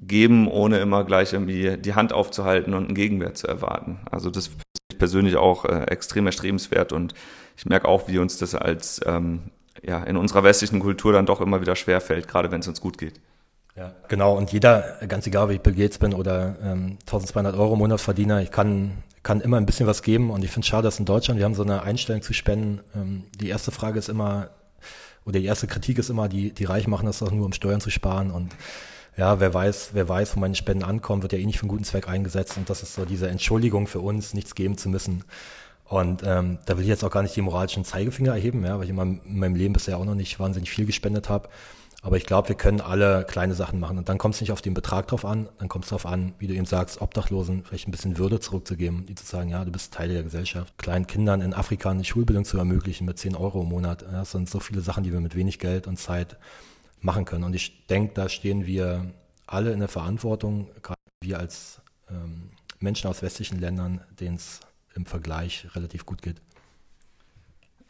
geben, 0.01 0.49
ohne 0.49 0.79
immer 0.79 1.05
gleich 1.05 1.33
irgendwie 1.33 1.77
die 1.77 1.94
Hand 1.94 2.12
aufzuhalten 2.12 2.75
und 2.75 2.87
einen 2.87 2.94
Gegenwert 2.94 3.37
zu 3.37 3.46
erwarten. 3.46 4.01
Also 4.11 4.31
das 4.31 4.49
finde 4.49 4.62
ich 4.92 4.99
persönlich 4.99 5.37
auch 5.37 5.64
äh, 5.64 5.85
extrem 5.85 6.27
erstrebenswert 6.27 6.92
und 6.92 7.14
ich 7.57 7.66
merke 7.66 7.88
auch, 7.88 8.09
wie 8.09 8.18
uns 8.18 8.38
das 8.38 8.55
als 8.55 9.01
ähm, 9.07 9.51
ja 9.83 10.03
in 10.05 10.16
unserer 10.16 10.44
westlichen 10.44 10.81
Kultur 10.81 11.12
dann 11.12 11.27
doch 11.27 11.40
immer 11.40 11.61
wieder 11.61 11.77
schwer 11.77 12.01
fällt, 12.01 12.29
gerade 12.29 12.51
wenn 12.51 12.61
es 12.61 12.68
uns 12.68 12.81
gut 12.81 12.99
geht. 12.99 13.20
Ja, 13.76 13.94
genau. 14.09 14.37
Und 14.37 14.52
jeder, 14.52 14.98
ganz 15.06 15.26
egal, 15.26 15.48
wie 15.48 15.54
ich 15.54 15.61
Bill 15.61 15.74
Gates 15.74 15.98
bin 15.98 16.12
oder 16.12 16.56
ähm, 16.62 16.98
1200 17.00 17.54
Euro 17.56 17.76
Monatsverdiener, 17.76 18.42
ich 18.42 18.50
kann, 18.50 19.02
kann 19.22 19.40
immer 19.40 19.56
ein 19.56 19.66
bisschen 19.66 19.87
was 19.87 20.02
geben. 20.02 20.30
Und 20.30 20.44
ich 20.44 20.50
finde 20.50 20.64
es 20.64 20.68
schade, 20.68 20.85
dass 20.85 20.98
in 20.98 21.04
Deutschland, 21.04 21.38
wir 21.38 21.44
haben 21.44 21.54
so 21.54 21.62
eine 21.62 21.83
Einstellung 21.83 22.22
zu 22.22 22.33
spenden. 22.33 22.80
Ähm, 22.94 23.24
die 23.40 23.48
erste 23.48 23.70
Frage 23.70 23.98
ist 23.98 24.09
immer, 24.09 24.50
oder 25.24 25.38
die 25.38 25.46
erste 25.46 25.66
Kritik 25.66 25.98
ist 25.98 26.11
immer, 26.11 26.28
die, 26.28 26.52
die 26.52 26.64
Reich 26.64 26.87
machen 26.87 27.06
das 27.06 27.20
doch 27.20 27.30
nur, 27.30 27.46
um 27.46 27.52
Steuern 27.52 27.80
zu 27.80 27.90
sparen. 27.90 28.30
Und 28.30 28.56
ja, 29.16 29.38
wer 29.38 29.54
weiß, 29.54 29.90
wer 29.92 30.09
weiß, 30.09 30.37
wo 30.37 30.40
meine 30.40 30.54
Spenden 30.54 30.85
ankommen, 30.85 31.22
wird 31.22 31.33
ja 31.33 31.38
eh 31.38 31.46
nicht 31.46 31.59
für 31.59 31.64
einen 31.64 31.70
guten 31.70 31.85
Zweck 31.85 32.09
eingesetzt. 32.09 32.56
Und 32.56 32.68
das 32.70 32.83
ist 32.83 32.94
so 32.94 33.04
diese 33.04 33.28
Entschuldigung 33.28 33.87
für 33.87 34.00
uns, 34.00 34.35
nichts 34.35 34.54
geben 34.54 34.78
zu 34.78 34.88
müssen. 34.88 35.24
Und 35.85 36.22
ähm, 36.24 36.59
da 36.66 36.76
will 36.76 36.85
ich 36.85 36.88
jetzt 36.88 37.04
auch 37.04 37.11
gar 37.11 37.22
nicht 37.22 37.35
die 37.35 37.42
moralischen 37.42 37.85
Zeigefinger 37.85 38.33
erheben, 38.33 38.64
ja, 38.64 38.76
weil 38.76 38.85
ich 38.85 38.90
in 38.90 38.96
meinem, 38.96 39.20
in 39.24 39.38
meinem 39.38 39.56
Leben 39.56 39.72
bisher 39.74 39.98
auch 39.98 40.04
noch 40.04 40.14
nicht 40.14 40.38
wahnsinnig 40.38 40.70
viel 40.70 40.87
gespendet 40.87 41.28
habe. 41.28 41.48
Aber 42.02 42.16
ich 42.16 42.24
glaube, 42.24 42.48
wir 42.48 42.56
können 42.56 42.80
alle 42.80 43.24
kleine 43.24 43.54
Sachen 43.54 43.78
machen. 43.78 43.98
Und 43.98 44.08
dann 44.08 44.16
kommt 44.16 44.34
es 44.34 44.40
nicht 44.40 44.52
auf 44.52 44.62
den 44.62 44.72
Betrag 44.72 45.08
drauf 45.08 45.24
an, 45.24 45.48
dann 45.58 45.68
kommt 45.68 45.84
es 45.84 45.90
darauf 45.90 46.06
an, 46.06 46.32
wie 46.38 46.46
du 46.46 46.54
eben 46.54 46.64
sagst, 46.64 47.02
Obdachlosen 47.02 47.62
vielleicht 47.64 47.88
ein 47.88 47.90
bisschen 47.90 48.16
Würde 48.16 48.40
zurückzugeben, 48.40 49.04
die 49.06 49.14
zu 49.14 49.26
sagen, 49.26 49.50
ja, 49.50 49.64
du 49.64 49.70
bist 49.70 49.92
Teil 49.92 50.08
der 50.08 50.22
Gesellschaft. 50.22 50.78
Kleinen 50.78 51.06
Kindern 51.06 51.42
in 51.42 51.52
Afrika 51.52 51.90
eine 51.90 52.04
Schulbildung 52.04 52.44
zu 52.46 52.56
ermöglichen 52.56 53.04
mit 53.04 53.18
10 53.18 53.36
Euro 53.36 53.62
im 53.62 53.68
Monat. 53.68 54.02
Das 54.02 54.30
sind 54.30 54.48
so 54.48 54.60
viele 54.60 54.80
Sachen, 54.80 55.04
die 55.04 55.12
wir 55.12 55.20
mit 55.20 55.34
wenig 55.34 55.58
Geld 55.58 55.86
und 55.86 55.98
Zeit 55.98 56.38
machen 57.00 57.26
können. 57.26 57.44
Und 57.44 57.54
ich 57.54 57.86
denke, 57.86 58.14
da 58.14 58.28
stehen 58.28 58.66
wir 58.66 59.12
alle 59.46 59.72
in 59.72 59.80
der 59.80 59.88
Verantwortung, 59.88 60.68
gerade 60.82 61.00
wir 61.22 61.38
als 61.38 61.82
ähm, 62.08 62.50
Menschen 62.78 63.08
aus 63.08 63.20
westlichen 63.20 63.58
Ländern, 63.60 64.00
denen 64.18 64.36
es 64.36 64.60
im 64.94 65.04
Vergleich 65.04 65.66
relativ 65.74 66.06
gut 66.06 66.22
geht. 66.22 66.40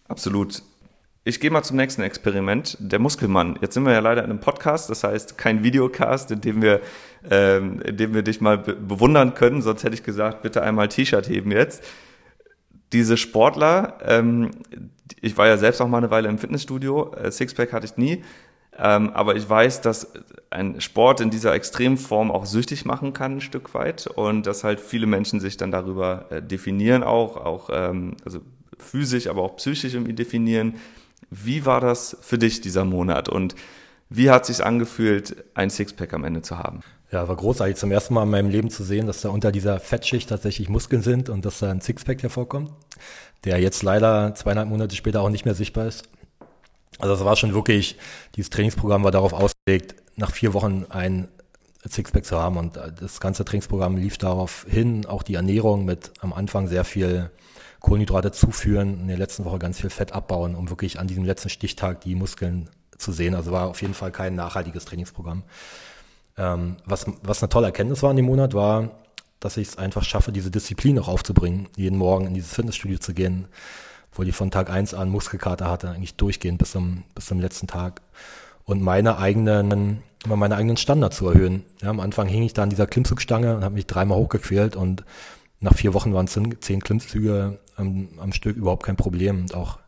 Absolut. 0.09 0.63
Ich 1.23 1.39
gehe 1.39 1.51
mal 1.51 1.63
zum 1.63 1.77
nächsten 1.77 2.01
Experiment, 2.01 2.79
der 2.81 2.99
Muskelmann. 2.99 3.59
Jetzt 3.61 3.75
sind 3.75 3.85
wir 3.85 3.93
ja 3.93 3.99
leider 3.99 4.25
in 4.25 4.31
einem 4.31 4.41
Podcast, 4.41 4.89
das 4.89 5.05
heißt 5.05 5.37
kein 5.37 5.63
Videocast, 5.63 6.31
in 6.31 6.41
dem 6.41 6.63
wir, 6.63 6.81
ähm, 7.31 7.83
in 7.83 7.99
dem 7.99 8.15
wir 8.15 8.23
dich 8.23 8.41
mal 8.41 8.57
be 8.57 8.75
bewundern 8.75 9.35
können. 9.35 9.61
Sonst 9.61 9.85
hätte 9.85 9.95
ich 9.95 10.03
gesagt, 10.03 10.41
bitte 10.41 10.63
einmal 10.63 10.89
T-Shirt 10.89 11.29
heben 11.29 11.53
jetzt. 11.53 11.85
Diese 12.95 13.19
Sportler, 13.19 13.99
ähm, 14.03 14.51
ich 15.21 15.37
war 15.37 15.47
ja 15.47 15.59
selbst 15.59 15.83
auch 15.83 15.89
mal 15.89 15.99
eine 15.99 16.11
Weile 16.11 16.29
im 16.31 16.39
Fitnessstudio, 16.39 17.13
äh, 17.13 17.31
Sixpack 17.31 17.75
hatte 17.75 17.85
ich 17.85 17.99
nie, 17.99 18.25
ähm, 18.79 19.11
aber 19.11 19.37
ich 19.37 19.47
weiß, 19.47 19.83
dass 19.83 20.11
ein 20.49 20.81
Sport 20.81 21.21
in 21.21 21.29
dieser 21.29 21.53
Extremform 21.53 22.31
auch 22.31 22.47
süchtig 22.47 22.87
machen 22.87 23.13
kann, 23.13 23.37
ein 23.37 23.41
Stück 23.43 23.75
weit. 23.75 24.07
Und 24.07 24.47
dass 24.47 24.65
halt 24.65 24.81
viele 24.81 25.07
Menschen 25.07 25.39
sich 25.39 25.59
dann 25.59 25.71
darüber 25.71 26.27
äh, 26.31 26.41
definieren 26.41 27.03
auch, 27.03 27.37
auch 27.37 27.69
ähm, 27.71 28.17
also 28.25 28.41
physisch, 28.79 29.27
aber 29.27 29.43
auch 29.43 29.57
psychisch 29.57 29.93
irgendwie 29.93 30.15
definieren. 30.15 30.77
Wie 31.31 31.65
war 31.65 31.81
das 31.81 32.17
für 32.21 32.39
dich 32.39 32.61
dieser 32.61 32.85
Monat 32.85 33.29
und 33.29 33.55
wie 34.09 34.31
hat 34.31 34.45
sich 34.45 34.65
angefühlt, 34.65 35.45
ein 35.55 35.71
Sixpack 35.71 36.13
am 36.13 36.25
Ende 36.25 36.43
zu 36.43 36.59
haben? 36.59 36.81
Ja, 37.13 37.29
war 37.29 37.37
großartig 37.37 37.77
zum 37.77 37.93
ersten 37.93 38.15
Mal 38.15 38.25
in 38.25 38.31
meinem 38.31 38.51
Leben 38.51 38.71
zu 38.71 38.83
sehen, 38.83 39.07
dass 39.07 39.21
da 39.21 39.31
unter 39.31 39.53
dieser 39.53 39.79
Fettschicht 39.79 40.29
tatsächlich 40.29 40.69
Muskeln 40.69 41.03
sind 41.03 41.29
und 41.29 41.45
dass 41.45 41.61
da 41.61 41.71
ein 41.71 41.81
Sixpack 41.81 42.23
hervorkommt, 42.23 42.73
der 43.45 43.61
jetzt 43.61 43.83
leider 43.83 44.35
zweieinhalb 44.35 44.69
Monate 44.69 44.97
später 44.97 45.23
auch 45.23 45.31
nicht 45.31 45.45
mehr 45.45 45.55
sichtbar 45.55 45.87
ist. 45.87 46.09
Also 46.99 47.15
es 47.15 47.25
war 47.25 47.37
schon 47.37 47.55
wirklich, 47.55 47.97
dieses 48.37 48.51
Trainingsprogramm 48.51 49.05
war 49.05 49.13
darauf 49.13 49.33
ausgelegt, 49.33 49.95
nach 50.17 50.33
vier 50.33 50.55
Wochen 50.55 50.87
ein 50.89 51.29
Sixpack 51.89 52.25
zu 52.25 52.37
haben 52.37 52.57
und 52.57 52.77
das 52.77 53.21
ganze 53.21 53.45
Trainingsprogramm 53.45 53.97
lief 53.97 54.19
darauf 54.19 54.67
hin, 54.69 55.07
auch 55.07 55.23
die 55.23 55.35
Ernährung 55.35 55.85
mit 55.85 56.13
am 56.21 56.33
Anfang 56.33 56.69
sehr 56.69 56.85
viel 56.85 57.31
Kohlenhydrate 57.81 58.31
zuführen, 58.33 59.01
in 59.01 59.09
der 59.09 59.19
letzten 59.19 59.45
Woche 59.45 59.59
ganz 59.59 59.81
viel 59.81 59.91
Fett 59.91 60.13
abbauen, 60.13 60.55
um 60.55 60.71
wirklich 60.71 60.99
an 60.99 61.07
diesem 61.07 61.25
letzten 61.25 61.49
Stichtag 61.49 62.03
die 62.03 62.15
Muskeln 62.15 62.69
zu 62.97 63.13
sehen. 63.13 63.35
Also 63.35 63.53
war 63.53 63.69
auf 63.69 63.81
jeden 63.83 63.95
Fall 63.95 64.13
kein 64.13 64.35
nachhaltiges 64.35 64.85
Trainingsprogramm. 64.85 65.43
Ähm, 66.37 66.77
was, 66.85 67.07
was 67.23 67.43
eine 67.43 67.49
tolle 67.49 67.67
Erkenntnis 67.67 68.03
war 68.03 68.11
in 68.11 68.17
dem 68.17 68.27
Monat, 68.27 68.55
war, 68.55 68.91
dass 69.41 69.57
ich 69.57 69.69
es 69.69 69.79
einfach 69.79 70.05
schaffe, 70.05 70.33
diese 70.33 70.51
Disziplin 70.51 70.99
auch 70.99 71.09
aufzubringen, 71.09 71.69
jeden 71.77 71.97
Morgen 71.97 72.27
in 72.27 72.35
dieses 72.35 72.53
Fitnessstudio 72.53 72.99
zu 72.99 73.15
gehen, 73.15 73.49
wo 74.13 74.23
ich 74.23 74.35
von 74.35 74.51
Tag 74.51 74.71
eins 74.71 74.93
an 74.93 75.09
Muskelkater 75.09 75.69
hatte, 75.69 75.91
eigentlich 75.91 76.17
durchgehend 76.17 76.59
bis 76.59 76.73
zum, 76.73 77.05
bis 77.15 77.27
zum 77.27 77.41
letzten 77.41 77.67
Tag. 77.67 78.03
Und 78.65 78.83
meine 78.83 79.19
eigenen, 79.19 80.03
meine 80.27 80.57
eigenen 80.57 80.77
Standards 80.77 81.17
zu 81.17 81.29
erhöhen. 81.29 81.65
Ja, 81.81 81.89
am 81.89 82.01
Anfang 82.01 82.29
hing 82.29 82.43
ich 82.43 82.53
da 82.53 82.63
an 82.63 82.71
dieser 82.71 82.87
Klimmzugstange 82.87 83.57
und 83.57 83.65
habe 83.65 83.75
mich 83.75 83.87
dreimal 83.87 84.19
hochgequält 84.19 84.77
und 84.77 85.05
nach 85.61 85.75
vier 85.75 85.95
Wochen 85.95 86.15
waren 86.15 86.27
zehn, 86.27 86.61
zehn 86.61 86.81
Klimmzüge 86.81 87.59
am, 87.81 88.09
am 88.19 88.33
Stück 88.33 88.57
überhaupt 88.57 88.85
kein 88.85 88.97
Problem. 88.97 89.41
Und 89.41 89.55
auch 89.55 89.79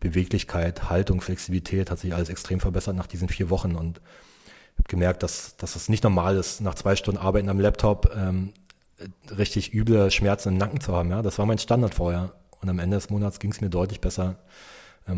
Beweglichkeit, 0.00 0.90
Haltung, 0.90 1.20
Flexibilität 1.20 1.90
hat 1.90 1.98
sich 1.98 2.14
alles 2.14 2.28
extrem 2.28 2.60
verbessert 2.60 2.96
nach 2.96 3.06
diesen 3.06 3.28
vier 3.28 3.50
Wochen. 3.50 3.74
Und 3.74 4.00
ich 4.46 4.78
habe 4.78 4.88
gemerkt, 4.88 5.22
dass, 5.22 5.56
dass 5.56 5.76
es 5.76 5.88
nicht 5.88 6.04
normal 6.04 6.36
ist, 6.36 6.60
nach 6.60 6.74
zwei 6.74 6.94
Stunden 6.96 7.20
Arbeiten 7.20 7.48
am 7.48 7.58
Laptop 7.58 8.14
ähm, 8.16 8.52
richtig 9.36 9.74
üble 9.74 10.10
Schmerzen 10.10 10.50
im 10.50 10.58
Nacken 10.58 10.80
zu 10.80 10.94
haben. 10.94 11.10
Ja, 11.10 11.22
das 11.22 11.38
war 11.38 11.46
mein 11.46 11.58
Standard 11.58 11.94
vorher. 11.94 12.32
Und 12.60 12.68
am 12.68 12.78
Ende 12.78 12.96
des 12.96 13.10
Monats 13.10 13.38
ging 13.38 13.52
es 13.52 13.60
mir 13.60 13.70
deutlich 13.70 14.00
besser, 14.00 14.36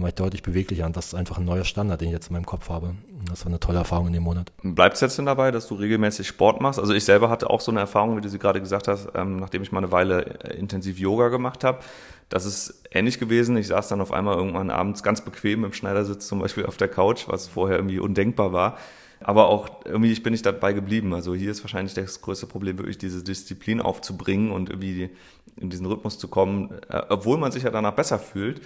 ich 0.08 0.14
deutlich 0.14 0.42
beweglicher. 0.42 0.86
Und 0.86 0.96
das 0.96 1.08
ist 1.08 1.14
einfach 1.14 1.38
ein 1.38 1.44
neuer 1.44 1.64
Standard, 1.64 2.00
den 2.00 2.08
ich 2.08 2.14
jetzt 2.14 2.28
in 2.28 2.34
meinem 2.34 2.46
Kopf 2.46 2.68
habe. 2.68 2.94
Das 3.28 3.44
war 3.44 3.50
eine 3.50 3.60
tolle 3.60 3.78
Erfahrung 3.78 4.08
in 4.08 4.12
dem 4.12 4.22
Monat. 4.22 4.52
Bleibt 4.62 4.94
es 4.94 5.00
jetzt 5.00 5.18
denn 5.18 5.26
dabei, 5.26 5.50
dass 5.50 5.68
du 5.68 5.74
regelmäßig 5.74 6.26
Sport 6.26 6.60
machst? 6.60 6.78
Also 6.78 6.94
ich 6.94 7.04
selber 7.04 7.28
hatte 7.28 7.50
auch 7.50 7.60
so 7.60 7.70
eine 7.70 7.80
Erfahrung, 7.80 8.16
wie 8.16 8.20
du 8.20 8.28
sie 8.28 8.38
gerade 8.38 8.60
gesagt 8.60 8.88
hast, 8.88 9.08
ähm, 9.14 9.36
nachdem 9.36 9.62
ich 9.62 9.72
mal 9.72 9.78
eine 9.78 9.92
Weile 9.92 10.44
äh, 10.44 10.56
intensiv 10.56 10.98
Yoga 10.98 11.28
gemacht 11.28 11.64
habe. 11.64 11.80
Das 12.28 12.46
ist 12.46 12.84
ähnlich 12.92 13.18
gewesen. 13.18 13.56
Ich 13.56 13.66
saß 13.66 13.88
dann 13.88 14.00
auf 14.00 14.12
einmal 14.12 14.36
irgendwann 14.36 14.70
abends 14.70 15.02
ganz 15.02 15.20
bequem 15.20 15.64
im 15.64 15.72
Schneidersitz 15.72 16.26
zum 16.28 16.38
Beispiel 16.38 16.64
auf 16.64 16.76
der 16.76 16.88
Couch, 16.88 17.24
was 17.26 17.48
vorher 17.48 17.76
irgendwie 17.76 17.98
undenkbar 17.98 18.52
war. 18.52 18.78
Aber 19.22 19.48
auch 19.48 19.68
irgendwie 19.84 20.12
ich 20.12 20.22
bin 20.22 20.32
ich 20.32 20.42
dabei 20.42 20.72
geblieben. 20.72 21.12
Also 21.12 21.34
hier 21.34 21.50
ist 21.50 21.62
wahrscheinlich 21.62 21.92
das 21.94 22.22
größte 22.22 22.46
Problem, 22.46 22.78
wirklich 22.78 22.98
diese 22.98 23.22
Disziplin 23.22 23.80
aufzubringen 23.80 24.50
und 24.50 24.70
irgendwie 24.70 25.10
in 25.56 25.68
diesen 25.68 25.86
Rhythmus 25.86 26.18
zu 26.18 26.28
kommen, 26.28 26.70
äh, 26.88 27.02
obwohl 27.08 27.36
man 27.36 27.52
sich 27.52 27.64
ja 27.64 27.70
danach 27.70 27.94
besser 27.94 28.18
fühlt. 28.18 28.62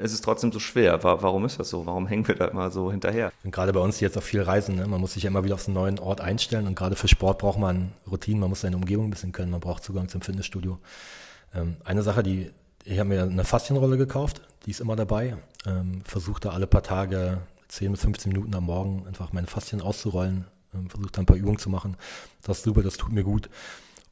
Es 0.00 0.12
ist 0.12 0.22
trotzdem 0.22 0.52
so 0.52 0.60
schwer. 0.60 1.02
Warum 1.02 1.44
ist 1.44 1.58
das 1.58 1.70
so? 1.70 1.84
Warum 1.84 2.06
hängen 2.06 2.26
wir 2.28 2.36
da 2.36 2.46
immer 2.46 2.70
so 2.70 2.90
hinterher? 2.90 3.32
Und 3.42 3.50
gerade 3.50 3.72
bei 3.72 3.80
uns 3.80 3.98
jetzt 3.98 4.16
auch 4.16 4.22
viel 4.22 4.42
Reisen. 4.42 4.76
Ne? 4.76 4.86
Man 4.86 5.00
muss 5.00 5.14
sich 5.14 5.24
ja 5.24 5.28
immer 5.28 5.44
wieder 5.44 5.56
auf 5.56 5.66
einen 5.66 5.74
neuen 5.74 5.98
Ort 5.98 6.20
einstellen. 6.20 6.68
Und 6.68 6.76
gerade 6.76 6.94
für 6.94 7.08
Sport 7.08 7.38
braucht 7.38 7.58
man 7.58 7.92
Routinen. 8.08 8.40
Man 8.40 8.48
muss 8.48 8.60
seine 8.60 8.76
Umgebung 8.76 9.08
ein 9.08 9.10
bisschen 9.10 9.32
können. 9.32 9.50
Man 9.50 9.60
braucht 9.60 9.82
Zugang 9.82 10.08
zum 10.08 10.20
Fitnessstudio. 10.20 10.78
Ähm, 11.52 11.76
eine 11.84 12.02
Sache, 12.02 12.22
die 12.22 12.50
ich 12.84 12.98
habe 12.98 13.08
mir 13.08 13.22
eine 13.22 13.44
Faszienrolle 13.44 13.98
gekauft. 13.98 14.40
Die 14.64 14.70
ist 14.70 14.80
immer 14.80 14.96
dabei. 14.96 15.36
Ähm, 15.66 16.00
Versuche 16.04 16.40
da 16.40 16.50
alle 16.50 16.66
paar 16.66 16.82
Tage 16.82 17.38
10 17.68 17.92
bis 17.92 18.00
15 18.00 18.32
Minuten 18.32 18.54
am 18.54 18.64
Morgen 18.64 19.06
einfach 19.06 19.32
meine 19.32 19.46
Faszien 19.46 19.82
auszurollen, 19.82 20.46
ähm, 20.74 20.88
versuche 20.88 21.12
da 21.12 21.20
ein 21.20 21.26
paar 21.26 21.36
Übungen 21.36 21.58
zu 21.58 21.68
machen. 21.70 21.96
Das 22.42 22.58
ist 22.58 22.64
super, 22.64 22.82
das 22.82 22.96
tut 22.96 23.12
mir 23.12 23.24
gut. 23.24 23.50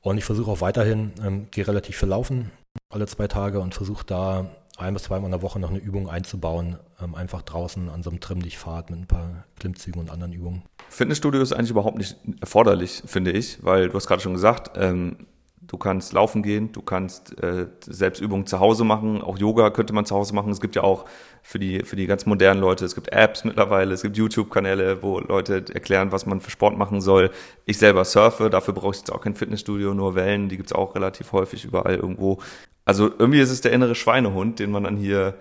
Und 0.02 0.18
ich 0.18 0.24
versuche 0.24 0.50
auch 0.50 0.60
weiterhin, 0.60 1.12
ähm, 1.24 1.48
gehe 1.50 1.66
relativ 1.66 1.96
viel 1.96 2.08
laufen, 2.08 2.50
alle 2.90 3.06
zwei 3.06 3.28
Tage 3.28 3.60
und 3.60 3.74
versuche 3.74 4.04
da 4.04 4.50
ein 4.76 4.94
bis 4.94 5.04
zweimal 5.04 5.26
in 5.26 5.32
der 5.32 5.42
Woche 5.42 5.58
noch 5.58 5.70
eine 5.70 5.78
Übung 5.78 6.08
einzubauen, 6.08 6.78
ähm, 7.02 7.14
einfach 7.14 7.42
draußen 7.42 7.88
an 7.88 8.02
so 8.02 8.10
einem 8.10 8.20
Trimm-Dich-Fahrt 8.20 8.90
mit 8.90 9.00
ein 9.00 9.06
paar 9.06 9.44
Klimmzügen 9.58 10.00
und 10.00 10.10
anderen 10.10 10.32
Übungen. 10.32 10.62
Fitnessstudio 10.88 11.40
ist 11.40 11.52
eigentlich 11.52 11.70
überhaupt 11.70 11.98
nicht 11.98 12.16
erforderlich, 12.40 13.02
finde 13.06 13.32
ich, 13.32 13.62
weil 13.64 13.88
du 13.88 13.94
hast 13.94 14.06
gerade 14.06 14.22
schon 14.22 14.34
gesagt, 14.34 14.76
ähm, 14.76 15.26
Du 15.66 15.78
kannst 15.78 16.12
laufen 16.12 16.42
gehen, 16.42 16.70
du 16.72 16.80
kannst 16.80 17.42
äh, 17.42 17.66
Selbstübungen 17.84 18.46
zu 18.46 18.60
Hause 18.60 18.84
machen, 18.84 19.20
auch 19.20 19.36
Yoga 19.36 19.70
könnte 19.70 19.92
man 19.92 20.06
zu 20.06 20.14
Hause 20.14 20.34
machen. 20.34 20.52
Es 20.52 20.60
gibt 20.60 20.76
ja 20.76 20.82
auch 20.82 21.06
für 21.42 21.58
die, 21.58 21.80
für 21.80 21.96
die 21.96 22.06
ganz 22.06 22.24
modernen 22.24 22.60
Leute, 22.60 22.84
es 22.84 22.94
gibt 22.94 23.08
Apps 23.08 23.44
mittlerweile, 23.44 23.92
es 23.94 24.02
gibt 24.02 24.16
YouTube-Kanäle, 24.16 25.02
wo 25.02 25.18
Leute 25.18 25.64
erklären, 25.74 26.12
was 26.12 26.24
man 26.24 26.40
für 26.40 26.50
Sport 26.50 26.78
machen 26.78 27.00
soll. 27.00 27.30
Ich 27.64 27.78
selber 27.78 28.04
surfe, 28.04 28.48
dafür 28.48 28.74
brauche 28.74 28.92
ich 28.92 28.98
jetzt 28.98 29.12
auch 29.12 29.20
kein 29.20 29.34
Fitnessstudio, 29.34 29.92
nur 29.92 30.14
Wellen, 30.14 30.48
die 30.48 30.56
gibt's 30.56 30.72
auch 30.72 30.94
relativ 30.94 31.32
häufig 31.32 31.64
überall 31.64 31.96
irgendwo. 31.96 32.38
Also 32.84 33.10
irgendwie 33.18 33.40
ist 33.40 33.50
es 33.50 33.60
der 33.60 33.72
innere 33.72 33.96
Schweinehund, 33.96 34.60
den 34.60 34.70
man 34.70 34.84
dann 34.84 34.96
hier 34.96 35.34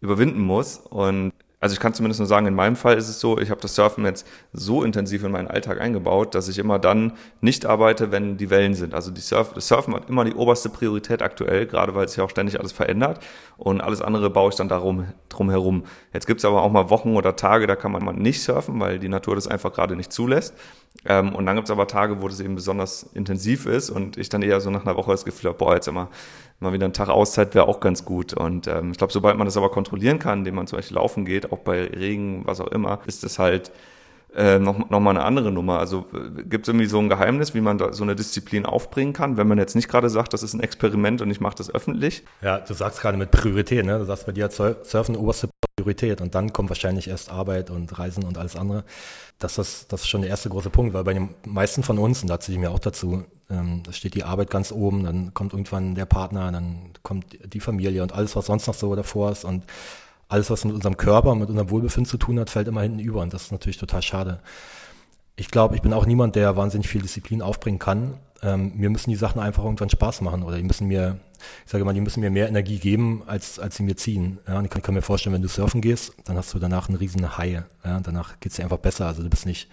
überwinden 0.00 0.40
muss. 0.40 0.78
Und 0.78 1.32
also 1.64 1.72
ich 1.72 1.80
kann 1.80 1.94
zumindest 1.94 2.20
nur 2.20 2.26
sagen, 2.26 2.44
in 2.46 2.54
meinem 2.54 2.76
Fall 2.76 2.98
ist 2.98 3.08
es 3.08 3.20
so, 3.20 3.38
ich 3.38 3.50
habe 3.50 3.62
das 3.62 3.74
Surfen 3.74 4.04
jetzt 4.04 4.26
so 4.52 4.82
intensiv 4.82 5.24
in 5.24 5.32
meinen 5.32 5.48
Alltag 5.48 5.80
eingebaut, 5.80 6.34
dass 6.34 6.46
ich 6.46 6.58
immer 6.58 6.78
dann 6.78 7.14
nicht 7.40 7.64
arbeite, 7.64 8.12
wenn 8.12 8.36
die 8.36 8.50
Wellen 8.50 8.74
sind. 8.74 8.92
Also 8.92 9.10
die 9.10 9.22
Surf, 9.22 9.54
das 9.54 9.68
Surfen 9.68 9.94
hat 9.94 10.10
immer 10.10 10.26
die 10.26 10.34
oberste 10.34 10.68
Priorität 10.68 11.22
aktuell, 11.22 11.64
gerade 11.64 11.94
weil 11.94 12.06
sich 12.06 12.20
auch 12.20 12.28
ständig 12.28 12.60
alles 12.60 12.72
verändert 12.72 13.20
und 13.56 13.80
alles 13.80 14.02
andere 14.02 14.28
baue 14.28 14.50
ich 14.50 14.56
dann 14.56 14.68
darum 14.68 15.06
drum 15.30 15.48
herum. 15.48 15.84
Jetzt 16.12 16.26
gibt 16.26 16.40
es 16.40 16.44
aber 16.44 16.60
auch 16.60 16.70
mal 16.70 16.90
Wochen 16.90 17.16
oder 17.16 17.34
Tage, 17.34 17.66
da 17.66 17.76
kann 17.76 17.92
man 17.92 18.04
mal 18.04 18.12
nicht 18.12 18.42
surfen, 18.42 18.78
weil 18.78 18.98
die 18.98 19.08
Natur 19.08 19.34
das 19.34 19.48
einfach 19.48 19.72
gerade 19.72 19.96
nicht 19.96 20.12
zulässt. 20.12 20.52
Ähm, 21.06 21.34
und 21.34 21.46
dann 21.46 21.56
gibt 21.56 21.68
es 21.68 21.72
aber 21.72 21.86
Tage, 21.86 22.20
wo 22.20 22.28
das 22.28 22.40
eben 22.40 22.56
besonders 22.56 23.04
intensiv 23.14 23.64
ist 23.64 23.88
und 23.88 24.18
ich 24.18 24.28
dann 24.28 24.42
eher 24.42 24.60
so 24.60 24.68
nach 24.68 24.84
einer 24.84 24.96
Woche 24.96 25.12
das 25.12 25.24
Gefühl 25.24 25.48
habe, 25.48 25.58
boah, 25.58 25.74
jetzt 25.74 25.88
immer 25.88 26.10
mal 26.60 26.72
wieder 26.72 26.86
ein 26.86 26.92
Tag 26.92 27.08
Auszeit 27.08 27.54
wäre 27.54 27.68
auch 27.68 27.80
ganz 27.80 28.04
gut. 28.04 28.32
Und 28.32 28.66
ähm, 28.66 28.92
ich 28.92 28.98
glaube, 28.98 29.12
sobald 29.12 29.36
man 29.36 29.46
das 29.46 29.56
aber 29.56 29.70
kontrollieren 29.70 30.18
kann, 30.18 30.40
indem 30.40 30.56
man 30.56 30.66
zum 30.66 30.78
Beispiel 30.78 30.96
laufen 30.96 31.24
geht, 31.24 31.52
auch 31.52 31.58
bei 31.58 31.84
Regen, 31.84 32.42
was 32.46 32.60
auch 32.60 32.68
immer, 32.68 33.00
ist 33.06 33.24
das 33.24 33.38
halt 33.38 33.70
äh, 34.34 34.58
noch, 34.58 34.90
noch 34.90 35.06
eine 35.06 35.22
andere 35.22 35.52
Nummer. 35.52 35.78
Also 35.78 36.06
äh, 36.12 36.42
gibt 36.42 36.64
es 36.64 36.68
irgendwie 36.68 36.86
so 36.86 36.98
ein 36.98 37.08
Geheimnis, 37.08 37.54
wie 37.54 37.60
man 37.60 37.78
da 37.78 37.92
so 37.92 38.02
eine 38.02 38.16
Disziplin 38.16 38.66
aufbringen 38.66 39.12
kann, 39.12 39.36
wenn 39.36 39.46
man 39.46 39.58
jetzt 39.58 39.74
nicht 39.76 39.88
gerade 39.88 40.10
sagt, 40.10 40.32
das 40.32 40.42
ist 40.42 40.54
ein 40.54 40.60
Experiment 40.60 41.22
und 41.22 41.30
ich 41.30 41.40
mache 41.40 41.56
das 41.56 41.72
öffentlich? 41.72 42.24
Ja, 42.42 42.58
du 42.58 42.74
sagst 42.74 43.00
gerade 43.00 43.16
mit 43.16 43.30
Priorität, 43.30 43.84
ne? 43.84 43.98
Du 43.98 44.04
sagst 44.04 44.26
bei 44.26 44.32
dir 44.32 44.50
Surfen 44.50 45.16
oberste 45.16 45.48
Priorität 45.76 46.20
und 46.20 46.34
dann 46.34 46.52
kommt 46.52 46.68
wahrscheinlich 46.68 47.08
erst 47.08 47.30
Arbeit 47.30 47.70
und 47.70 47.96
Reisen 47.98 48.24
und 48.24 48.38
alles 48.38 48.56
andere. 48.56 48.84
Das 49.38 49.58
ist, 49.58 49.92
das 49.92 50.02
ist 50.02 50.08
schon 50.08 50.22
der 50.22 50.30
erste 50.30 50.48
große 50.48 50.70
Punkt, 50.70 50.94
weil 50.94 51.04
bei 51.04 51.14
den 51.14 51.30
meisten 51.46 51.82
von 51.82 51.98
uns, 51.98 52.22
und 52.22 52.28
da 52.28 52.38
zähle 52.40 52.56
ich 52.56 52.60
mir 52.60 52.70
auch 52.70 52.78
dazu, 52.78 53.24
ähm, 53.50 53.82
da 53.84 53.92
steht 53.92 54.14
die 54.14 54.24
Arbeit 54.24 54.50
ganz 54.50 54.72
oben, 54.72 55.04
dann 55.04 55.34
kommt 55.34 55.52
irgendwann 55.52 55.94
der 55.94 56.06
Partner, 56.06 56.50
dann 56.50 56.90
kommt 57.02 57.26
die 57.52 57.60
Familie 57.60 58.02
und 58.02 58.12
alles, 58.12 58.36
was 58.36 58.46
sonst 58.46 58.66
noch 58.66 58.74
so 58.74 58.94
davor 58.94 59.30
ist 59.30 59.44
und 59.44 59.64
alles, 60.28 60.50
was 60.50 60.64
mit 60.64 60.74
unserem 60.74 60.96
Körper, 60.96 61.34
mit 61.34 61.48
unserem 61.48 61.70
Wohlbefinden 61.70 62.10
zu 62.10 62.16
tun 62.16 62.38
hat, 62.40 62.50
fällt 62.50 62.68
immer 62.68 62.82
hinten 62.82 62.98
über 62.98 63.20
und 63.20 63.32
das 63.34 63.44
ist 63.44 63.52
natürlich 63.52 63.78
total 63.78 64.02
schade. 64.02 64.40
Ich 65.36 65.50
glaube, 65.50 65.74
ich 65.74 65.82
bin 65.82 65.92
auch 65.92 66.06
niemand, 66.06 66.36
der 66.36 66.56
wahnsinnig 66.56 66.88
viel 66.88 67.02
Disziplin 67.02 67.42
aufbringen 67.42 67.78
kann. 67.78 68.14
Ähm, 68.42 68.72
mir 68.76 68.88
müssen 68.88 69.10
die 69.10 69.16
Sachen 69.16 69.40
einfach 69.40 69.64
irgendwann 69.64 69.90
Spaß 69.90 70.20
machen 70.20 70.42
oder 70.42 70.56
die 70.56 70.62
müssen 70.62 70.86
mir, 70.86 71.18
ich 71.64 71.72
sage 71.72 71.84
mal, 71.84 71.92
die 71.92 72.00
müssen 72.00 72.20
mir 72.20 72.30
mehr 72.30 72.48
Energie 72.48 72.78
geben, 72.78 73.22
als, 73.26 73.58
als 73.58 73.76
sie 73.76 73.82
mir 73.82 73.96
ziehen. 73.96 74.38
Ja, 74.46 74.58
und 74.58 74.64
ich 74.64 74.70
kann, 74.70 74.82
kann 74.82 74.94
mir 74.94 75.02
vorstellen, 75.02 75.34
wenn 75.34 75.42
du 75.42 75.48
surfen 75.48 75.80
gehst, 75.80 76.14
dann 76.24 76.36
hast 76.36 76.54
du 76.54 76.58
danach 76.58 76.88
einen 76.88 76.98
riesen 76.98 77.36
High. 77.36 77.62
Ja, 77.84 78.00
danach 78.00 78.38
geht's 78.40 78.56
dir 78.56 78.62
einfach 78.62 78.78
besser. 78.78 79.06
Also 79.06 79.22
du 79.22 79.30
bist 79.30 79.44
nicht, 79.44 79.68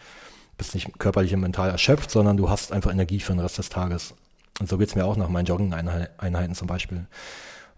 bist 0.62 0.76
nicht 0.76 1.00
körperlich 1.00 1.34
und 1.34 1.40
mental 1.40 1.72
erschöpft, 1.72 2.12
sondern 2.12 2.38
du 2.38 2.48
hast 2.48 2.72
einfach 2.72 2.92
Energie 2.92 3.20
für 3.20 3.34
den 3.34 3.40
Rest 3.40 3.58
des 3.58 3.70
Tages. 3.70 4.14
Und 4.60 4.70
so 4.70 4.78
geht's 4.78 4.94
mir 4.94 5.06
auch 5.06 5.18
nach 5.18 5.28
meinen 5.28 5.46
Jogging-Einheiten 5.46 6.54
zum 6.54 6.68
Beispiel. 6.68 7.08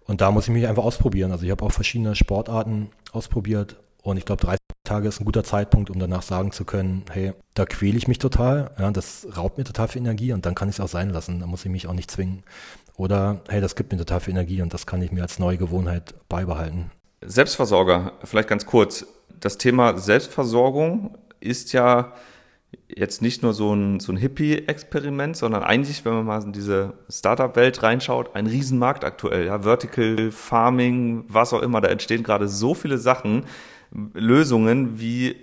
Und 0.05 0.19
da 0.19 0.31
muss 0.31 0.49
ich 0.49 0.53
mich 0.53 0.67
einfach 0.67 0.83
ausprobieren. 0.83 1.31
Also 1.31 1.45
ich 1.45 1.51
habe 1.51 1.63
auch 1.63 1.71
verschiedene 1.71 2.13
Sportarten 2.13 2.89
ausprobiert 3.13 3.77
und 4.01 4.17
ich 4.17 4.25
glaube, 4.25 4.41
30 4.41 4.59
Tage 4.83 5.07
ist 5.07 5.21
ein 5.21 5.25
guter 5.25 5.45
Zeitpunkt, 5.45 5.91
um 5.91 5.97
danach 5.97 6.23
sagen 6.23 6.51
zu 6.51 6.65
können, 6.65 7.05
hey, 7.09 7.31
da 7.53 7.65
quäle 7.65 7.97
ich 7.97 8.09
mich 8.09 8.17
total, 8.17 8.71
ja, 8.77 8.91
das 8.91 9.25
raubt 9.37 9.57
mir 9.57 9.63
total 9.63 9.87
viel 9.87 10.01
Energie 10.01 10.33
und 10.33 10.45
dann 10.45 10.53
kann 10.53 10.67
ich 10.67 10.75
es 10.75 10.81
auch 10.81 10.89
sein 10.89 11.09
lassen. 11.09 11.39
Da 11.39 11.47
muss 11.47 11.63
ich 11.63 11.71
mich 11.71 11.87
auch 11.87 11.93
nicht 11.93 12.11
zwingen. 12.11 12.43
Oder 12.97 13.39
hey, 13.47 13.61
das 13.61 13.77
gibt 13.77 13.93
mir 13.93 13.97
total 13.97 14.19
viel 14.19 14.31
Energie 14.33 14.61
und 14.61 14.73
das 14.73 14.85
kann 14.85 15.01
ich 15.01 15.13
mir 15.13 15.21
als 15.21 15.39
neue 15.39 15.57
Gewohnheit 15.57 16.15
beibehalten. 16.27 16.91
Selbstversorger, 17.21 18.11
vielleicht 18.25 18.49
ganz 18.49 18.65
kurz. 18.65 19.05
Das 19.39 19.57
Thema 19.57 19.97
Selbstversorgung 19.97 21.17
ist 21.39 21.71
ja 21.71 22.11
jetzt 22.87 23.21
nicht 23.21 23.43
nur 23.43 23.53
so 23.53 23.73
ein, 23.73 23.99
so 23.99 24.11
ein 24.11 24.17
Hippie-Experiment, 24.17 25.37
sondern 25.37 25.63
eigentlich, 25.63 26.05
wenn 26.05 26.13
man 26.13 26.25
mal 26.25 26.43
in 26.43 26.53
diese 26.53 26.93
Startup-Welt 27.09 27.83
reinschaut, 27.83 28.35
ein 28.35 28.47
Riesenmarkt 28.47 29.03
aktuell. 29.03 29.47
Ja, 29.47 29.63
Vertical 29.63 30.31
Farming, 30.31 31.25
was 31.27 31.53
auch 31.53 31.61
immer, 31.61 31.81
da 31.81 31.89
entstehen 31.89 32.23
gerade 32.23 32.47
so 32.47 32.73
viele 32.73 32.97
Sachen, 32.97 33.45
Lösungen 34.13 34.99
wie 34.99 35.35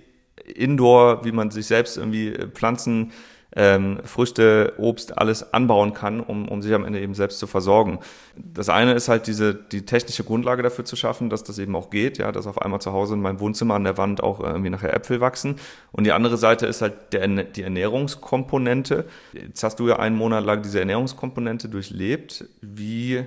Indoor, 0.45 1.23
wie 1.23 1.31
man 1.31 1.51
sich 1.51 1.67
selbst 1.67 1.97
irgendwie 1.97 2.33
Pflanzen 2.53 3.11
ähm, 3.55 3.99
Früchte, 4.03 4.73
Obst, 4.77 5.17
alles 5.17 5.53
anbauen 5.53 5.93
kann, 5.93 6.19
um, 6.19 6.47
um 6.47 6.61
sich 6.61 6.73
am 6.73 6.85
Ende 6.85 6.99
eben 7.01 7.13
selbst 7.13 7.39
zu 7.39 7.47
versorgen. 7.47 7.99
Das 8.35 8.69
eine 8.69 8.93
ist 8.93 9.09
halt 9.09 9.27
diese, 9.27 9.53
die 9.53 9.85
technische 9.85 10.23
Grundlage 10.23 10.63
dafür 10.63 10.85
zu 10.85 10.95
schaffen, 10.95 11.29
dass 11.29 11.43
das 11.43 11.59
eben 11.59 11.75
auch 11.75 11.89
geht, 11.89 12.17
ja, 12.17 12.31
dass 12.31 12.47
auf 12.47 12.61
einmal 12.61 12.81
zu 12.81 12.93
Hause 12.93 13.15
in 13.15 13.21
meinem 13.21 13.39
Wohnzimmer 13.39 13.75
an 13.75 13.83
der 13.83 13.97
Wand 13.97 14.23
auch 14.23 14.39
irgendwie 14.39 14.69
nachher 14.69 14.93
Äpfel 14.93 15.19
wachsen. 15.19 15.55
Und 15.91 16.05
die 16.05 16.13
andere 16.13 16.37
Seite 16.37 16.65
ist 16.65 16.81
halt 16.81 17.13
der, 17.13 17.27
die 17.27 17.63
Ernährungskomponente. 17.63 19.05
Jetzt 19.33 19.63
hast 19.63 19.79
du 19.79 19.87
ja 19.87 19.99
einen 19.99 20.15
Monat 20.15 20.45
lang 20.45 20.61
diese 20.61 20.79
Ernährungskomponente 20.79 21.67
durchlebt. 21.67 22.45
Wie 22.61 23.25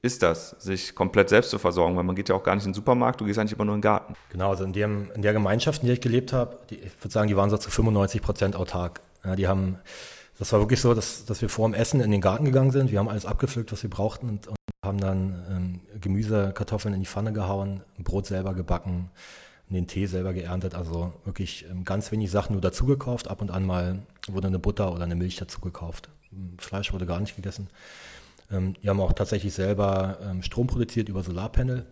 ist 0.00 0.22
das, 0.22 0.50
sich 0.60 0.94
komplett 0.94 1.28
selbst 1.28 1.50
zu 1.50 1.58
versorgen, 1.58 1.96
weil 1.96 2.04
man 2.04 2.14
geht 2.14 2.28
ja 2.28 2.34
auch 2.34 2.42
gar 2.42 2.54
nicht 2.54 2.64
in 2.64 2.70
den 2.70 2.74
Supermarkt, 2.74 3.20
du 3.20 3.24
gehst 3.24 3.38
eigentlich 3.38 3.54
immer 3.54 3.64
nur 3.64 3.74
in 3.74 3.80
den 3.80 3.82
Garten. 3.82 4.14
Genau, 4.30 4.50
also 4.50 4.64
in, 4.64 4.72
dem, 4.72 5.10
in 5.14 5.22
der 5.22 5.32
Gemeinschaft, 5.32 5.82
in 5.82 5.86
der 5.86 5.94
ich 5.94 6.00
gelebt 6.00 6.32
habe, 6.32 6.58
die, 6.70 6.76
ich 6.76 7.02
würde 7.02 7.12
sagen, 7.12 7.28
die 7.28 7.36
waren 7.36 7.50
so 7.50 7.58
zu 7.58 7.70
95 7.70 8.22
Prozent 8.22 8.56
autark. 8.56 9.00
Ja, 9.28 9.36
die 9.36 9.46
haben, 9.46 9.76
das 10.38 10.50
war 10.54 10.60
wirklich 10.60 10.80
so, 10.80 10.94
dass, 10.94 11.26
dass 11.26 11.42
wir 11.42 11.50
vor 11.50 11.68
dem 11.68 11.74
Essen 11.74 12.00
in 12.00 12.10
den 12.10 12.22
Garten 12.22 12.46
gegangen 12.46 12.70
sind. 12.70 12.90
Wir 12.90 12.98
haben 12.98 13.10
alles 13.10 13.26
abgepflückt, 13.26 13.70
was 13.72 13.82
wir 13.82 13.90
brauchten 13.90 14.28
und, 14.30 14.46
und 14.46 14.56
haben 14.82 14.98
dann 14.98 15.44
ähm, 15.50 16.00
Gemüse, 16.00 16.52
Kartoffeln 16.54 16.94
in 16.94 17.00
die 17.00 17.06
Pfanne 17.06 17.34
gehauen, 17.34 17.82
Brot 17.98 18.24
selber 18.24 18.54
gebacken, 18.54 19.10
den 19.68 19.86
Tee 19.86 20.06
selber 20.06 20.32
geerntet. 20.32 20.74
Also 20.74 21.12
wirklich 21.26 21.66
ähm, 21.70 21.84
ganz 21.84 22.10
wenig 22.10 22.30
Sachen 22.30 22.54
nur 22.54 22.62
dazu 22.62 22.86
gekauft. 22.86 23.28
Ab 23.28 23.42
und 23.42 23.50
an 23.50 23.66
mal 23.66 23.98
wurde 24.28 24.46
eine 24.46 24.58
Butter 24.58 24.94
oder 24.94 25.04
eine 25.04 25.14
Milch 25.14 25.36
dazu 25.36 25.60
gekauft. 25.60 26.08
Fleisch 26.56 26.94
wurde 26.94 27.04
gar 27.04 27.20
nicht 27.20 27.36
gegessen. 27.36 27.68
Ähm, 28.50 28.72
die 28.82 28.88
haben 28.88 29.00
auch 29.00 29.12
tatsächlich 29.12 29.52
selber 29.52 30.16
ähm, 30.22 30.42
Strom 30.42 30.68
produziert 30.68 31.10
über 31.10 31.22
Solarpanel. 31.22 31.84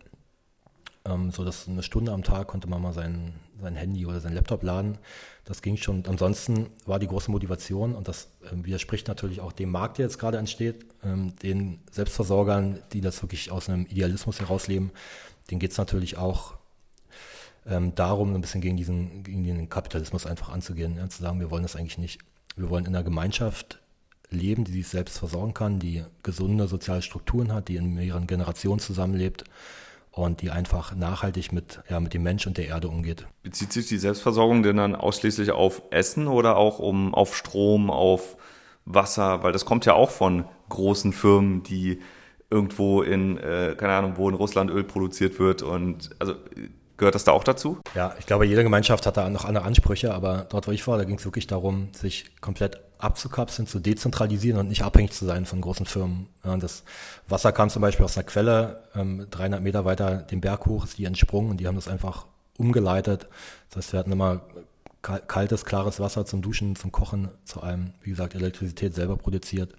Ähm, 1.07 1.30
so 1.30 1.44
dass 1.44 1.68
eine 1.68 1.82
Stunde 1.82 2.12
am 2.12 2.22
Tag 2.22 2.48
konnte 2.48 2.68
man 2.68 2.82
mal 2.82 2.92
sein, 2.92 3.34
sein 3.61 3.76
Handy 3.76 4.07
oder 4.07 4.20
sein 4.20 4.34
Laptop 4.34 4.62
laden. 4.62 4.98
Das 5.44 5.62
ging 5.62 5.76
schon. 5.76 6.04
Ansonsten 6.07 6.66
war 6.84 6.98
die 6.98 7.07
große 7.07 7.30
Motivation, 7.30 7.94
und 7.94 8.09
das 8.09 8.28
äh, 8.44 8.64
widerspricht 8.64 9.07
natürlich 9.07 9.40
auch 9.40 9.52
dem 9.52 9.70
Markt, 9.70 9.98
der 9.98 10.07
jetzt 10.07 10.18
gerade 10.18 10.38
entsteht, 10.38 10.86
ähm, 11.04 11.36
den 11.42 11.78
Selbstversorgern, 11.92 12.82
die 12.92 13.00
das 13.00 13.22
wirklich 13.22 13.50
aus 13.50 13.68
einem 13.68 13.86
Idealismus 13.86 14.40
herausleben, 14.40 14.90
denen 15.50 15.61
geht 15.61 15.70
es 15.70 15.78
natürlich 15.78 16.16
auch 16.16 16.54
ähm, 17.66 17.94
darum, 17.94 18.34
ein 18.34 18.40
bisschen 18.40 18.61
gegen 18.61 18.76
diesen, 18.76 19.22
gegen 19.22 19.44
den 19.44 19.68
Kapitalismus 19.68 20.26
einfach 20.26 20.48
anzugehen, 20.48 20.96
ja, 20.96 21.09
zu 21.09 21.22
sagen, 21.22 21.40
wir 21.40 21.50
wollen 21.50 21.62
das 21.62 21.76
eigentlich 21.76 21.98
nicht. 21.98 22.20
Wir 22.57 22.70
wollen 22.70 22.86
in 22.86 22.94
einer 22.94 23.04
Gemeinschaft 23.04 23.80
leben, 24.30 24.64
die 24.64 24.72
sich 24.72 24.88
selbst 24.88 25.18
versorgen 25.18 25.54
kann, 25.54 25.78
die 25.78 26.04
gesunde 26.24 26.66
soziale 26.66 27.02
Strukturen 27.02 27.52
hat, 27.52 27.68
die 27.68 27.76
in 27.76 27.94
mehreren 27.94 28.26
Generationen 28.26 28.80
zusammenlebt 28.80 29.44
und 30.16 30.40
die 30.40 30.50
einfach 30.50 30.94
nachhaltig 30.94 31.52
mit, 31.52 31.80
ja, 31.90 32.00
mit 32.00 32.14
dem 32.14 32.22
Mensch 32.22 32.46
und 32.46 32.56
der 32.56 32.66
Erde 32.66 32.88
umgeht. 32.88 33.26
Bezieht 33.42 33.72
sich 33.72 33.86
die 33.86 33.98
Selbstversorgung 33.98 34.62
denn 34.62 34.78
dann 34.78 34.96
ausschließlich 34.96 35.50
auf 35.50 35.82
Essen 35.90 36.26
oder 36.26 36.56
auch 36.56 36.78
um, 36.78 37.14
auf 37.14 37.36
Strom, 37.36 37.90
auf 37.90 38.36
Wasser? 38.86 39.42
Weil 39.42 39.52
das 39.52 39.66
kommt 39.66 39.84
ja 39.84 39.92
auch 39.92 40.10
von 40.10 40.46
großen 40.70 41.12
Firmen, 41.12 41.62
die 41.62 42.00
irgendwo 42.48 43.02
in, 43.02 43.36
äh, 43.36 43.74
keine 43.76 43.92
Ahnung, 43.92 44.14
wo 44.16 44.28
in 44.28 44.34
Russland 44.34 44.70
Öl 44.70 44.84
produziert 44.84 45.38
wird 45.38 45.62
und 45.62 46.10
also 46.18 46.34
Gehört 46.98 47.14
das 47.14 47.24
da 47.24 47.32
auch 47.32 47.44
dazu? 47.44 47.78
Ja, 47.94 48.14
ich 48.18 48.24
glaube, 48.24 48.46
jede 48.46 48.62
Gemeinschaft 48.62 49.04
hat 49.04 49.18
da 49.18 49.28
noch 49.28 49.44
andere 49.44 49.66
Ansprüche, 49.66 50.14
aber 50.14 50.46
dort, 50.48 50.66
wo 50.66 50.70
ich 50.70 50.86
war, 50.86 50.96
da 50.96 51.04
ging 51.04 51.18
es 51.18 51.26
wirklich 51.26 51.46
darum, 51.46 51.88
sich 51.92 52.40
komplett 52.40 52.80
abzukapseln, 52.99 53.66
zu 53.68 53.78
dezentralisieren 53.78 54.59
und 54.59 54.68
nicht 54.68 54.82
abhängig 54.82 55.12
zu 55.12 55.26
sein 55.26 55.47
von 55.47 55.61
großen 55.61 55.86
Firmen. 55.86 56.28
Ja, 56.44 56.57
das 56.57 56.84
Wasser 57.28 57.53
kam 57.53 57.70
zum 57.70 57.82
Beispiel 57.82 58.05
aus 58.05 58.16
einer 58.16 58.26
Quelle, 58.26 58.82
ähm, 58.94 59.26
300 59.30 59.62
Meter 59.62 59.84
weiter 59.84 60.18
den 60.18 60.40
Berg 60.40 60.66
hoch 60.66 60.84
ist 60.84 60.99
die 60.99 61.05
entsprungen 61.05 61.51
und 61.51 61.59
die 61.59 61.66
haben 61.66 61.76
das 61.76 61.88
einfach 61.88 62.26
umgeleitet. 62.59 63.28
Das 63.68 63.76
heißt, 63.76 63.92
wir 63.92 64.01
hatten 64.01 64.12
immer 64.12 64.40
kaltes, 65.03 65.64
klares 65.64 66.01
Wasser 66.01 66.24
zum 66.24 66.42
Duschen, 66.42 66.74
zum 66.74 66.90
Kochen, 66.90 67.28
zu 67.44 67.61
allem, 67.61 67.92
wie 68.03 68.11
gesagt, 68.11 68.34
Elektrizität 68.34 68.94
selber 68.94 69.16
produziert. 69.16 69.72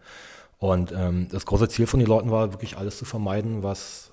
Und 0.60 0.92
ähm, 0.92 1.28
das 1.30 1.46
große 1.46 1.70
Ziel 1.70 1.88
von 1.88 2.00
den 2.00 2.08
Leuten 2.08 2.32
war 2.32 2.54
wirklich 2.54 2.78
alles 2.78 2.98
zu 2.98 3.06
vermeiden, 3.06 3.62
was 3.62 4.12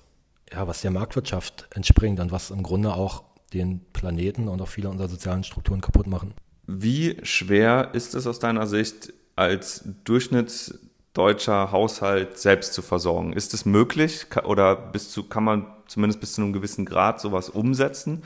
ja, 0.51 0.67
was 0.67 0.81
der 0.81 0.91
Marktwirtschaft 0.91 1.67
entspringt 1.71 2.19
und 2.19 2.31
was 2.31 2.51
im 2.51 2.63
Grunde 2.63 2.93
auch 2.93 3.23
den 3.53 3.81
Planeten 3.93 4.47
und 4.47 4.61
auch 4.61 4.67
viele 4.67 4.89
unserer 4.89 5.07
sozialen 5.07 5.43
Strukturen 5.43 5.81
kaputt 5.81 6.07
machen. 6.07 6.33
Wie 6.67 7.17
schwer 7.23 7.89
ist 7.93 8.15
es 8.15 8.27
aus 8.27 8.39
deiner 8.39 8.67
Sicht, 8.67 9.13
als 9.35 9.83
durchschnittsdeutscher 10.03 11.71
Haushalt 11.71 12.37
selbst 12.37 12.73
zu 12.73 12.81
versorgen? 12.81 13.33
Ist 13.33 13.53
es 13.53 13.65
möglich 13.65 14.25
oder 14.43 14.75
bis 14.75 15.11
zu, 15.11 15.23
kann 15.23 15.43
man 15.43 15.67
zumindest 15.87 16.19
bis 16.19 16.33
zu 16.33 16.41
einem 16.41 16.53
gewissen 16.53 16.85
Grad 16.85 17.21
sowas 17.21 17.49
umsetzen? 17.49 18.23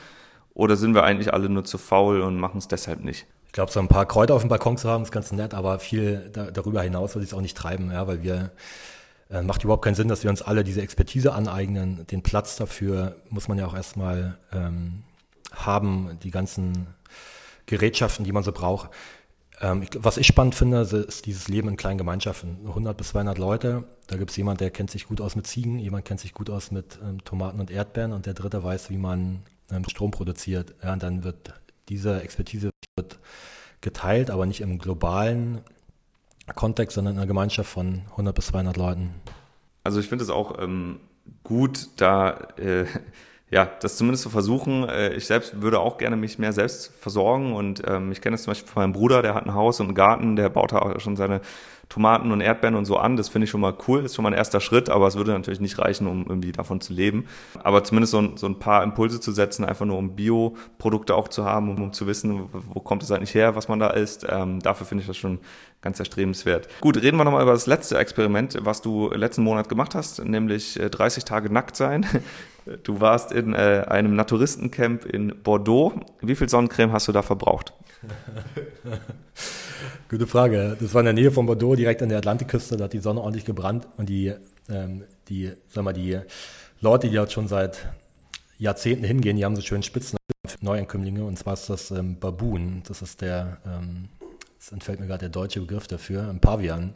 Oder 0.53 0.75
sind 0.75 0.93
wir 0.93 1.03
eigentlich 1.03 1.33
alle 1.33 1.49
nur 1.49 1.63
zu 1.63 1.77
faul 1.77 2.21
und 2.21 2.37
machen 2.37 2.57
es 2.57 2.67
deshalb 2.67 3.03
nicht? 3.03 3.25
Ich 3.47 3.53
glaube, 3.53 3.71
so 3.71 3.79
ein 3.79 3.87
paar 3.87 4.05
Kräuter 4.05 4.35
auf 4.35 4.41
dem 4.41 4.49
Balkon 4.49 4.77
zu 4.77 4.89
haben, 4.89 5.03
ist 5.03 5.11
ganz 5.11 5.31
nett, 5.31 5.53
aber 5.53 5.79
viel 5.79 6.29
da, 6.31 6.51
darüber 6.51 6.81
hinaus 6.83 7.15
würde 7.15 7.23
ich 7.23 7.31
es 7.31 7.33
auch 7.33 7.41
nicht 7.41 7.57
treiben, 7.57 7.91
ja, 7.91 8.07
weil 8.07 8.21
wir 8.21 8.51
äh, 9.29 9.41
macht 9.41 9.63
überhaupt 9.63 9.83
keinen 9.83 9.95
Sinn, 9.95 10.07
dass 10.07 10.23
wir 10.23 10.29
uns 10.29 10.41
alle 10.41 10.63
diese 10.63 10.81
Expertise 10.81 11.33
aneignen. 11.33 12.05
Den 12.07 12.21
Platz 12.21 12.57
dafür 12.57 13.15
muss 13.29 13.47
man 13.47 13.57
ja 13.57 13.65
auch 13.65 13.75
erstmal 13.75 14.37
ähm, 14.53 15.03
haben, 15.51 16.19
die 16.21 16.31
ganzen 16.31 16.87
Gerätschaften, 17.69 18.25
die 18.25 18.31
man 18.31 18.43
so 18.43 18.51
braucht. 18.51 18.89
Ähm, 19.61 19.83
ich, 19.83 19.89
was 19.97 20.17
ich 20.17 20.27
spannend 20.27 20.55
finde, 20.55 20.81
ist 20.81 21.25
dieses 21.25 21.47
Leben 21.47 21.69
in 21.69 21.77
kleinen 21.77 21.97
Gemeinschaften. 21.97 22.57
100 22.65 22.97
bis 22.97 23.09
200 23.09 23.37
Leute. 23.37 23.83
Da 24.07 24.17
gibt 24.17 24.31
es 24.31 24.37
jemand, 24.37 24.59
der 24.59 24.71
kennt 24.71 24.89
sich 24.89 25.07
gut 25.07 25.21
aus 25.21 25.35
mit 25.35 25.47
Ziegen, 25.47 25.79
jemand 25.79 26.05
kennt 26.05 26.19
sich 26.19 26.33
gut 26.33 26.49
aus 26.49 26.71
mit 26.71 26.97
ähm, 27.03 27.23
Tomaten 27.23 27.59
und 27.59 27.69
Erdbeeren 27.71 28.13
und 28.13 28.25
der 28.25 28.33
dritte 28.33 28.63
weiß, 28.63 28.89
wie 28.89 28.97
man 28.97 29.43
ähm, 29.71 29.87
Strom 29.87 30.11
produziert. 30.11 30.73
Ja, 30.83 30.93
und 30.93 31.03
dann 31.03 31.23
wird 31.23 31.53
diese 31.89 32.21
Expertise 32.21 32.71
wird 32.97 33.19
geteilt, 33.81 34.29
aber 34.29 34.45
nicht 34.45 34.61
im 34.61 34.79
globalen 34.79 35.61
Kontext, 36.55 36.95
sondern 36.95 37.13
in 37.13 37.19
einer 37.19 37.27
Gemeinschaft 37.27 37.69
von 37.69 38.01
100 38.11 38.35
bis 38.35 38.47
200 38.47 38.77
Leuten. 38.77 39.13
Also 39.83 39.99
ich 39.99 40.07
finde 40.07 40.23
es 40.23 40.29
auch 40.29 40.59
ähm, 40.59 40.99
gut, 41.43 41.89
da 41.97 42.31
äh, 42.57 42.85
ja, 43.51 43.67
das 43.81 43.97
zumindest 43.97 44.23
zu 44.23 44.29
versuchen. 44.29 44.87
Äh, 44.87 45.13
ich 45.13 45.25
selbst 45.25 45.61
würde 45.61 45.79
auch 45.79 45.97
gerne 45.97 46.15
mich 46.15 46.37
mehr 46.39 46.53
selbst 46.53 46.93
versorgen 46.99 47.53
und 47.53 47.81
ähm, 47.87 48.11
ich 48.11 48.21
kenne 48.21 48.35
das 48.35 48.43
zum 48.43 48.51
Beispiel 48.51 48.71
von 48.71 48.83
meinem 48.83 48.93
Bruder, 48.93 49.21
der 49.21 49.33
hat 49.33 49.45
ein 49.45 49.53
Haus 49.53 49.79
und 49.79 49.87
einen 49.87 49.95
Garten, 49.95 50.35
der 50.35 50.49
baut 50.49 50.71
da 50.71 50.79
auch 50.79 50.99
schon 50.99 51.15
seine 51.15 51.41
Tomaten 51.89 52.31
und 52.31 52.39
Erdbeeren 52.39 52.75
und 52.75 52.85
so 52.85 52.97
an. 52.97 53.17
Das 53.17 53.29
finde 53.29 53.45
ich 53.45 53.49
schon 53.49 53.61
mal 53.61 53.73
cool, 53.87 54.05
ist 54.05 54.15
schon 54.15 54.23
mal 54.23 54.29
ein 54.29 54.37
erster 54.37 54.59
Schritt, 54.61 54.89
aber 54.89 55.07
es 55.07 55.15
würde 55.15 55.31
natürlich 55.31 55.59
nicht 55.59 55.79
reichen, 55.79 56.05
um 56.05 56.25
irgendwie 56.27 56.51
davon 56.51 56.79
zu 56.81 56.93
leben. 56.93 57.25
Aber 57.63 57.83
zumindest 57.83 58.11
so 58.11 58.19
ein, 58.19 58.37
so 58.37 58.45
ein 58.45 58.59
paar 58.59 58.83
Impulse 58.83 59.19
zu 59.19 59.31
setzen, 59.31 59.65
einfach 59.65 59.87
nur 59.87 59.97
um 59.97 60.15
Bioprodukte 60.15 61.15
auch 61.15 61.27
zu 61.27 61.45
haben, 61.45 61.69
um, 61.69 61.81
um 61.81 61.93
zu 61.93 62.05
wissen, 62.05 62.47
wo 62.51 62.79
kommt 62.79 63.01
es 63.01 63.11
eigentlich 63.11 63.33
her, 63.33 63.55
was 63.55 63.67
man 63.67 63.79
da 63.79 63.89
isst. 63.89 64.25
Ähm, 64.29 64.59
dafür 64.59 64.85
finde 64.85 65.01
ich 65.01 65.07
das 65.07 65.17
schon 65.17 65.39
ganz 65.81 65.99
erstrebenswert. 65.99 66.67
Gut, 66.81 66.97
reden 66.97 67.17
wir 67.17 67.23
nochmal 67.23 67.43
über 67.43 67.53
das 67.53 67.67
letzte 67.67 67.97
Experiment, 67.97 68.57
was 68.61 68.81
du 68.81 69.09
letzten 69.11 69.43
Monat 69.43 69.69
gemacht 69.69 69.95
hast, 69.95 70.23
nämlich 70.23 70.73
30 70.73 71.23
äh, 71.23 71.25
Tage 71.25 71.51
nackt 71.51 71.75
sein. 71.75 72.05
Du 72.83 73.01
warst 73.01 73.31
in 73.31 73.53
äh, 73.53 73.85
einem 73.87 74.15
Naturistencamp 74.15 75.05
in 75.05 75.33
Bordeaux. 75.41 75.93
Wie 76.21 76.35
viel 76.35 76.49
Sonnencreme 76.49 76.91
hast 76.91 77.07
du 77.07 77.11
da 77.11 77.23
verbraucht? 77.23 77.73
Gute 80.09 80.27
Frage. 80.27 80.77
Das 80.79 80.93
war 80.93 81.01
in 81.01 81.05
der 81.05 81.13
Nähe 81.13 81.31
von 81.31 81.47
Bordeaux, 81.47 81.75
direkt 81.75 82.03
an 82.03 82.09
der 82.09 82.19
Atlantikküste. 82.19 82.77
Da 82.77 82.83
hat 82.83 82.93
die 82.93 82.99
Sonne 82.99 83.21
ordentlich 83.21 83.45
gebrannt 83.45 83.87
und 83.97 84.07
die, 84.07 84.33
ähm, 84.69 85.03
die, 85.29 85.51
sag 85.69 85.83
mal, 85.83 85.93
die 85.93 86.19
Leute, 86.79 87.09
die 87.09 87.15
dort 87.15 87.31
schon 87.31 87.47
seit 87.47 87.87
Jahrzehnten 88.59 89.05
hingehen, 89.05 89.37
die 89.37 89.45
haben 89.45 89.55
so 89.55 89.61
schönen 89.61 89.83
Spitzen 89.83 90.17
für 90.45 90.63
Neuankömmlinge. 90.63 91.23
Und 91.23 91.39
zwar 91.39 91.53
ist 91.53 91.69
das 91.69 91.91
ähm, 91.91 92.19
Baboon. 92.19 92.83
Das 92.87 93.01
ist 93.01 93.21
der, 93.21 93.57
ähm, 93.65 94.09
das 94.59 94.71
entfällt 94.73 94.99
mir 94.99 95.07
gerade 95.07 95.21
der 95.21 95.29
deutsche 95.29 95.61
Begriff 95.61 95.87
dafür, 95.87 96.29
ein 96.29 96.41
Pavian. 96.41 96.93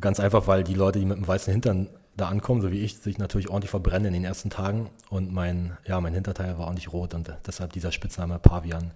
Ganz 0.00 0.18
einfach, 0.18 0.48
weil 0.48 0.64
die 0.64 0.74
Leute, 0.74 0.98
die 0.98 1.04
mit 1.04 1.16
dem 1.16 1.26
weißen 1.26 1.52
Hintern 1.52 1.88
da 2.16 2.28
ankommen, 2.28 2.60
so 2.60 2.72
wie 2.72 2.80
ich, 2.80 2.98
sich 2.98 3.18
natürlich 3.18 3.48
ordentlich 3.48 3.70
verbrennen 3.70 4.08
in 4.08 4.14
den 4.14 4.24
ersten 4.24 4.50
Tagen. 4.50 4.90
Und 5.10 5.32
mein, 5.32 5.76
ja, 5.86 6.00
mein 6.00 6.12
Hinterteil 6.12 6.58
war 6.58 6.66
ordentlich 6.66 6.92
rot 6.92 7.14
und 7.14 7.32
deshalb 7.46 7.72
dieser 7.72 7.92
Spitzname 7.92 8.40
Pavian. 8.40 8.90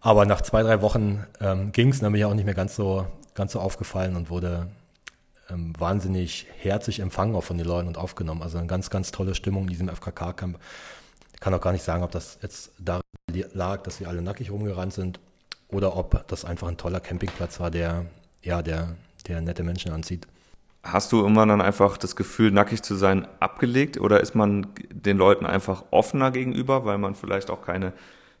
Aber 0.00 0.24
nach 0.26 0.40
zwei, 0.42 0.62
drei 0.62 0.80
Wochen 0.80 1.26
ähm, 1.40 1.72
ging 1.72 1.90
es, 1.90 1.98
dann 1.98 2.12
bin 2.12 2.20
ich 2.20 2.24
auch 2.24 2.34
nicht 2.34 2.44
mehr 2.44 2.54
ganz 2.54 2.76
so, 2.76 3.06
ganz 3.34 3.52
so 3.52 3.60
aufgefallen 3.60 4.14
und 4.14 4.30
wurde 4.30 4.68
ähm, 5.50 5.72
wahnsinnig 5.78 6.46
herzlich 6.58 7.00
empfangen 7.00 7.34
auch 7.34 7.44
von 7.44 7.58
den 7.58 7.66
Leuten 7.66 7.88
und 7.88 7.98
aufgenommen. 7.98 8.42
Also 8.42 8.58
eine 8.58 8.68
ganz, 8.68 8.90
ganz 8.90 9.10
tolle 9.10 9.34
Stimmung 9.34 9.64
in 9.64 9.70
diesem 9.70 9.88
FKK-Camp. 9.88 10.58
Ich 11.34 11.40
kann 11.40 11.52
auch 11.52 11.60
gar 11.60 11.72
nicht 11.72 11.84
sagen, 11.84 12.04
ob 12.04 12.12
das 12.12 12.38
jetzt 12.42 12.72
da 12.78 13.00
lag, 13.52 13.82
dass 13.82 13.98
wir 13.98 14.08
alle 14.08 14.22
nackig 14.22 14.50
rumgerannt 14.50 14.92
sind 14.92 15.20
oder 15.70 15.96
ob 15.96 16.26
das 16.28 16.44
einfach 16.44 16.68
ein 16.68 16.76
toller 16.76 17.00
Campingplatz 17.00 17.60
war, 17.60 17.70
der, 17.70 18.06
ja, 18.42 18.62
der, 18.62 18.96
der 19.26 19.40
nette 19.40 19.62
Menschen 19.62 19.92
anzieht. 19.92 20.26
Hast 20.82 21.12
du 21.12 21.20
irgendwann 21.20 21.48
dann 21.48 21.60
einfach 21.60 21.98
das 21.98 22.16
Gefühl, 22.16 22.50
nackig 22.50 22.82
zu 22.82 22.94
sein, 22.94 23.28
abgelegt? 23.38 24.00
Oder 24.00 24.20
ist 24.20 24.34
man 24.34 24.68
den 24.90 25.18
Leuten 25.18 25.44
einfach 25.44 25.84
offener 25.90 26.30
gegenüber, 26.30 26.86
weil 26.86 26.96
man 26.96 27.14
vielleicht 27.14 27.50
auch 27.50 27.60
keine 27.60 27.92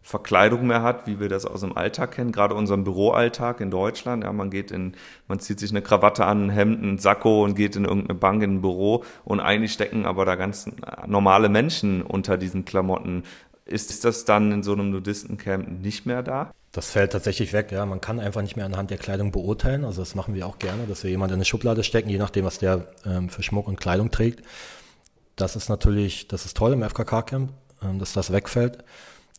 Verkleidung 0.02 0.66
mehr 0.66 0.82
hat, 0.82 1.06
wie 1.06 1.20
wir 1.20 1.28
das 1.28 1.44
aus 1.44 1.60
dem 1.60 1.76
Alltag 1.76 2.12
kennen, 2.12 2.32
gerade 2.32 2.54
unserem 2.54 2.84
Büroalltag 2.84 3.60
in 3.60 3.70
Deutschland. 3.70 4.24
Ja, 4.24 4.32
man 4.32 4.50
geht 4.50 4.70
in, 4.70 4.94
man 5.28 5.40
zieht 5.40 5.60
sich 5.60 5.70
eine 5.70 5.82
Krawatte 5.82 6.24
an, 6.24 6.46
ein 6.46 6.50
Hemd, 6.50 6.82
ein 6.82 6.98
Sakko 6.98 7.44
und 7.44 7.54
geht 7.54 7.76
in 7.76 7.84
irgendeine 7.84 8.18
Bank 8.18 8.42
in 8.42 8.56
ein 8.56 8.62
Büro 8.62 9.04
und 9.24 9.40
eigentlich 9.40 9.72
stecken 9.72 10.06
aber 10.06 10.24
da 10.24 10.36
ganz 10.36 10.70
normale 11.06 11.50
Menschen 11.50 12.02
unter 12.02 12.38
diesen 12.38 12.64
Klamotten. 12.64 13.24
Ist 13.66 14.04
das 14.04 14.24
dann 14.24 14.50
in 14.50 14.62
so 14.62 14.72
einem 14.72 14.90
Nudistencamp 14.90 15.82
nicht 15.82 16.06
mehr 16.06 16.22
da? 16.22 16.50
Das 16.72 16.90
fällt 16.90 17.12
tatsächlich 17.12 17.52
weg, 17.52 17.72
ja. 17.72 17.84
Man 17.84 18.00
kann 18.00 18.20
einfach 18.20 18.42
nicht 18.42 18.56
mehr 18.56 18.64
anhand 18.64 18.90
der 18.90 18.98
Kleidung 18.98 19.32
beurteilen. 19.32 19.84
Also 19.84 20.02
das 20.02 20.14
machen 20.14 20.34
wir 20.34 20.46
auch 20.46 20.58
gerne, 20.58 20.86
dass 20.86 21.02
wir 21.02 21.10
jemanden 21.10 21.34
in 21.34 21.38
eine 21.38 21.44
Schublade 21.44 21.82
stecken, 21.82 22.08
je 22.08 22.18
nachdem, 22.18 22.44
was 22.44 22.58
der 22.58 22.86
ähm, 23.04 23.28
für 23.28 23.42
Schmuck 23.42 23.66
und 23.66 23.80
Kleidung 23.80 24.10
trägt. 24.12 24.44
Das 25.34 25.56
ist 25.56 25.68
natürlich, 25.68 26.28
das 26.28 26.44
ist 26.44 26.56
toll 26.56 26.72
im 26.72 26.82
FKK-Camp, 26.82 27.52
ähm, 27.82 27.98
dass 27.98 28.12
das 28.12 28.32
wegfällt. 28.32 28.84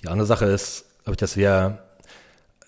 Die 0.03 0.09
andere 0.09 0.25
Sache 0.25 0.45
ist, 0.45 0.85
dass 1.05 1.37
wir, 1.37 1.79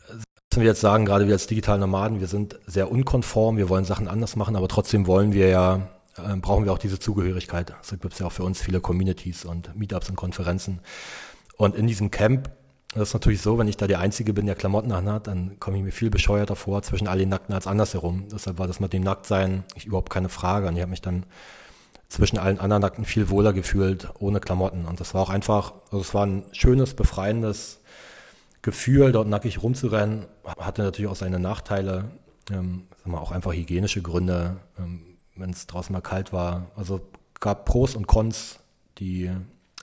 müssen 0.08 0.62
wir 0.62 0.64
jetzt 0.64 0.82
sagen, 0.82 1.06
gerade 1.06 1.28
wir 1.28 1.34
als 1.34 1.48
digitalen 1.48 1.82
Nomaden, 1.82 2.22
wir 2.22 2.28
sind 2.28 2.58
sehr 2.66 2.90
unkonform, 2.90 3.58
wir 3.58 3.68
wollen 3.68 3.86
Sachen 3.86 4.08
anders 4.08 4.38
machen, 4.38 4.56
aber 4.56 4.70
trotzdem 4.70 5.08
wollen 5.08 5.34
wir 5.34 5.50
ja, 5.50 5.90
äh, 6.18 6.38
brauchen 6.38 6.64
wir 6.64 6.72
auch 6.72 6.78
diese 6.78 7.00
Zugehörigkeit. 7.00 7.74
Es 7.82 7.90
gibt 7.90 8.18
ja 8.18 8.28
auch 8.28 8.32
für 8.32 8.44
uns 8.44 8.62
viele 8.62 8.80
Communities 8.80 9.44
und 9.44 9.76
Meetups 9.76 10.10
und 10.10 10.16
Konferenzen. 10.16 10.80
Und 11.58 11.76
in 11.76 11.86
diesem 11.86 12.12
Camp 12.12 12.50
das 12.94 13.10
ist 13.10 13.14
natürlich 13.14 13.42
so, 13.42 13.58
wenn 13.58 13.68
ich 13.68 13.78
da 13.78 13.88
der 13.88 14.00
Einzige 14.00 14.34
bin, 14.34 14.46
der 14.46 14.56
Klamotten 14.56 14.92
anhat, 14.92 15.28
dann 15.28 15.60
komme 15.60 15.78
ich 15.78 15.84
mir 15.84 15.92
viel 15.92 16.10
bescheuerter 16.10 16.56
vor 16.56 16.84
zwischen 16.84 17.08
all 17.08 17.18
den 17.18 17.30
Nackten 17.30 17.56
als 17.56 17.66
andersherum. 17.66 18.28
Deshalb 18.32 18.60
war 18.60 18.68
das 18.68 18.80
mit 18.80 18.94
dem 18.94 19.04
Nacktsein 19.04 19.64
überhaupt 19.84 20.12
keine 20.12 20.30
Frage. 20.30 20.68
Und 20.68 20.76
ich 20.76 20.82
habe 20.82 20.92
mich 20.92 21.02
dann 21.02 21.26
zwischen 22.08 22.38
allen 22.38 22.60
anderen 22.60 22.82
Nackten 22.82 23.06
viel 23.06 23.30
wohler 23.30 23.52
gefühlt, 23.52 24.10
ohne 24.20 24.40
Klamotten. 24.40 24.86
Und 24.86 25.00
das 25.00 25.16
war 25.16 25.22
auch 25.22 25.32
einfach, 25.32 25.74
also 25.86 26.02
es 26.02 26.14
war 26.14 26.26
ein 26.28 26.44
schönes, 26.52 26.94
befreiendes 26.94 27.80
Gefühl, 28.62 29.12
dort 29.12 29.28
nackig 29.28 29.64
rumzurennen. 29.64 30.26
Hatte 30.46 30.84
natürlich 30.84 31.10
auch 31.10 31.16
seine 31.16 31.40
Nachteile, 31.40 32.12
ähm, 32.52 32.84
sagen 33.00 33.12
wir, 33.12 33.22
auch 33.22 33.32
einfach 33.32 33.54
hygienische 33.54 34.04
Gründe, 34.04 34.58
ähm, 34.78 35.18
wenn 35.36 35.50
es 35.50 35.66
draußen 35.66 35.92
mal 35.92 36.02
kalt 36.02 36.32
war. 36.32 36.68
Also 36.76 37.02
gab 37.40 37.66
Pros 37.66 37.96
und 37.96 38.06
Cons, 38.06 38.60
die 39.00 39.32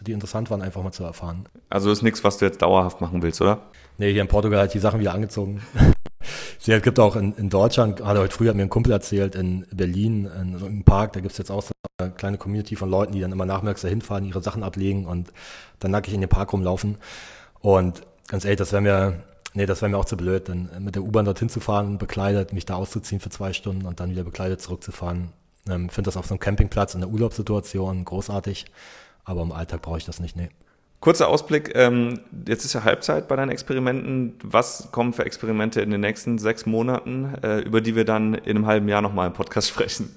die 0.01 0.13
interessant 0.13 0.51
waren, 0.51 0.63
einfach 0.63 0.83
mal 0.83 0.93
zu 0.93 1.05
erfahren. 1.05 1.47
Also 1.69 1.91
ist 1.91 2.03
nichts, 2.03 2.25
was 2.25 2.39
du 2.39 2.45
jetzt 2.47 2.63
dauerhaft 2.63 3.01
machen 3.01 3.23
willst, 3.23 3.41
oder? 3.41 3.63
Nee, 3.99 4.13
hier 4.13 4.23
in 4.23 4.29
Portugal 4.29 4.63
hat 4.63 4.75
die 4.75 4.79
Sachen 4.79 5.01
wieder 5.01 5.13
angezogen. 5.13 5.61
es 6.67 6.83
gibt 6.83 6.99
auch 6.99 7.17
in, 7.17 7.35
in 7.35 7.51
Deutschland, 7.51 7.97
gerade 7.97 8.21
heute 8.21 8.35
früh 8.35 8.49
hat 8.49 8.57
mir 8.57 8.63
ein 8.63 8.71
Kumpel 8.71 8.93
erzählt, 8.93 9.35
in 9.35 9.67
Berlin, 9.73 10.25
in 10.25 10.57
einem 10.57 10.85
Park, 10.85 11.13
da 11.13 11.21
gibt 11.21 11.33
es 11.33 11.39
jetzt 11.39 11.51
auch 11.51 11.63
so 11.63 11.73
eine 11.99 12.11
kleine 12.13 12.39
Community 12.39 12.77
von 12.77 12.91
Leuten, 12.91 13.13
die 13.13 13.21
dann 13.21 13.33
immer 13.33 13.47
nachmittags 13.47 13.83
dahin 13.83 14.01
fahren, 14.01 14.25
ihre 14.25 14.43
Sachen 14.43 14.63
ablegen 14.63 15.07
und 15.07 15.33
dann 15.81 15.91
nackig 15.91 16.15
in 16.15 16.21
den 16.21 16.31
Park 16.31 16.53
rumlaufen. 16.53 16.97
Und 17.61 18.03
ganz 18.29 18.45
ehrlich, 18.45 18.59
das 18.59 18.73
wäre 18.73 18.83
mir, 18.83 19.23
nee, 19.55 19.67
das 19.67 19.83
wäre 19.83 19.91
mir 19.91 19.99
auch 19.99 20.05
zu 20.07 20.17
blöd, 20.17 20.49
dann 20.49 20.71
mit 20.79 20.95
der 20.95 21.03
U-Bahn 21.03 21.25
dorthin 21.25 21.49
zu 21.49 21.61
fahren, 21.61 21.99
bekleidet, 21.99 22.53
mich 22.53 22.65
da 22.65 22.75
auszuziehen 22.75 23.21
für 23.21 23.31
zwei 23.31 23.53
Stunden 23.53 23.87
und 23.87 24.01
dann 24.01 24.11
wieder 24.11 24.25
bekleidet 24.25 24.63
zurückzufahren. 24.63 25.33
Ähm, 25.69 25.91
finde 25.91 26.09
das 26.09 26.17
auf 26.17 26.27
so 26.27 26.35
einem 26.35 26.41
Campingplatz 26.41 26.95
in 26.95 27.01
der 27.01 27.11
Urlaubssituation 27.11 28.05
großartig. 28.05 28.67
Aber 29.25 29.43
im 29.43 29.53
Alltag 29.53 29.83
brauche 29.83 29.99
ich 29.99 30.05
das 30.05 30.21
nicht, 30.21 30.37
nee. 30.37 30.51
Kurzer 31.01 31.29
Ausblick, 31.29 31.73
ähm, 31.77 32.21
jetzt 32.47 32.67
ist 32.67 32.75
ja 32.75 32.85
Halbzeit 32.85 33.27
bei 33.27 33.35
deinen 33.35 33.51
Experimenten. 33.51 34.35
Was 34.43 34.93
kommen 34.93 35.15
für 35.15 35.25
Experimente 35.25 35.81
in 35.81 35.91
den 35.91 36.03
nächsten 36.03 36.39
sechs 36.39 36.67
Monaten, 36.67 37.35
äh, 37.43 37.61
über 37.61 37.81
die 37.81 37.97
wir 37.97 38.05
dann 38.05 38.35
in 38.35 38.57
einem 38.57 38.67
halben 38.67 38.87
Jahr 38.87 39.01
nochmal 39.01 39.29
im 39.29 39.33
Podcast 39.33 39.69
sprechen? 39.71 40.15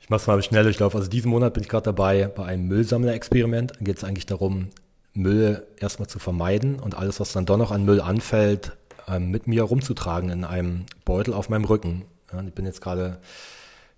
Ich 0.00 0.08
mache 0.08 0.20
es 0.20 0.26
mal 0.28 0.40
schnell 0.42 0.62
durchlauf. 0.62 0.94
Also 0.94 1.08
diesen 1.08 1.30
Monat 1.30 1.54
bin 1.54 1.64
ich 1.64 1.68
gerade 1.68 1.84
dabei 1.84 2.26
bei 2.26 2.44
einem 2.44 2.68
Müllsammler-Experiment. 2.68 3.72
Da 3.72 3.84
geht 3.84 3.96
es 3.96 4.04
eigentlich 4.04 4.26
darum, 4.26 4.68
Müll 5.14 5.66
erstmal 5.78 6.08
zu 6.08 6.20
vermeiden 6.20 6.78
und 6.78 6.96
alles, 6.96 7.18
was 7.18 7.32
dann 7.32 7.44
doch 7.44 7.56
noch 7.56 7.72
an 7.72 7.84
Müll 7.84 8.00
anfällt, 8.00 8.76
ähm, 9.08 9.32
mit 9.32 9.48
mir 9.48 9.64
rumzutragen 9.64 10.30
in 10.30 10.44
einem 10.44 10.86
Beutel 11.04 11.34
auf 11.34 11.48
meinem 11.48 11.64
Rücken. 11.64 12.04
Ja, 12.32 12.40
ich 12.40 12.54
bin 12.54 12.66
jetzt 12.66 12.80
gerade 12.80 13.18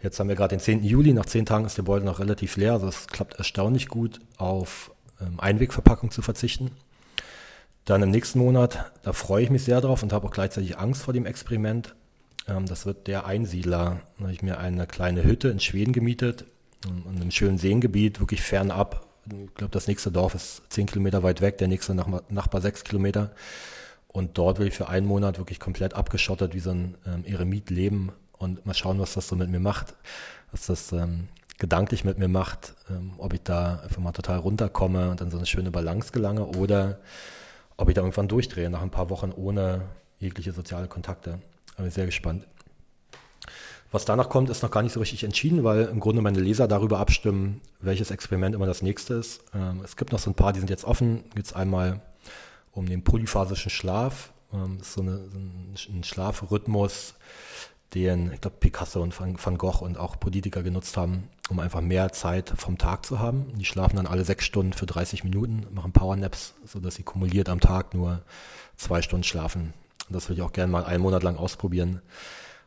Jetzt 0.02 0.18
haben 0.18 0.28
wir 0.28 0.34
gerade 0.34 0.56
den 0.56 0.60
10. 0.60 0.82
Juli, 0.82 1.12
nach 1.12 1.26
zehn 1.26 1.46
Tagen 1.46 1.64
ist 1.64 1.78
der 1.78 1.84
Beutel 1.84 2.04
noch 2.04 2.18
relativ 2.18 2.56
leer, 2.56 2.72
also 2.72 2.88
es 2.88 3.06
klappt 3.06 3.34
erstaunlich 3.34 3.86
gut, 3.86 4.20
auf 4.36 4.90
ähm, 5.20 5.38
Einwegverpackung 5.38 6.10
zu 6.10 6.22
verzichten. 6.22 6.72
Dann 7.84 8.02
im 8.02 8.10
nächsten 8.10 8.40
Monat, 8.40 8.90
da 9.04 9.12
freue 9.12 9.44
ich 9.44 9.50
mich 9.50 9.62
sehr 9.62 9.80
drauf 9.80 10.02
und 10.02 10.12
habe 10.12 10.26
auch 10.26 10.32
gleichzeitig 10.32 10.76
Angst 10.76 11.02
vor 11.02 11.14
dem 11.14 11.24
Experiment. 11.24 11.94
Ähm, 12.48 12.66
das 12.66 12.84
wird 12.84 13.06
der 13.06 13.26
Einsiedler. 13.26 14.00
Da 14.18 14.24
habe 14.24 14.32
ich 14.32 14.42
mir 14.42 14.58
eine 14.58 14.88
kleine 14.88 15.22
Hütte 15.22 15.48
in 15.48 15.60
Schweden 15.60 15.92
gemietet, 15.92 16.46
ähm, 16.84 17.04
in 17.08 17.20
einem 17.20 17.30
schönen 17.30 17.58
Seengebiet, 17.58 18.18
wirklich 18.18 18.42
fernab. 18.42 19.06
Ich 19.26 19.54
glaube, 19.54 19.70
das 19.70 19.86
nächste 19.86 20.10
Dorf 20.10 20.34
ist 20.34 20.62
zehn 20.68 20.86
Kilometer 20.86 21.22
weit 21.22 21.40
weg, 21.40 21.58
der 21.58 21.68
nächste 21.68 21.94
Nachbar 21.94 22.60
sechs 22.60 22.82
Kilometer. 22.82 23.30
Und 24.08 24.36
dort 24.36 24.58
will 24.58 24.66
ich 24.66 24.74
für 24.74 24.88
einen 24.88 25.06
Monat 25.06 25.38
wirklich 25.38 25.60
komplett 25.60 25.94
abgeschottet 25.94 26.54
wie 26.54 26.60
so 26.60 26.70
ein 26.70 26.96
ähm, 27.06 27.24
Eremit 27.24 27.70
leben 27.70 28.12
und 28.42 28.66
mal 28.66 28.74
schauen, 28.74 28.98
was 28.98 29.14
das 29.14 29.28
so 29.28 29.36
mit 29.36 29.48
mir 29.48 29.60
macht, 29.60 29.94
was 30.50 30.66
das 30.66 30.92
ähm, 30.92 31.28
gedanklich 31.58 32.04
mit 32.04 32.18
mir 32.18 32.28
macht, 32.28 32.74
ähm, 32.90 33.12
ob 33.18 33.32
ich 33.32 33.42
da 33.42 33.80
einfach 33.84 34.00
mal 34.00 34.12
total 34.12 34.38
runterkomme 34.38 35.10
und 35.10 35.20
dann 35.20 35.30
so 35.30 35.36
eine 35.36 35.46
schöne 35.46 35.70
Balance 35.70 36.12
gelange 36.12 36.44
oder 36.44 36.98
ob 37.76 37.88
ich 37.88 37.94
da 37.94 38.02
irgendwann 38.02 38.28
durchdrehe, 38.28 38.68
nach 38.68 38.82
ein 38.82 38.90
paar 38.90 39.10
Wochen 39.10 39.32
ohne 39.34 39.82
jegliche 40.18 40.52
soziale 40.52 40.88
Kontakte. 40.88 41.38
Bin 41.76 41.86
ich 41.86 41.94
sehr 41.94 42.06
gespannt. 42.06 42.44
Was 43.92 44.04
danach 44.04 44.28
kommt, 44.28 44.48
ist 44.50 44.62
noch 44.62 44.70
gar 44.70 44.82
nicht 44.82 44.92
so 44.92 45.00
richtig 45.00 45.22
entschieden, 45.22 45.64
weil 45.64 45.84
im 45.84 46.00
Grunde 46.00 46.22
meine 46.22 46.40
Leser 46.40 46.66
darüber 46.66 46.98
abstimmen, 46.98 47.60
welches 47.80 48.10
Experiment 48.10 48.54
immer 48.54 48.66
das 48.66 48.82
nächste 48.82 49.14
ist. 49.14 49.42
Ähm, 49.54 49.82
es 49.84 49.96
gibt 49.96 50.12
noch 50.12 50.18
so 50.18 50.30
ein 50.30 50.34
paar, 50.34 50.52
die 50.52 50.60
sind 50.60 50.70
jetzt 50.70 50.84
offen. 50.84 51.24
Geht 51.34 51.44
es 51.44 51.52
einmal 51.52 52.00
um 52.72 52.86
den 52.86 53.04
polyphasischen 53.04 53.70
Schlaf. 53.70 54.32
Ähm, 54.52 54.78
ist 54.80 54.94
so, 54.94 55.02
eine, 55.02 55.18
so 55.76 55.92
ein 55.92 56.04
Schlafrhythmus, 56.04 57.14
den, 57.94 58.32
ich 58.32 58.40
glaube, 58.40 58.56
Picasso 58.58 59.02
und 59.02 59.18
Van 59.18 59.58
Gogh 59.58 59.84
und 59.84 59.98
auch 59.98 60.18
Politiker 60.18 60.62
genutzt 60.62 60.96
haben, 60.96 61.28
um 61.50 61.60
einfach 61.60 61.80
mehr 61.80 62.12
Zeit 62.12 62.52
vom 62.56 62.78
Tag 62.78 63.04
zu 63.04 63.18
haben. 63.18 63.52
Die 63.58 63.64
schlafen 63.64 63.96
dann 63.96 64.06
alle 64.06 64.24
sechs 64.24 64.44
Stunden 64.44 64.72
für 64.72 64.86
30 64.86 65.24
Minuten, 65.24 65.66
machen 65.72 65.92
Powernaps, 65.92 66.54
sodass 66.64 66.94
sie 66.94 67.02
kumuliert 67.02 67.48
am 67.48 67.60
Tag 67.60 67.94
nur 67.94 68.22
zwei 68.76 69.02
Stunden 69.02 69.24
schlafen. 69.24 69.74
Und 70.08 70.16
das 70.16 70.28
würde 70.28 70.40
ich 70.40 70.46
auch 70.46 70.52
gerne 70.52 70.72
mal 70.72 70.84
einen 70.84 71.02
Monat 71.02 71.22
lang 71.22 71.36
ausprobieren. 71.36 72.00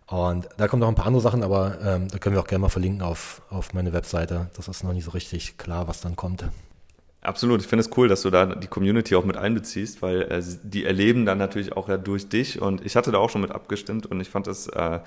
Und 0.07 0.47
da 0.57 0.67
kommen 0.67 0.81
noch 0.81 0.87
ein 0.87 0.95
paar 0.95 1.07
andere 1.07 1.21
Sachen, 1.21 1.43
aber 1.43 1.81
ähm, 1.81 2.07
da 2.09 2.19
können 2.19 2.35
wir 2.35 2.41
auch 2.41 2.47
gerne 2.47 2.61
mal 2.61 2.69
verlinken 2.69 3.01
auf, 3.01 3.41
auf 3.49 3.73
meine 3.73 3.91
Webseite. 3.91 4.49
Das 4.55 4.67
ist 4.67 4.83
noch 4.83 4.93
nicht 4.93 5.05
so 5.05 5.11
richtig 5.11 5.57
klar, 5.57 5.87
was 5.87 6.01
dann 6.01 6.15
kommt. 6.15 6.45
Absolut, 7.25 7.61
ich 7.61 7.67
finde 7.67 7.81
es 7.81 7.97
cool, 7.97 8.07
dass 8.07 8.21
du 8.21 8.29
da 8.29 8.45
die 8.45 8.67
Community 8.67 9.15
auch 9.15 9.25
mit 9.25 9.35
einbeziehst, 9.35 10.03
weil 10.03 10.21
äh, 10.23 10.43
die 10.61 10.85
erleben 10.85 11.25
dann 11.25 11.39
natürlich 11.39 11.73
auch 11.73 11.89
ja 11.89 11.97
durch 11.97 12.29
dich. 12.29 12.61
Und 12.61 12.85
ich 12.85 12.95
hatte 12.95 13.11
da 13.11 13.17
auch 13.17 13.31
schon 13.31 13.41
mit 13.41 13.51
abgestimmt 13.51 14.05
und 14.05 14.21
ich 14.21 14.29
fand 14.29 14.45
das, 14.45 14.67
äh, 14.67 14.99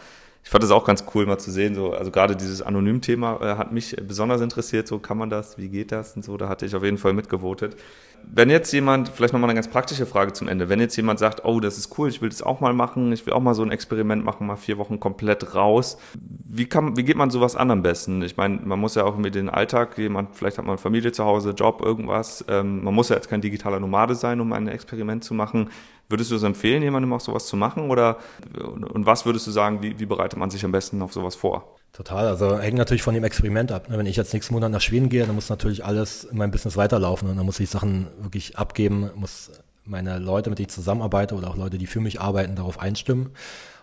ich 0.43 0.51
fand 0.51 0.65
das 0.65 0.71
auch 0.71 0.85
ganz 0.85 1.05
cool 1.15 1.27
mal 1.27 1.39
zu 1.39 1.51
sehen, 1.51 1.75
so, 1.75 1.93
also 1.93 2.11
gerade 2.11 2.37
dieses 2.37 2.63
Anonym-Thema 2.63 3.41
äh, 3.41 3.57
hat 3.57 3.73
mich 3.73 3.97
besonders 4.07 4.41
interessiert, 4.41 4.89
so 4.89 4.99
kann 4.99 5.19
man 5.19 5.31
das, 5.31 5.59
wie 5.59 5.69
geht 5.69 5.93
das 5.93 6.17
und 6.17 6.25
so, 6.25 6.37
da 6.37 6.49
hatte 6.49 6.67
ich 6.67 6.75
auf 6.75 6.85
jeden 6.85 6.99
Fall 6.99 7.13
mitgevotet 7.13 7.77
wenn 8.25 8.51
jetzt 8.51 8.73
jemand, 8.73 9.09
vielleicht 9.09 9.33
nochmal 9.33 9.49
eine 9.49 9.57
ganz 9.57 9.69
praktische 9.69 10.05
Frage 10.05 10.33
zum 10.33 10.49
Ende, 10.49 10.69
wenn 10.69 10.81
jetzt 10.81 10.97
jemand 10.97 11.19
sagt, 11.19 11.45
oh, 11.45 11.61
das 11.61 11.79
ist 11.79 11.99
cool, 11.99 12.09
ich 12.09 12.21
will 12.21 12.29
das 12.29 12.43
auch 12.43 12.61
mal 12.61 12.73
machen, 12.73 13.13
ich 13.13 13.25
will 13.27 13.33
auch 13.33 13.41
mal 13.41 13.55
so 13.55 13.63
ein 13.63 13.71
Experiment 13.71 14.25
machen, 14.25 14.47
mal 14.47 14.57
vier 14.57 14.79
Wochen 14.79 15.01
komplett 15.01 15.55
raus, 15.55 15.99
wie, 16.15 16.67
kann, 16.67 16.97
wie 16.97 17.05
geht 17.05 17.17
man 17.17 17.31
sowas 17.31 17.57
an 17.57 17.71
am 17.71 17.83
besten? 17.83 18.23
Ich 18.23 18.37
meine, 18.37 18.61
man 18.63 18.79
muss 18.79 18.95
ja 18.95 19.05
auch 19.05 19.17
mit 19.17 19.35
den 19.35 19.49
Alltag, 19.49 19.97
jemand, 19.99 20.37
vielleicht 20.37 20.59
hat 20.59 20.67
man 20.67 20.79
Familie 20.79 21.13
zu 21.13 21.25
Hause, 21.25 21.51
Job, 21.51 21.81
irgendwas, 21.83 22.45
ähm, 22.49 22.85
man 22.85 22.95
muss 22.95 23.09
ja 23.09 23.17
jetzt 23.17 23.29
kein 23.29 23.41
digitaler 23.41 23.81
Nomade 23.81 24.15
sein, 24.15 24.41
um 24.41 24.53
ein 24.53 24.69
Experiment 24.69 25.25
zu 25.25 25.35
machen. 25.35 25.71
Würdest 26.09 26.31
du 26.31 26.37
es 26.37 26.43
empfehlen, 26.43 26.83
jemandem 26.83 27.13
auch 27.13 27.21
sowas 27.21 27.47
zu 27.47 27.57
machen 27.57 27.91
oder 27.91 28.19
und 28.65 29.05
was 29.05 29.27
würdest 29.27 29.47
du 29.47 29.51
sagen, 29.51 29.83
wie, 29.83 29.99
wie 29.99 30.07
bereitet 30.07 30.39
man 30.39 30.51
sich 30.51 30.65
am 30.65 30.73
besten 30.73 31.03
auf 31.03 31.13
sowas 31.13 31.35
vor? 31.35 31.77
Total, 31.93 32.27
also 32.27 32.59
hängt 32.59 32.79
natürlich 32.79 33.03
von 33.03 33.15
dem 33.15 33.25
Experiment 33.25 33.73
ab. 33.73 33.89
Ne? 33.89 33.99
Wenn 33.99 34.07
ich 34.07 34.17
jetzt 34.17 34.33
nächsten 34.33 34.55
Monat 34.55 34.71
nach 34.71 34.81
Schweden 34.81 35.09
gehe, 35.09 35.27
dann 35.27 35.35
muss 35.35 35.49
natürlich 35.51 35.85
alles 35.85 36.25
in 36.25 36.39
meinem 36.39 36.51
Business 36.51 36.77
weiterlaufen 36.77 37.29
und 37.29 37.37
dann 37.37 37.45
muss 37.45 37.61
ich 37.61 37.69
Sachen 37.69 38.07
wirklich 38.21 38.57
abgeben, 38.57 39.11
muss 39.17 39.51
meine 39.85 40.19
Leute, 40.19 40.51
mit 40.51 40.59
denen 40.59 40.69
ich 40.69 40.75
zusammenarbeite 40.75 41.35
oder 41.35 41.49
auch 41.49 41.57
Leute, 41.57 41.77
die 41.79 41.87
für 41.87 42.01
mich 42.01 42.21
arbeiten, 42.21 42.57
darauf 42.57 42.79
einstimmen. 42.79 43.31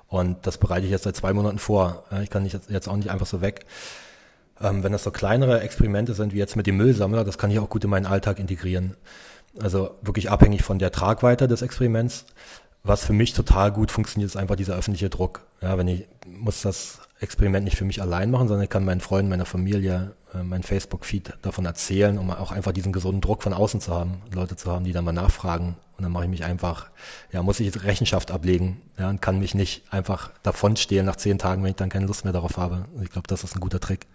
Und 0.08 0.48
das 0.48 0.58
bereite 0.58 0.86
ich 0.86 0.92
jetzt 0.92 1.04
seit 1.04 1.16
zwei 1.16 1.34
Monaten 1.34 1.60
vor. 1.60 2.06
Ich 2.24 2.30
kann 2.30 2.44
nicht 2.44 2.58
jetzt 2.70 2.88
auch 2.88 2.96
nicht 2.96 3.10
einfach 3.10 3.26
so 3.26 3.42
weg. 3.42 3.66
Ähm, 4.62 4.84
wenn 4.84 4.92
das 4.92 5.04
so 5.04 5.12
kleinere 5.12 5.62
Experimente 5.62 6.14
sind, 6.14 6.34
wie 6.34 6.38
jetzt 6.38 6.56
mit 6.56 6.68
dem 6.68 6.78
Müllsammler, 6.78 7.24
das 7.24 7.38
kann 7.38 7.52
ich 7.52 7.60
auch 7.60 7.70
gut 7.70 7.84
in 7.84 7.90
meinen 7.90 8.06
Alltag 8.06 8.40
integrieren. 8.40 8.96
Also 9.60 9.96
wirklich 10.02 10.30
abhängig 10.30 10.64
von 10.64 10.80
der 10.80 10.92
Tragweite 10.92 11.48
des 11.48 11.62
Experiments. 11.62 12.26
Was 12.84 13.04
für 13.04 13.14
mich 13.14 13.34
total 13.34 13.72
gut 13.72 13.92
funktioniert, 13.92 14.30
ist 14.30 14.38
einfach 14.38 14.56
dieser 14.56 14.76
öffentliche 14.76 15.10
Druck. 15.10 15.42
Ja, 15.62 15.78
wenn 15.78 15.88
ich 15.88 16.06
muss 16.28 16.62
das 16.62 17.00
Experiment 17.20 17.64
nicht 17.64 17.78
für 17.78 17.86
mich 17.86 18.02
allein 18.02 18.30
machen, 18.30 18.48
sondern 18.48 18.64
ich 18.66 18.70
kann 18.70 18.86
meinen 18.86 19.00
Freunden, 19.00 19.30
meiner 19.30 19.46
Familie, 19.46 20.14
äh, 20.34 20.44
mein 20.44 20.64
Facebook-Feed 20.64 21.34
davon 21.42 21.66
erzählen, 21.66 22.18
um 22.18 22.30
auch 22.30 22.52
einfach 22.52 22.74
diesen 22.74 22.92
gesunden 22.92 23.22
Druck 23.22 23.42
von 23.42 23.54
außen 23.54 23.80
zu 23.82 23.94
haben, 23.94 24.22
Leute 24.34 24.56
zu 24.56 24.72
haben, 24.72 24.84
die 24.84 24.92
dann 24.92 25.06
mal 25.06 25.14
nachfragen. 25.14 25.78
Und 25.98 26.04
dann 26.04 26.12
mache 26.12 26.26
ich 26.26 26.30
mich 26.30 26.44
einfach, 26.44 26.88
ja, 27.32 27.42
muss 27.42 27.62
ich 27.62 27.84
Rechenschaft 27.84 28.32
ablegen, 28.32 28.82
ja, 29.00 29.10
und 29.10 29.22
kann 29.22 29.40
mich 29.40 29.56
nicht 29.56 29.84
einfach 29.92 30.32
davonstehlen 30.44 31.06
nach 31.06 31.16
zehn 31.16 31.40
Tagen, 31.40 31.64
wenn 31.64 31.70
ich 31.70 31.78
dann 31.78 31.90
keine 31.90 32.06
Lust 32.06 32.26
mehr 32.26 32.34
darauf 32.34 32.58
habe. 32.58 32.86
Ich 33.02 33.12
glaube, 33.12 33.28
das 33.28 33.46
ist 33.46 33.56
ein 33.56 33.62
guter 33.62 33.80
Trick. 33.80 34.08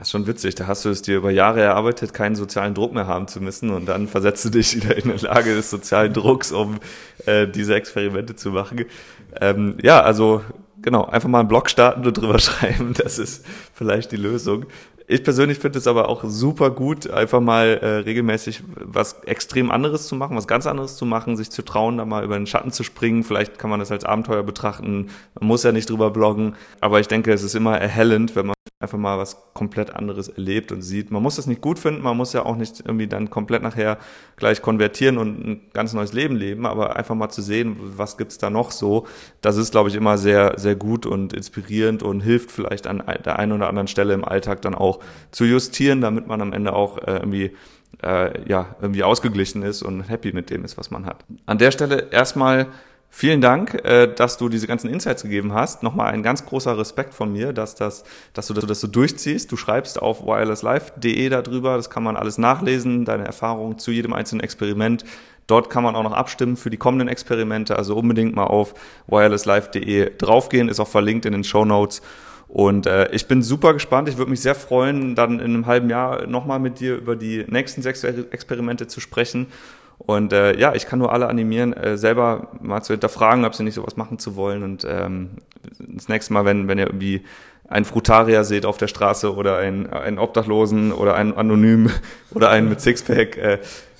Das 0.00 0.08
ist 0.08 0.12
schon 0.12 0.26
witzig, 0.26 0.54
da 0.54 0.66
hast 0.66 0.86
du 0.86 0.88
es 0.88 1.02
dir 1.02 1.18
über 1.18 1.30
Jahre 1.30 1.60
erarbeitet, 1.60 2.14
keinen 2.14 2.34
sozialen 2.34 2.72
Druck 2.72 2.94
mehr 2.94 3.06
haben 3.06 3.28
zu 3.28 3.38
müssen 3.38 3.68
und 3.68 3.84
dann 3.84 4.08
versetzt 4.08 4.42
du 4.46 4.48
dich 4.48 4.74
wieder 4.74 4.96
in 4.96 5.10
eine 5.10 5.20
Lage 5.20 5.54
des 5.54 5.68
sozialen 5.68 6.14
Drucks, 6.14 6.52
um 6.52 6.78
äh, 7.26 7.46
diese 7.46 7.74
Experimente 7.74 8.34
zu 8.34 8.50
machen. 8.50 8.86
Ähm, 9.42 9.76
ja, 9.82 10.00
also 10.00 10.42
genau, 10.80 11.04
einfach 11.04 11.28
mal 11.28 11.40
einen 11.40 11.48
Blog 11.48 11.68
starten 11.68 12.06
und 12.06 12.16
drüber 12.16 12.38
schreiben, 12.38 12.94
das 12.94 13.18
ist 13.18 13.44
vielleicht 13.74 14.10
die 14.12 14.16
Lösung. 14.16 14.64
Ich 15.06 15.22
persönlich 15.22 15.58
finde 15.58 15.78
es 15.78 15.86
aber 15.86 16.08
auch 16.08 16.24
super 16.24 16.70
gut, 16.70 17.10
einfach 17.10 17.40
mal 17.40 17.66
äh, 17.66 17.86
regelmäßig 17.96 18.62
was 18.76 19.20
extrem 19.26 19.70
anderes 19.70 20.06
zu 20.06 20.14
machen, 20.14 20.34
was 20.34 20.48
ganz 20.48 20.66
anderes 20.66 20.96
zu 20.96 21.04
machen, 21.04 21.36
sich 21.36 21.50
zu 21.50 21.60
trauen, 21.60 21.98
da 21.98 22.06
mal 22.06 22.24
über 22.24 22.38
den 22.38 22.46
Schatten 22.46 22.72
zu 22.72 22.84
springen. 22.84 23.22
Vielleicht 23.22 23.58
kann 23.58 23.68
man 23.68 23.80
das 23.80 23.90
als 23.90 24.06
Abenteuer 24.06 24.44
betrachten. 24.44 25.10
Man 25.38 25.48
muss 25.48 25.62
ja 25.62 25.72
nicht 25.72 25.90
drüber 25.90 26.10
bloggen. 26.10 26.54
Aber 26.80 27.00
ich 27.00 27.08
denke, 27.08 27.32
es 27.32 27.42
ist 27.42 27.54
immer 27.54 27.76
erhellend, 27.76 28.34
wenn 28.34 28.46
man 28.46 28.54
einfach 28.80 28.96
mal 28.96 29.18
was 29.18 29.36
komplett 29.52 29.94
anderes 29.94 30.28
erlebt 30.28 30.72
und 30.72 30.80
sieht. 30.80 31.10
Man 31.10 31.22
muss 31.22 31.36
das 31.36 31.46
nicht 31.46 31.60
gut 31.60 31.78
finden, 31.78 32.00
man 32.00 32.16
muss 32.16 32.32
ja 32.32 32.46
auch 32.46 32.56
nicht 32.56 32.80
irgendwie 32.80 33.06
dann 33.06 33.28
komplett 33.28 33.62
nachher 33.62 33.98
gleich 34.36 34.62
konvertieren 34.62 35.18
und 35.18 35.46
ein 35.46 35.60
ganz 35.74 35.92
neues 35.92 36.14
Leben 36.14 36.34
leben, 36.34 36.64
aber 36.64 36.96
einfach 36.96 37.14
mal 37.14 37.28
zu 37.28 37.42
sehen, 37.42 37.76
was 37.78 38.16
gibt's 38.16 38.38
da 38.38 38.48
noch 38.48 38.70
so, 38.70 39.06
das 39.42 39.58
ist, 39.58 39.72
glaube 39.72 39.90
ich, 39.90 39.96
immer 39.96 40.16
sehr, 40.16 40.58
sehr 40.58 40.76
gut 40.76 41.04
und 41.04 41.34
inspirierend 41.34 42.02
und 42.02 42.22
hilft 42.22 42.50
vielleicht 42.50 42.86
an 42.86 43.02
der 43.22 43.38
einen 43.38 43.52
oder 43.52 43.68
anderen 43.68 43.86
Stelle 43.86 44.14
im 44.14 44.24
Alltag 44.24 44.62
dann 44.62 44.74
auch 44.74 45.00
zu 45.30 45.44
justieren, 45.44 46.00
damit 46.00 46.26
man 46.26 46.40
am 46.40 46.54
Ende 46.54 46.72
auch 46.72 46.96
äh, 46.96 47.16
irgendwie 47.16 47.50
äh, 48.02 48.48
ja, 48.48 48.76
irgendwie 48.80 49.02
ausgeglichen 49.02 49.62
ist 49.62 49.82
und 49.82 50.08
happy 50.08 50.32
mit 50.32 50.48
dem 50.48 50.64
ist, 50.64 50.78
was 50.78 50.90
man 50.90 51.04
hat. 51.04 51.22
An 51.44 51.58
der 51.58 51.70
Stelle 51.70 52.08
erstmal 52.12 52.68
Vielen 53.12 53.40
Dank, 53.40 53.74
äh, 53.84 54.06
dass 54.06 54.38
du 54.38 54.48
diese 54.48 54.68
ganzen 54.68 54.88
Insights 54.88 55.24
gegeben 55.24 55.52
hast. 55.52 55.82
Nochmal 55.82 56.12
ein 56.12 56.22
ganz 56.22 56.46
großer 56.46 56.78
Respekt 56.78 57.12
von 57.12 57.32
mir, 57.32 57.52
dass, 57.52 57.74
das, 57.74 58.04
dass 58.34 58.46
du 58.46 58.54
das 58.54 58.80
so 58.80 58.86
durchziehst. 58.86 59.50
Du 59.50 59.56
schreibst 59.56 60.00
auf 60.00 60.24
wirelesslife.de 60.24 61.28
darüber, 61.28 61.76
das 61.76 61.90
kann 61.90 62.04
man 62.04 62.16
alles 62.16 62.38
nachlesen, 62.38 63.04
deine 63.04 63.24
Erfahrungen 63.24 63.78
zu 63.78 63.90
jedem 63.90 64.12
einzelnen 64.12 64.44
Experiment. 64.44 65.04
Dort 65.48 65.70
kann 65.70 65.82
man 65.82 65.96
auch 65.96 66.04
noch 66.04 66.12
abstimmen 66.12 66.56
für 66.56 66.70
die 66.70 66.76
kommenden 66.76 67.08
Experimente, 67.08 67.76
also 67.76 67.96
unbedingt 67.96 68.36
mal 68.36 68.44
auf 68.44 68.74
wirelesslife.de 69.08 70.16
draufgehen, 70.16 70.68
ist 70.68 70.78
auch 70.78 70.88
verlinkt 70.88 71.26
in 71.26 71.32
den 71.32 71.42
Show 71.42 71.64
Notes. 71.64 72.02
Und 72.46 72.86
äh, 72.86 73.10
ich 73.10 73.26
bin 73.26 73.42
super 73.42 73.72
gespannt. 73.72 74.08
Ich 74.08 74.18
würde 74.18 74.30
mich 74.30 74.40
sehr 74.40 74.54
freuen, 74.54 75.16
dann 75.16 75.40
in 75.40 75.46
einem 75.46 75.66
halben 75.66 75.90
Jahr 75.90 76.26
nochmal 76.28 76.60
mit 76.60 76.78
dir 76.78 76.96
über 76.96 77.16
die 77.16 77.44
nächsten 77.48 77.82
sechs 77.82 78.04
Experimente 78.04 78.86
zu 78.86 79.00
sprechen 79.00 79.48
und 80.06 80.32
äh, 80.32 80.58
ja, 80.58 80.74
ich 80.74 80.86
kann 80.86 80.98
nur 80.98 81.12
alle 81.12 81.28
animieren, 81.28 81.74
äh, 81.74 81.98
selber 81.98 82.48
mal 82.60 82.82
zu 82.82 82.94
hinterfragen, 82.94 83.44
ob 83.44 83.54
sie 83.54 83.64
nicht 83.64 83.74
sowas 83.74 83.96
machen 83.96 84.18
zu 84.18 84.34
wollen. 84.34 84.62
Und 84.62 84.86
ähm, 84.88 85.30
das 85.78 86.08
nächste 86.08 86.32
Mal, 86.32 86.46
wenn, 86.46 86.68
wenn 86.68 86.78
ihr 86.78 86.86
irgendwie 86.86 87.22
einen 87.68 87.84
Frutarier 87.84 88.44
seht 88.44 88.64
auf 88.64 88.78
der 88.78 88.88
Straße 88.88 89.34
oder 89.34 89.58
einen, 89.58 89.86
einen 89.88 90.18
Obdachlosen 90.18 90.92
oder 90.92 91.14
einen 91.14 91.34
Anonym 91.34 91.90
oder 92.34 92.50
einen 92.50 92.68
mit 92.68 92.80
Sixpack, 92.80 93.36
äh, 93.36 93.58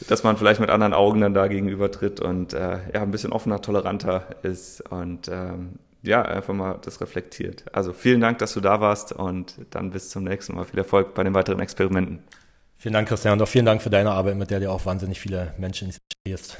dass 0.08 0.24
man 0.24 0.38
vielleicht 0.38 0.58
mit 0.58 0.70
anderen 0.70 0.94
Augen 0.94 1.20
dann 1.20 1.34
da 1.34 1.48
gegenüber 1.48 1.90
tritt 1.92 2.18
und 2.18 2.54
äh, 2.54 2.78
ja, 2.94 3.02
ein 3.02 3.10
bisschen 3.10 3.32
offener, 3.32 3.60
toleranter 3.60 4.24
ist 4.42 4.80
und 4.90 5.28
ähm, 5.28 5.74
ja, 6.02 6.22
einfach 6.22 6.54
mal 6.54 6.78
das 6.82 7.02
reflektiert. 7.02 7.64
Also 7.72 7.92
vielen 7.92 8.22
Dank, 8.22 8.38
dass 8.38 8.54
du 8.54 8.60
da 8.60 8.80
warst 8.80 9.12
und 9.12 9.54
dann 9.68 9.90
bis 9.90 10.08
zum 10.08 10.24
nächsten 10.24 10.56
Mal. 10.56 10.64
Viel 10.64 10.78
Erfolg 10.78 11.12
bei 11.12 11.22
den 11.22 11.34
weiteren 11.34 11.60
Experimenten. 11.60 12.20
Vielen 12.80 12.94
Dank, 12.94 13.08
Christian, 13.08 13.34
und 13.34 13.42
auch 13.42 13.48
vielen 13.48 13.66
Dank 13.66 13.82
für 13.82 13.90
deine 13.90 14.12
Arbeit, 14.12 14.36
mit 14.36 14.50
der 14.50 14.58
du 14.58 14.70
auch 14.70 14.86
wahnsinnig 14.86 15.20
viele 15.20 15.52
Menschen 15.58 15.88
inspirierst. 15.88 16.56